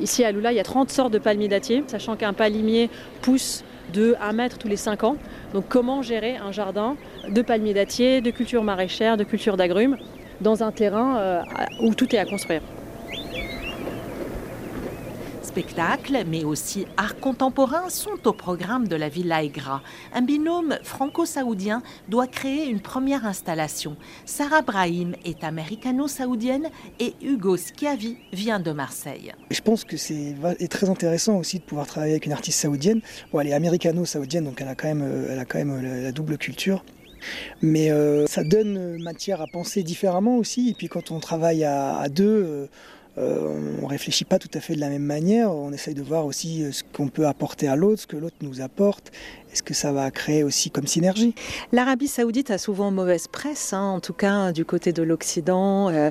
Ici 0.00 0.24
à 0.24 0.32
Lula, 0.32 0.52
il 0.52 0.56
y 0.56 0.60
a 0.60 0.64
30 0.64 0.90
sortes 0.90 1.12
de 1.12 1.18
palmiers 1.18 1.48
dattiers, 1.48 1.84
sachant 1.86 2.16
qu'un 2.16 2.32
palmier 2.32 2.90
pousse 3.22 3.64
de 3.92 4.16
1 4.20 4.32
mètre 4.32 4.58
tous 4.58 4.68
les 4.68 4.76
5 4.76 5.04
ans. 5.04 5.16
Donc 5.54 5.64
comment 5.68 6.02
gérer 6.02 6.36
un 6.36 6.52
jardin 6.52 6.96
de 7.28 7.42
palmiers 7.42 7.74
dattiers, 7.74 8.20
de 8.20 8.30
cultures 8.30 8.64
maraîchères, 8.64 9.16
de 9.16 9.24
cultures 9.24 9.56
d'agrumes 9.56 9.96
dans 10.40 10.62
un 10.62 10.72
terrain 10.72 11.18
euh, 11.18 11.42
où 11.80 11.94
tout 11.94 12.14
est 12.14 12.18
à 12.18 12.24
construire? 12.24 12.62
Spectacles, 15.58 16.22
mais 16.24 16.44
aussi 16.44 16.86
art 16.96 17.18
contemporain 17.18 17.88
sont 17.88 18.28
au 18.28 18.32
programme 18.32 18.86
de 18.86 18.94
la 18.94 19.08
Villa 19.08 19.42
Aigra. 19.42 19.82
Un 20.14 20.22
binôme 20.22 20.78
franco-saoudien 20.84 21.82
doit 22.08 22.28
créer 22.28 22.68
une 22.68 22.78
première 22.78 23.26
installation. 23.26 23.96
Sarah 24.24 24.62
Brahim 24.62 25.16
est 25.24 25.42
américano-saoudienne 25.42 26.68
et 27.00 27.14
Hugo 27.20 27.56
Schiavi 27.56 28.18
vient 28.32 28.60
de 28.60 28.70
Marseille. 28.70 29.32
Je 29.50 29.60
pense 29.60 29.82
que 29.82 29.96
c'est 29.96 30.36
très 30.70 30.88
intéressant 30.88 31.38
aussi 31.38 31.58
de 31.58 31.64
pouvoir 31.64 31.88
travailler 31.88 32.12
avec 32.12 32.26
une 32.26 32.32
artiste 32.32 32.60
saoudienne. 32.60 33.00
Bon, 33.32 33.40
elle 33.40 33.48
est 33.48 33.52
américano-saoudienne, 33.52 34.44
donc 34.44 34.60
elle 34.60 34.68
a 34.68 34.76
quand 34.76 34.86
même, 34.86 35.02
euh, 35.02 35.26
elle 35.32 35.40
a 35.40 35.44
quand 35.44 35.58
même 35.58 35.72
euh, 35.72 36.02
la, 36.04 36.12
double 36.12 36.38
culture. 36.38 36.84
Mais 37.62 37.90
euh, 37.90 38.28
ça 38.28 38.44
donne 38.44 39.02
matière 39.02 39.42
à 39.42 39.48
penser 39.48 39.82
différemment 39.82 40.36
aussi. 40.36 40.70
Et 40.70 40.74
puis 40.74 40.86
quand 40.86 41.10
on 41.10 41.18
travaille 41.18 41.64
à, 41.64 42.08
deux, 42.08 42.68
on 43.20 43.82
ne 43.82 43.88
réfléchit 43.88 44.24
pas 44.24 44.38
tout 44.38 44.50
à 44.54 44.60
fait 44.60 44.74
de 44.74 44.80
la 44.80 44.88
même 44.88 45.02
manière, 45.02 45.52
on 45.52 45.72
essaye 45.72 45.94
de 45.94 46.02
voir 46.02 46.26
aussi 46.26 46.62
euh, 46.62 46.72
ce 46.72 46.82
qu'on 46.92 47.08
peut 47.08 47.26
apporter 47.26 47.68
à 47.68 47.76
l'autre, 47.76 48.02
ce 48.02 48.06
que 48.06 48.16
l'autre 48.16 48.36
nous 48.42 48.60
apporte. 48.60 49.12
Est-ce 49.52 49.62
que 49.62 49.74
ça 49.74 49.92
va 49.92 50.10
créer 50.10 50.42
aussi 50.44 50.70
comme 50.70 50.86
synergie? 50.86 51.34
L'Arabie 51.72 52.08
saoudite 52.08 52.50
a 52.50 52.58
souvent 52.58 52.90
mauvaise 52.90 53.28
presse, 53.28 53.72
hein, 53.72 53.82
en 53.82 54.00
tout 54.00 54.12
cas 54.12 54.52
du 54.52 54.64
côté 54.64 54.92
de 54.92 55.02
l'Occident, 55.02 55.88
euh, 55.88 56.10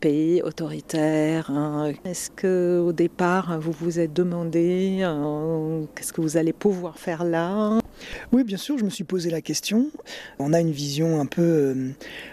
pays 0.00 0.42
autoritaire. 0.42 1.50
Hein. 1.50 1.92
Est-ce 2.04 2.30
que 2.30 2.82
au 2.84 2.92
départ 2.92 3.58
vous 3.60 3.72
vous 3.72 3.98
êtes 3.98 4.12
demandé 4.12 5.00
euh, 5.02 5.84
qu'est-ce 5.94 6.12
que 6.12 6.20
vous 6.20 6.36
allez 6.36 6.52
pouvoir 6.52 6.98
faire 6.98 7.24
là? 7.24 7.78
Oui, 8.32 8.42
bien 8.42 8.56
sûr, 8.56 8.78
je 8.78 8.84
me 8.84 8.90
suis 8.90 9.04
posé 9.04 9.30
la 9.30 9.40
question. 9.40 9.86
On 10.40 10.52
a 10.52 10.60
une 10.60 10.72
vision 10.72 11.20
un 11.20 11.26
peu, 11.26 11.42
euh, 11.42 11.90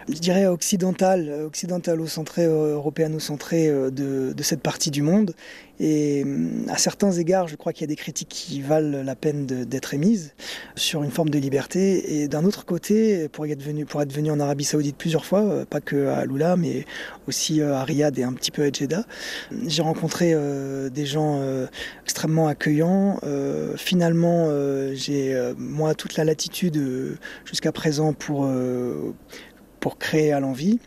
je 0.08 0.18
dirais, 0.18 0.48
occidentale, 0.48 1.44
occidentalo-centrée, 1.46 2.46
européano-centrée 2.46 3.68
de, 3.68 4.34
de 4.34 4.44
cette 4.44 4.62
partie 4.62 4.90
du 4.90 5.04
monde. 5.04 5.36
Et 5.80 6.24
hum, 6.24 6.66
à 6.68 6.78
certains 6.78 7.12
égards, 7.12 7.48
je 7.48 7.56
crois 7.56 7.74
qu'il 7.74 7.82
y 7.82 7.86
a 7.86 7.88
des 7.88 7.96
critiques 7.96 8.30
qui 8.30 8.62
valent 8.62 9.04
la 9.04 9.16
peine 9.16 9.46
d'être 9.46 9.94
émises 9.94 10.34
sur 10.76 11.04
une 11.04 11.12
forme 11.12 11.30
de 11.30 11.40
liberté. 11.40 12.22
Et 12.22 12.28
d'un 12.28 12.44
autre 12.44 12.66
côté, 12.66 13.30
pour 13.30 13.46
être, 13.46 13.64
venu, 13.64 14.32
en 14.32 14.40
Arabie 14.40 14.66
Saoudite 14.66 14.98
plusieurs 14.98 15.26
fois, 15.26 15.42
euh, 15.42 15.66
pas 15.66 15.82
que 15.82 16.08
à 16.08 16.26
Lula, 16.26 16.56
mais 16.58 16.86
aussi 17.28 17.62
euh, 17.62 17.76
à 17.76 17.84
Riyad 17.84 18.18
et 18.18 18.24
un 18.24 18.34
petit 18.34 18.52
peu 18.52 18.64
à 18.64 18.72
Jeddah, 18.72 19.06
j'ai 19.66 19.82
rencontré 19.82 20.32
euh, 20.34 20.90
des 20.90 21.06
gens 21.06 21.42
extrêmement 22.04 22.48
accueillants. 22.48 23.20
finalement, 23.78 24.50
j'ai 24.94 25.54
moi 25.58 25.94
toute 25.94 26.16
la 26.18 26.24
latitude 26.24 27.18
jusqu'à 27.46 27.72
présent 27.72 28.14
pour, 28.14 28.50
pour 29.80 29.98
créer 29.98 30.32
à 30.32 30.40
l'envie. 30.40 30.80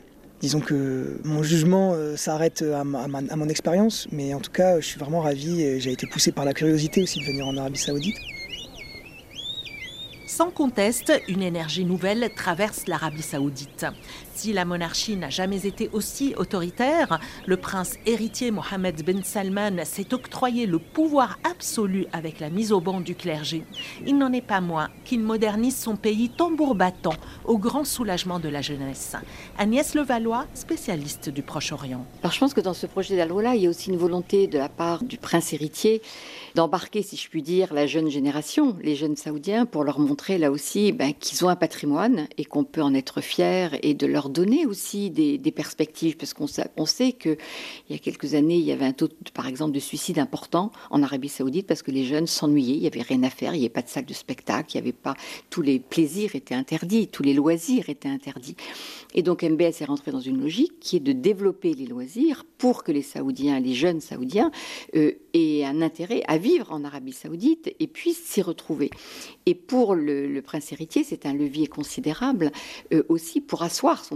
Disons 0.42 0.60
que 0.60 1.20
mon 1.24 1.42
jugement 1.42 1.92
euh, 1.94 2.16
s'arrête 2.16 2.62
à, 2.62 2.84
mon 2.84 3.48
expérience, 3.48 4.08
mais 4.10 4.34
en 4.34 4.40
tout 4.40 4.50
cas, 4.50 4.80
je 4.80 4.86
suis 4.86 4.98
vraiment 4.98 5.20
ravi 5.20 5.80
j'ai 5.80 5.92
été 5.92 6.06
poussé 6.06 6.32
par 6.32 6.44
la 6.44 6.52
curiosité 6.52 7.02
aussi 7.02 7.20
de 7.20 7.24
venir 7.24 7.46
en 7.46 7.56
Arabie 7.56 7.78
Saoudite. 7.78 8.16
Sans 10.26 10.50
conteste, 10.50 11.12
une 11.28 11.42
énergie 11.42 11.84
nouvelle 11.84 12.30
traverse 12.34 12.86
l'Arabie 12.86 13.22
saoudite. 13.22 13.84
Si 14.34 14.52
la 14.52 14.64
monarchie 14.64 15.16
n'a 15.16 15.30
jamais 15.30 15.66
été 15.66 15.90
aussi 15.92 16.34
autoritaire, 16.36 17.20
le 17.46 17.56
prince 17.56 17.96
héritier 18.06 18.50
Mohammed 18.50 19.04
bin 19.04 19.22
Salman 19.22 19.84
s'est 19.84 20.14
octroyé 20.14 20.66
le 20.66 20.78
pouvoir 20.78 21.38
absolu 21.44 22.06
avec 22.12 22.40
la 22.40 22.50
mise 22.50 22.72
au 22.72 22.80
banc 22.80 23.00
du 23.00 23.14
clergé. 23.14 23.64
Il 24.06 24.16
n'en 24.18 24.32
est 24.32 24.40
pas 24.40 24.60
moins 24.60 24.88
qu'il 25.04 25.20
modernise 25.20 25.76
son 25.76 25.96
pays 25.96 26.30
tambour 26.30 26.74
battant, 26.74 27.14
au 27.44 27.58
grand 27.58 27.84
soulagement 27.84 28.40
de 28.40 28.48
la 28.48 28.62
jeunesse. 28.62 29.16
Agnès 29.58 29.94
Levallois, 29.94 30.46
spécialiste 30.54 31.28
du 31.28 31.42
Proche-Orient. 31.42 32.04
Alors 32.22 32.32
je 32.32 32.40
pense 32.40 32.54
que 32.54 32.60
dans 32.60 32.74
ce 32.74 32.86
projet 32.86 33.16
d'Al-Wala, 33.16 33.54
il 33.54 33.62
y 33.62 33.66
a 33.66 33.70
aussi 33.70 33.90
une 33.90 33.98
volonté 33.98 34.46
de 34.46 34.58
la 34.58 34.68
part 34.68 35.04
du 35.04 35.18
prince 35.18 35.52
héritier 35.52 36.02
d'embarquer, 36.54 37.02
si 37.02 37.16
je 37.16 37.28
puis 37.28 37.42
dire, 37.42 37.72
la 37.72 37.86
jeune 37.86 38.10
génération, 38.10 38.76
les 38.82 38.94
jeunes 38.94 39.16
saoudiens, 39.16 39.66
pour 39.66 39.84
leur 39.84 39.98
montrer 39.98 40.38
là 40.38 40.50
aussi 40.50 40.92
ben, 40.92 41.12
qu'ils 41.14 41.44
ont 41.44 41.48
un 41.48 41.56
patrimoine 41.56 42.26
et 42.36 42.44
qu'on 42.44 42.64
peut 42.64 42.82
en 42.82 42.94
être 42.94 43.20
fier 43.20 43.76
et 43.82 43.94
de 43.94 44.06
leur 44.06 44.21
donner 44.28 44.66
aussi 44.66 45.10
des, 45.10 45.38
perspectives, 45.52 46.16
parce 46.16 46.34
qu'on 46.34 46.46
sait, 46.86 47.12
qu'il 47.12 47.36
y 47.90 47.94
a 47.94 47.98
quelques 47.98 48.34
années, 48.34 48.56
il 48.56 48.64
y 48.64 48.72
avait 48.72 48.86
un 48.86 48.92
taux, 48.92 49.08
par 49.34 49.46
exemple, 49.46 49.72
de 49.72 49.80
suicide 49.80 50.18
important 50.18 50.72
en 50.90 51.02
Arabie 51.02 51.28
Saoudite 51.28 51.66
parce 51.66 51.82
que 51.82 51.90
les 51.90 52.04
jeunes 52.04 52.26
s'ennuyaient, 52.26 52.76
il 52.76 52.80
n'y 52.80 52.86
avait 52.86 53.02
rien 53.02 53.22
à 53.22 53.30
faire, 53.30 53.54
il 53.54 53.58
n'y 53.58 53.64
avait 53.64 53.72
pas 53.72 53.82
de 53.82 53.88
salle 53.88 54.06
de 54.06 54.14
spectacle, 54.14 54.70
il 54.72 54.76
n'y 54.76 54.82
avait 54.82 54.92
pas 54.92 55.14
tous 55.50 55.62
les 55.62 55.78
plaisirs 55.78 56.34
étaient 56.34 56.54
interdits, 56.54 57.08
tous 57.08 57.22
les 57.22 57.34
loisirs 57.34 57.88
étaient 57.88 58.08
interdits. 58.08 58.56
Et 59.14 59.22
donc 59.22 59.42
MBS 59.42 59.80
est 59.80 59.84
rentré 59.84 60.10
dans 60.10 60.20
une 60.20 60.40
logique 60.40 60.80
qui 60.80 60.96
est 60.96 61.00
de 61.00 61.12
développer 61.12 61.74
les 61.74 61.86
loisirs 61.86 62.44
pour 62.58 62.84
que 62.84 62.92
les 62.92 63.02
Saoudiens, 63.02 63.60
les 63.60 63.74
jeunes 63.74 64.00
Saoudiens, 64.00 64.50
euh, 64.96 65.12
aient 65.34 65.64
un 65.64 65.82
intérêt 65.82 66.22
à 66.28 66.38
vivre 66.38 66.72
en 66.72 66.84
Arabie 66.84 67.12
Saoudite 67.12 67.74
et 67.78 67.86
puissent 67.86 68.24
s'y 68.24 68.42
retrouver. 68.42 68.90
Et 69.46 69.54
pour 69.54 69.94
le, 69.94 70.40
prince 70.42 70.72
héritier, 70.72 71.04
c'est 71.04 71.26
un 71.26 71.34
levier 71.34 71.66
considérable 71.66 72.52
euh, 72.92 73.02
aussi 73.08 73.40
pour 73.40 73.62
asseoir 73.62 74.04
son 74.04 74.11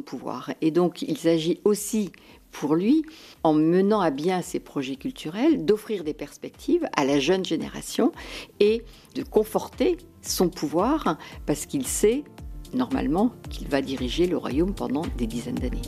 Et 0.61 0.71
donc 0.71 1.03
il 1.03 1.19
s'agit 1.19 1.61
aussi 1.65 2.13
pour 2.51 2.75
lui, 2.75 3.05
en 3.43 3.53
menant 3.53 4.01
à 4.01 4.11
bien 4.11 4.41
ses 4.41 4.61
projets 4.61 4.97
culturels, 4.97 5.65
d'offrir 5.65 6.05
des 6.05 6.15
perspectives 6.15 6.89
à 6.97 7.05
la 7.05 7.21
jeune 7.21 7.45
génération 7.45 8.13
et 8.61 8.83
de 9.15 9.23
conforter 9.23 9.99
son 10.23 10.49
pouvoir 10.49 11.19
parce 11.45 11.67
qu'il 11.67 11.87
sait 11.87 12.25
normalement 12.73 13.33
qu'il 13.51 13.69
va 13.69 13.83
diriger 13.83 14.27
le 14.27 14.37
royaume 14.37 14.75
pendant 14.75 15.03
des 15.19 15.27
dizaines 15.27 15.57
d'années. 15.57 15.83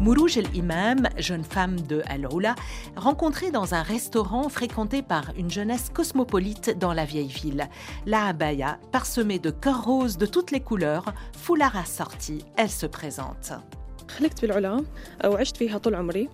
Mourouj 0.00 0.38
el-Imam, 0.38 1.08
jeune 1.18 1.44
femme 1.44 1.78
de 1.82 2.02
Al-Oula, 2.06 2.54
rencontrée 2.96 3.50
dans 3.50 3.74
un 3.74 3.82
restaurant 3.82 4.48
fréquenté 4.48 5.02
par 5.02 5.32
une 5.36 5.50
jeunesse 5.50 5.90
cosmopolite 5.92 6.78
dans 6.78 6.94
la 6.94 7.04
vieille 7.04 7.28
ville. 7.28 7.68
La 8.06 8.24
abaya, 8.24 8.78
parsemée 8.92 9.38
de 9.38 9.50
cœurs 9.50 9.84
roses 9.84 10.16
de 10.16 10.24
toutes 10.24 10.52
les 10.52 10.60
couleurs, 10.60 11.12
foulard 11.36 11.76
assorti, 11.76 12.46
elle 12.56 12.70
se 12.70 12.86
présente. 12.86 13.52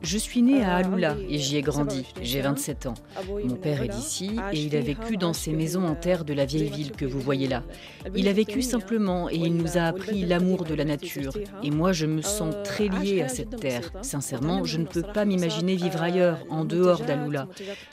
Je 0.02 0.18
suis 0.18 0.42
née 0.42 0.62
à 0.62 0.76
Aloula 0.76 1.16
et 1.28 1.38
j'y 1.38 1.56
ai 1.56 1.62
grandi. 1.62 2.04
J'ai 2.22 2.40
27 2.40 2.86
ans. 2.86 2.94
Mon 3.28 3.54
père 3.54 3.82
est 3.82 3.88
d'ici 3.88 4.36
et 4.52 4.60
il 4.60 4.76
a 4.76 4.80
vécu 4.80 5.16
dans 5.16 5.32
ces 5.32 5.52
maisons 5.52 5.86
en 5.86 5.94
terre 5.94 6.24
de 6.24 6.32
la 6.32 6.44
vieille 6.44 6.70
ville 6.70 6.92
que 6.92 7.04
vous 7.04 7.20
voyez 7.20 7.48
là. 7.48 7.62
Il 8.14 8.28
a 8.28 8.32
vécu 8.32 8.62
simplement 8.62 9.28
et 9.28 9.36
il 9.36 9.54
nous 9.54 9.76
a 9.76 9.82
appris 9.82 10.24
l'amour 10.24 10.64
de 10.64 10.74
la 10.74 10.84
nature. 10.84 11.32
Et 11.62 11.70
moi, 11.70 11.92
je 11.92 12.06
me 12.06 12.22
sens 12.22 12.54
très 12.64 12.88
liée 12.88 13.22
à 13.22 13.28
cette 13.28 13.56
terre. 13.60 13.92
Sincèrement, 14.02 14.64
je 14.64 14.78
ne 14.78 14.86
peux 14.86 15.02
pas 15.02 15.24
m'imaginer 15.24 15.76
vivre 15.76 16.02
ailleurs, 16.02 16.38
en 16.50 16.64
dehors 16.64 17.02
d'Aloula. 17.02 17.48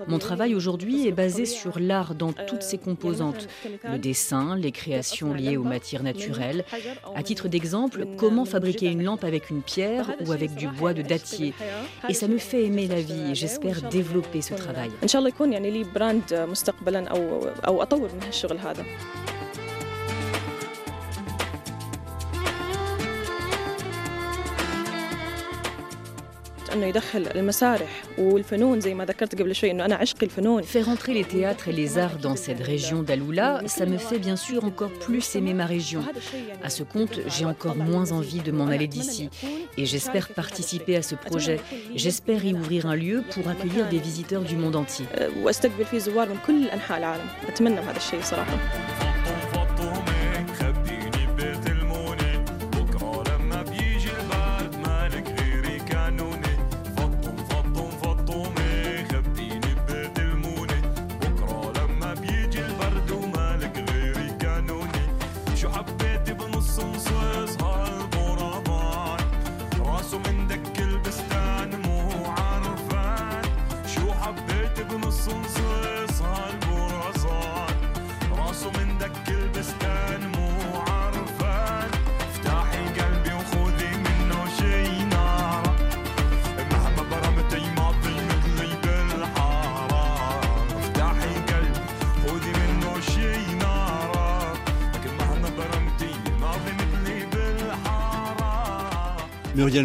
Mon 0.08 0.20
travail 0.20 0.56
aujourd'hui 0.56 1.08
est 1.08 1.12
basé 1.12 1.46
sur 1.46 1.80
l'art 1.80 2.16
dans 2.16 2.34
toutes 2.34 2.64
ses 2.64 2.78
composantes. 2.78 3.48
Le 3.84 3.98
dessin, 3.98 4.56
les 4.56 4.72
créations 4.72 5.34
liées 5.34 5.58
aux 5.58 5.64
matières 5.64 6.04
naturelles. 6.04 6.64
À 7.16 7.24
titre 7.24 7.48
d'exemple, 7.48 8.06
comment 8.18 8.46
fabriquer 8.46 8.88
une 8.88 9.04
lampe 9.04 9.24
avec 9.24 9.50
une 9.50 9.62
pierre 9.62 9.73
ou 10.26 10.32
avec 10.32 10.54
du 10.56 10.68
bois 10.68 10.94
de 10.94 11.02
dattier. 11.02 11.54
Et 12.10 12.14
ça 12.14 12.28
me 12.28 12.38
fait 12.38 12.66
aimer 12.66 12.88
la 12.88 13.02
vie 13.02 13.32
et 13.32 13.36
j'espère 13.36 13.82
développer 13.90 14.42
ce 14.42 14.54
travail. 14.54 14.92
Faire 30.64 30.90
entrer 30.90 31.14
les 31.14 31.24
théâtres 31.24 31.68
et 31.68 31.72
les 31.72 31.98
arts 31.98 32.18
dans 32.18 32.36
cette 32.36 32.60
région 32.60 33.04
d'Aloula, 33.04 33.62
ça 33.68 33.86
me 33.86 33.98
fait 33.98 34.20
bien 34.20 34.36
sûr 34.36 34.64
encore 34.64 34.92
plus 34.92 35.36
aimer 35.36 35.54
ma 35.54 35.66
région. 35.66 36.04
À 36.64 36.70
ce 36.70 36.84
compte, 36.84 37.20
j'ai 37.28 37.46
encore 37.46 37.76
moins 37.76 38.12
envie 38.12 38.40
de 38.40 38.52
m'en 38.52 38.68
aller 38.68 38.88
d'ici 38.88 39.30
et 39.78 39.86
j'espère 39.86 40.30
participer 40.30 40.96
à 40.96 41.02
ce 41.02 41.16
projet. 41.16 41.60
J'espère 41.96 42.44
y 42.46 42.54
ouvrir 42.54 42.88
un 42.88 42.96
lieu 42.96 43.24
pour 43.32 43.48
accueillir 43.48 43.88
des 43.90 44.00
visiteurs 44.00 44.44
du 44.44 44.56
monde 44.56 44.76
entier. 44.76 45.06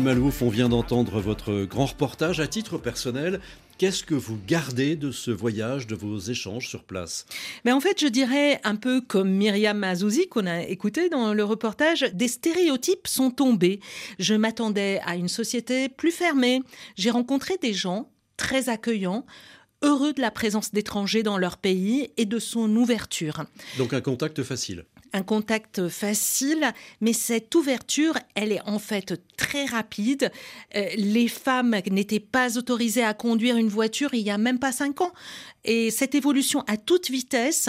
Malouf, 0.00 0.42
on 0.42 0.48
vient 0.48 0.68
d'entendre 0.68 1.20
votre 1.20 1.64
grand 1.64 1.86
reportage. 1.86 2.40
À 2.40 2.46
titre 2.46 2.78
personnel, 2.78 3.40
qu'est-ce 3.78 4.04
que 4.04 4.14
vous 4.14 4.38
gardez 4.46 4.96
de 4.96 5.10
ce 5.10 5.30
voyage, 5.30 5.86
de 5.86 5.94
vos 5.94 6.18
échanges 6.18 6.68
sur 6.68 6.84
place? 6.84 7.26
Mais 7.64 7.72
En 7.72 7.80
fait, 7.80 8.00
je 8.00 8.06
dirais 8.06 8.60
un 8.64 8.76
peu 8.76 9.00
comme 9.00 9.30
Myriam 9.30 9.82
Azouzi 9.84 10.28
qu'on 10.28 10.46
a 10.46 10.62
écouté 10.62 11.08
dans 11.08 11.34
le 11.34 11.44
reportage, 11.44 12.10
des 12.12 12.28
stéréotypes 12.28 13.06
sont 13.06 13.30
tombés. 13.30 13.80
Je 14.18 14.34
m'attendais 14.34 15.00
à 15.04 15.16
une 15.16 15.28
société 15.28 15.88
plus 15.88 16.12
fermée. 16.12 16.62
J'ai 16.96 17.10
rencontré 17.10 17.56
des 17.60 17.72
gens 17.72 18.10
très 18.36 18.68
accueillants, 18.68 19.26
heureux 19.82 20.12
de 20.12 20.20
la 20.20 20.30
présence 20.30 20.72
d'étrangers 20.72 21.22
dans 21.22 21.38
leur 21.38 21.56
pays 21.56 22.10
et 22.16 22.24
de 22.24 22.38
son 22.38 22.74
ouverture. 22.76 23.44
Donc 23.78 23.92
un 23.92 24.00
contact 24.00 24.42
facile 24.42 24.84
un 25.12 25.22
contact 25.22 25.88
facile, 25.88 26.72
mais 27.00 27.12
cette 27.12 27.54
ouverture, 27.54 28.14
elle 28.34 28.52
est 28.52 28.62
en 28.66 28.78
fait 28.78 29.20
très 29.36 29.64
rapide. 29.64 30.30
Euh, 30.76 30.86
les 30.96 31.28
femmes 31.28 31.76
n'étaient 31.90 32.20
pas 32.20 32.58
autorisées 32.58 33.04
à 33.04 33.14
conduire 33.14 33.56
une 33.56 33.68
voiture 33.68 34.14
il 34.14 34.20
y 34.20 34.30
a 34.30 34.38
même 34.38 34.58
pas 34.58 34.72
cinq 34.72 35.00
ans. 35.00 35.12
Et 35.64 35.90
cette 35.90 36.14
évolution 36.14 36.64
à 36.66 36.76
toute 36.76 37.10
vitesse, 37.10 37.68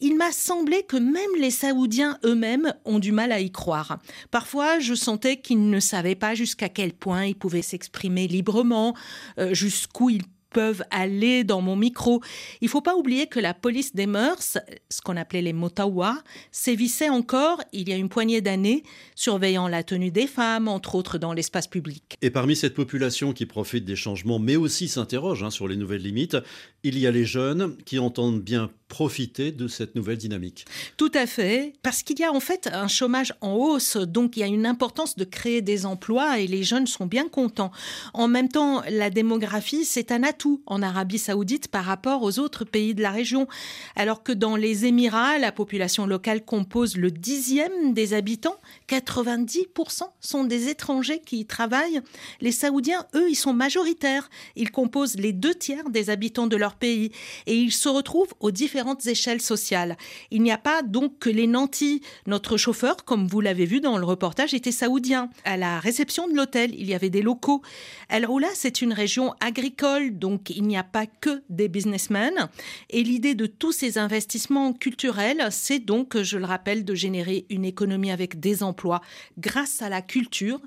il 0.00 0.16
m'a 0.16 0.32
semblé 0.32 0.82
que 0.82 0.96
même 0.96 1.30
les 1.38 1.50
Saoudiens 1.50 2.18
eux-mêmes 2.24 2.74
ont 2.84 2.98
du 2.98 3.12
mal 3.12 3.32
à 3.32 3.40
y 3.40 3.50
croire. 3.50 3.98
Parfois, 4.30 4.80
je 4.80 4.94
sentais 4.94 5.38
qu'ils 5.38 5.70
ne 5.70 5.80
savaient 5.80 6.14
pas 6.14 6.34
jusqu'à 6.34 6.68
quel 6.68 6.92
point 6.92 7.26
ils 7.26 7.36
pouvaient 7.36 7.62
s'exprimer 7.62 8.26
librement, 8.26 8.94
euh, 9.38 9.54
jusqu'où 9.54 10.10
ils 10.10 10.24
peuvent 10.50 10.82
aller 10.90 11.44
dans 11.44 11.60
mon 11.60 11.76
micro. 11.76 12.20
Il 12.60 12.68
faut 12.68 12.80
pas 12.80 12.96
oublier 12.96 13.26
que 13.26 13.40
la 13.40 13.54
police 13.54 13.94
des 13.94 14.06
mœurs, 14.06 14.58
ce 14.90 15.00
qu'on 15.00 15.16
appelait 15.16 15.42
les 15.42 15.52
motawa, 15.52 16.18
sévissait 16.52 17.08
encore 17.08 17.62
il 17.72 17.88
y 17.88 17.92
a 17.92 17.96
une 17.96 18.08
poignée 18.08 18.40
d'années, 18.40 18.82
surveillant 19.14 19.68
la 19.68 19.82
tenue 19.82 20.10
des 20.10 20.26
femmes, 20.26 20.68
entre 20.68 20.94
autres 20.94 21.18
dans 21.18 21.32
l'espace 21.32 21.66
public. 21.66 22.16
Et 22.22 22.30
parmi 22.30 22.56
cette 22.56 22.74
population 22.74 23.32
qui 23.32 23.46
profite 23.46 23.84
des 23.84 23.96
changements, 23.96 24.38
mais 24.38 24.56
aussi 24.56 24.88
s'interroge 24.88 25.42
hein, 25.42 25.50
sur 25.50 25.68
les 25.68 25.76
nouvelles 25.76 26.02
limites, 26.02 26.36
il 26.84 26.98
y 26.98 27.06
a 27.06 27.10
les 27.10 27.24
jeunes 27.24 27.76
qui 27.84 27.98
entendent 27.98 28.40
bien 28.40 28.70
profiter 28.88 29.52
de 29.52 29.68
cette 29.68 29.94
nouvelle 29.94 30.16
dynamique. 30.16 30.64
Tout 30.96 31.10
à 31.14 31.26
fait, 31.26 31.74
parce 31.82 32.02
qu'il 32.02 32.18
y 32.18 32.24
a 32.24 32.32
en 32.32 32.40
fait 32.40 32.68
un 32.72 32.88
chômage 32.88 33.34
en 33.42 33.52
hausse, 33.52 33.96
donc 33.96 34.36
il 34.36 34.40
y 34.40 34.42
a 34.42 34.46
une 34.46 34.64
importance 34.64 35.16
de 35.16 35.24
créer 35.24 35.60
des 35.60 35.84
emplois 35.84 36.40
et 36.40 36.46
les 36.46 36.62
jeunes 36.62 36.86
sont 36.86 37.06
bien 37.06 37.28
contents. 37.28 37.70
En 38.14 38.28
même 38.28 38.48
temps, 38.48 38.82
la 38.88 39.10
démographie, 39.10 39.84
c'est 39.84 40.10
un 40.10 40.22
atout 40.22 40.62
en 40.66 40.82
Arabie 40.82 41.18
saoudite 41.18 41.68
par 41.68 41.84
rapport 41.84 42.22
aux 42.22 42.38
autres 42.38 42.64
pays 42.64 42.94
de 42.94 43.02
la 43.02 43.10
région, 43.10 43.46
alors 43.94 44.22
que 44.22 44.32
dans 44.32 44.56
les 44.56 44.86
Émirats, 44.86 45.38
la 45.38 45.52
population 45.52 46.06
locale 46.06 46.44
compose 46.44 46.96
le 46.96 47.10
dixième 47.10 47.92
des 47.92 48.14
habitants, 48.14 48.58
90% 48.88 50.02
sont 50.20 50.44
des 50.44 50.68
étrangers 50.68 51.20
qui 51.24 51.40
y 51.40 51.46
travaillent. 51.46 52.00
Les 52.40 52.52
Saoudiens, 52.52 53.06
eux, 53.14 53.28
ils 53.28 53.34
sont 53.34 53.52
majoritaires, 53.52 54.30
ils 54.56 54.70
composent 54.70 55.16
les 55.16 55.32
deux 55.32 55.54
tiers 55.54 55.90
des 55.90 56.08
habitants 56.08 56.46
de 56.46 56.56
leur 56.56 56.67
pays 56.74 57.12
et 57.46 57.54
ils 57.54 57.72
se 57.72 57.88
retrouvent 57.88 58.34
aux 58.40 58.50
différents 58.50 58.98
échelles 58.98 59.40
sociales. 59.40 59.96
Il 60.30 60.42
n'y 60.42 60.52
a 60.52 60.58
pas 60.58 60.82
donc 60.82 61.18
que 61.18 61.30
les 61.30 61.46
nantis. 61.46 62.02
Notre 62.26 62.56
chauffeur, 62.56 63.04
comme 63.04 63.26
vous 63.26 63.40
l'avez 63.40 63.64
vu 63.64 63.80
dans 63.80 63.98
le 63.98 64.04
reportage, 64.04 64.54
était 64.54 64.72
saoudien. 64.72 65.30
À 65.44 65.56
la 65.56 65.80
réception 65.80 66.28
de 66.28 66.34
l'hôtel, 66.34 66.74
il 66.74 66.88
y 66.88 66.94
avait 66.94 67.10
des 67.10 67.22
locaux. 67.22 67.62
El 68.08 68.26
Roula, 68.26 68.48
c'est 68.54 68.82
une 68.82 68.92
région 68.92 69.34
agricole, 69.40 70.18
donc 70.18 70.50
il 70.50 70.64
n'y 70.64 70.76
a 70.76 70.84
pas 70.84 71.06
que 71.06 71.42
des 71.48 71.68
businessmen. 71.68 72.48
Et 72.90 73.02
l'idée 73.02 73.34
de 73.34 73.46
tous 73.46 73.72
ces 73.72 73.98
investissements 73.98 74.72
culturels, 74.72 75.48
c'est 75.50 75.78
donc, 75.78 76.20
je 76.22 76.38
le 76.38 76.44
rappelle, 76.44 76.84
de 76.84 76.94
générer 76.94 77.46
une 77.50 77.64
économie 77.64 78.10
avec 78.10 78.40
des 78.40 78.62
emplois 78.62 79.00
grâce 79.38 79.82
à 79.82 79.88
la 79.88 80.02
culture 80.02 80.60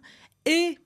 et, 0.45 0.77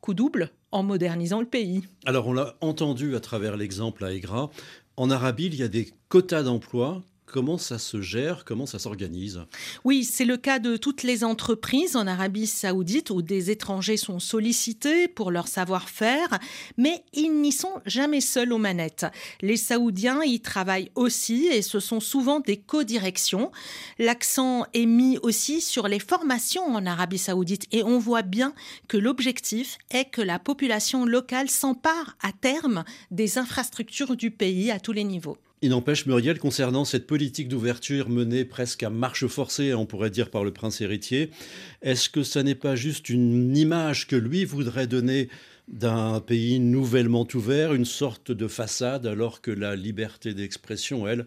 coup 0.00 0.14
double, 0.14 0.52
en 0.72 0.82
modernisant 0.82 1.40
le 1.40 1.46
pays. 1.46 1.82
Alors 2.04 2.26
on 2.26 2.32
l'a 2.32 2.56
entendu 2.60 3.14
à 3.14 3.20
travers 3.20 3.56
l'exemple 3.56 4.04
à 4.04 4.12
Aigra, 4.12 4.50
en 4.96 5.10
Arabie, 5.10 5.46
il 5.46 5.54
y 5.54 5.62
a 5.62 5.68
des 5.68 5.90
quotas 6.08 6.42
d'emploi 6.42 7.02
Comment 7.26 7.56
ça 7.56 7.78
se 7.78 8.02
gère? 8.02 8.44
Comment 8.44 8.66
ça 8.66 8.78
s'organise? 8.78 9.40
Oui, 9.84 10.04
c'est 10.04 10.26
le 10.26 10.36
cas 10.36 10.58
de 10.58 10.76
toutes 10.76 11.02
les 11.02 11.24
entreprises 11.24 11.96
en 11.96 12.06
Arabie 12.06 12.46
saoudite 12.46 13.08
où 13.08 13.22
des 13.22 13.50
étrangers 13.50 13.96
sont 13.96 14.18
sollicités 14.18 15.08
pour 15.08 15.30
leur 15.30 15.48
savoir-faire, 15.48 16.38
mais 16.76 17.04
ils 17.14 17.32
n'y 17.32 17.52
sont 17.52 17.80
jamais 17.86 18.20
seuls 18.20 18.52
aux 18.52 18.58
manettes. 18.58 19.06
Les 19.40 19.56
Saoudiens 19.56 20.22
y 20.22 20.40
travaillent 20.40 20.90
aussi 20.94 21.46
et 21.46 21.62
ce 21.62 21.80
sont 21.80 22.00
souvent 22.00 22.40
des 22.40 22.58
co-directions. 22.58 23.50
L'accent 23.98 24.66
est 24.74 24.86
mis 24.86 25.18
aussi 25.22 25.62
sur 25.62 25.88
les 25.88 26.00
formations 26.00 26.66
en 26.66 26.84
Arabie 26.84 27.18
saoudite 27.18 27.66
et 27.72 27.82
on 27.82 27.98
voit 27.98 28.22
bien 28.22 28.52
que 28.88 28.98
l'objectif 28.98 29.78
est 29.90 30.04
que 30.04 30.20
la 30.20 30.38
population 30.38 31.06
locale 31.06 31.48
s'empare 31.48 32.16
à 32.20 32.32
terme 32.32 32.84
des 33.10 33.38
infrastructures 33.38 34.16
du 34.16 34.30
pays 34.30 34.70
à 34.70 34.80
tous 34.80 34.92
les 34.92 35.04
niveaux. 35.04 35.38
Il 35.64 35.70
n'empêche, 35.70 36.06
Muriel, 36.06 36.40
concernant 36.40 36.84
cette 36.84 37.06
politique 37.06 37.46
d'ouverture 37.46 38.08
menée 38.08 38.44
presque 38.44 38.82
à 38.82 38.90
marche 38.90 39.28
forcée, 39.28 39.74
on 39.74 39.86
pourrait 39.86 40.10
dire, 40.10 40.28
par 40.28 40.42
le 40.42 40.52
prince 40.52 40.80
héritier, 40.80 41.30
est-ce 41.82 42.08
que 42.08 42.24
ça 42.24 42.42
n'est 42.42 42.56
pas 42.56 42.74
juste 42.74 43.08
une 43.08 43.56
image 43.56 44.08
que 44.08 44.16
lui 44.16 44.44
voudrait 44.44 44.88
donner 44.88 45.28
d'un 45.68 46.18
pays 46.18 46.58
nouvellement 46.58 47.28
ouvert, 47.34 47.74
une 47.74 47.84
sorte 47.84 48.32
de 48.32 48.48
façade, 48.48 49.06
alors 49.06 49.40
que 49.40 49.52
la 49.52 49.76
liberté 49.76 50.34
d'expression, 50.34 51.06
elle, 51.06 51.26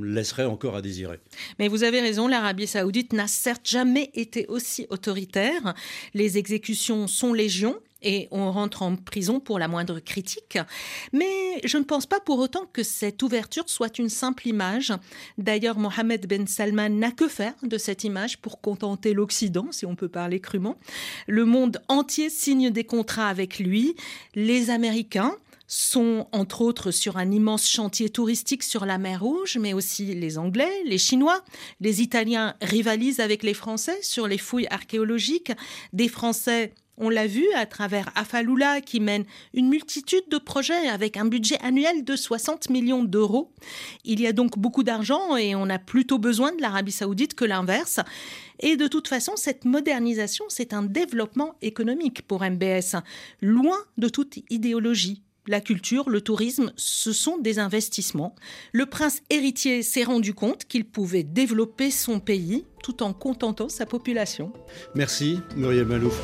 laisserait 0.00 0.44
encore 0.44 0.76
à 0.76 0.80
désirer? 0.80 1.18
Mais 1.58 1.66
vous 1.66 1.82
avez 1.82 2.00
raison, 2.00 2.28
l'Arabie 2.28 2.68
saoudite 2.68 3.12
n'a 3.12 3.26
certes 3.26 3.68
jamais 3.68 4.10
été 4.14 4.46
aussi 4.46 4.86
autoritaire. 4.90 5.74
Les 6.14 6.38
exécutions 6.38 7.08
sont 7.08 7.32
légion 7.32 7.80
et 8.02 8.28
on 8.30 8.50
rentre 8.50 8.82
en 8.82 8.96
prison 8.96 9.40
pour 9.40 9.58
la 9.58 9.68
moindre 9.68 10.00
critique. 10.00 10.58
Mais 11.12 11.60
je 11.64 11.78
ne 11.78 11.84
pense 11.84 12.06
pas 12.06 12.20
pour 12.20 12.38
autant 12.38 12.66
que 12.72 12.82
cette 12.82 13.22
ouverture 13.22 13.64
soit 13.68 13.98
une 13.98 14.08
simple 14.08 14.48
image. 14.48 14.92
D'ailleurs, 15.38 15.78
Mohamed 15.78 16.26
Ben 16.26 16.46
Salman 16.46 16.90
n'a 16.90 17.10
que 17.10 17.28
faire 17.28 17.54
de 17.62 17.78
cette 17.78 18.04
image 18.04 18.38
pour 18.38 18.60
contenter 18.60 19.12
l'Occident, 19.12 19.68
si 19.70 19.86
on 19.86 19.96
peut 19.96 20.08
parler 20.08 20.40
crûment. 20.40 20.76
Le 21.26 21.44
monde 21.44 21.80
entier 21.88 22.30
signe 22.30 22.70
des 22.70 22.84
contrats 22.84 23.28
avec 23.28 23.58
lui. 23.58 23.94
Les 24.34 24.70
Américains, 24.70 25.36
sont 25.72 26.28
entre 26.32 26.60
autres 26.60 26.90
sur 26.90 27.16
un 27.16 27.30
immense 27.30 27.66
chantier 27.66 28.10
touristique 28.10 28.62
sur 28.62 28.84
la 28.84 28.98
mer 28.98 29.22
Rouge, 29.22 29.56
mais 29.58 29.72
aussi 29.72 30.14
les 30.14 30.36
Anglais, 30.36 30.70
les 30.84 30.98
Chinois. 30.98 31.42
Les 31.80 32.02
Italiens 32.02 32.54
rivalisent 32.60 33.20
avec 33.20 33.42
les 33.42 33.54
Français 33.54 33.98
sur 34.02 34.28
les 34.28 34.36
fouilles 34.36 34.66
archéologiques. 34.68 35.52
Des 35.94 36.08
Français 36.08 36.74
on 36.98 37.08
l'a 37.08 37.26
vu 37.26 37.46
à 37.54 37.66
travers 37.66 38.10
Afaloula 38.14 38.80
qui 38.80 39.00
mène 39.00 39.24
une 39.54 39.68
multitude 39.68 40.24
de 40.30 40.38
projets 40.38 40.88
avec 40.88 41.16
un 41.16 41.24
budget 41.24 41.58
annuel 41.60 42.04
de 42.04 42.16
60 42.16 42.70
millions 42.70 43.02
d'euros. 43.02 43.52
Il 44.04 44.20
y 44.20 44.26
a 44.26 44.32
donc 44.32 44.58
beaucoup 44.58 44.82
d'argent 44.82 45.36
et 45.36 45.54
on 45.54 45.68
a 45.68 45.78
plutôt 45.78 46.18
besoin 46.18 46.54
de 46.54 46.60
l'Arabie 46.60 46.92
saoudite 46.92 47.34
que 47.34 47.44
l'inverse. 47.44 48.00
Et 48.60 48.76
de 48.76 48.86
toute 48.86 49.08
façon, 49.08 49.32
cette 49.36 49.64
modernisation, 49.64 50.44
c'est 50.48 50.72
un 50.72 50.82
développement 50.82 51.56
économique 51.62 52.22
pour 52.26 52.42
MBS, 52.42 52.96
loin 53.40 53.78
de 53.96 54.08
toute 54.08 54.38
idéologie. 54.50 55.22
La 55.48 55.60
culture, 55.60 56.08
le 56.08 56.20
tourisme, 56.20 56.72
ce 56.76 57.12
sont 57.12 57.38
des 57.38 57.58
investissements. 57.58 58.36
Le 58.70 58.86
prince 58.86 59.22
héritier 59.28 59.82
s'est 59.82 60.04
rendu 60.04 60.34
compte 60.34 60.66
qu'il 60.66 60.84
pouvait 60.84 61.24
développer 61.24 61.90
son 61.90 62.20
pays 62.20 62.64
tout 62.84 63.02
en 63.02 63.12
contentant 63.12 63.68
sa 63.68 63.84
population. 63.84 64.52
Merci 64.94 65.40
Muriel 65.56 65.86
Malouf. 65.86 66.20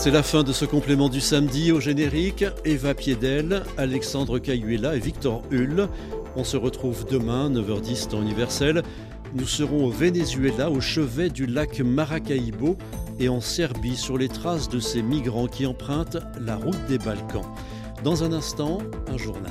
C'est 0.00 0.12
la 0.12 0.22
fin 0.22 0.44
de 0.44 0.52
ce 0.52 0.64
complément 0.64 1.08
du 1.08 1.20
samedi 1.20 1.72
au 1.72 1.80
générique. 1.80 2.44
Eva 2.64 2.94
Piedel, 2.94 3.64
Alexandre 3.76 4.38
Cayuela 4.38 4.94
et 4.94 5.00
Victor 5.00 5.42
Hull. 5.50 5.88
On 6.36 6.44
se 6.44 6.56
retrouve 6.56 7.04
demain, 7.04 7.50
9h10 7.50 8.06
temps 8.06 8.22
universel. 8.22 8.84
Nous 9.34 9.48
serons 9.48 9.86
au 9.86 9.90
Venezuela, 9.90 10.70
au 10.70 10.80
chevet 10.80 11.30
du 11.30 11.46
lac 11.46 11.80
Maracaibo 11.80 12.76
et 13.18 13.28
en 13.28 13.40
Serbie, 13.40 13.96
sur 13.96 14.16
les 14.16 14.28
traces 14.28 14.68
de 14.68 14.78
ces 14.78 15.02
migrants 15.02 15.48
qui 15.48 15.66
empruntent 15.66 16.18
la 16.40 16.54
route 16.54 16.86
des 16.88 16.98
Balkans. 16.98 17.44
Dans 18.04 18.22
un 18.22 18.32
instant, 18.32 18.78
un 19.08 19.18
journal. 19.18 19.50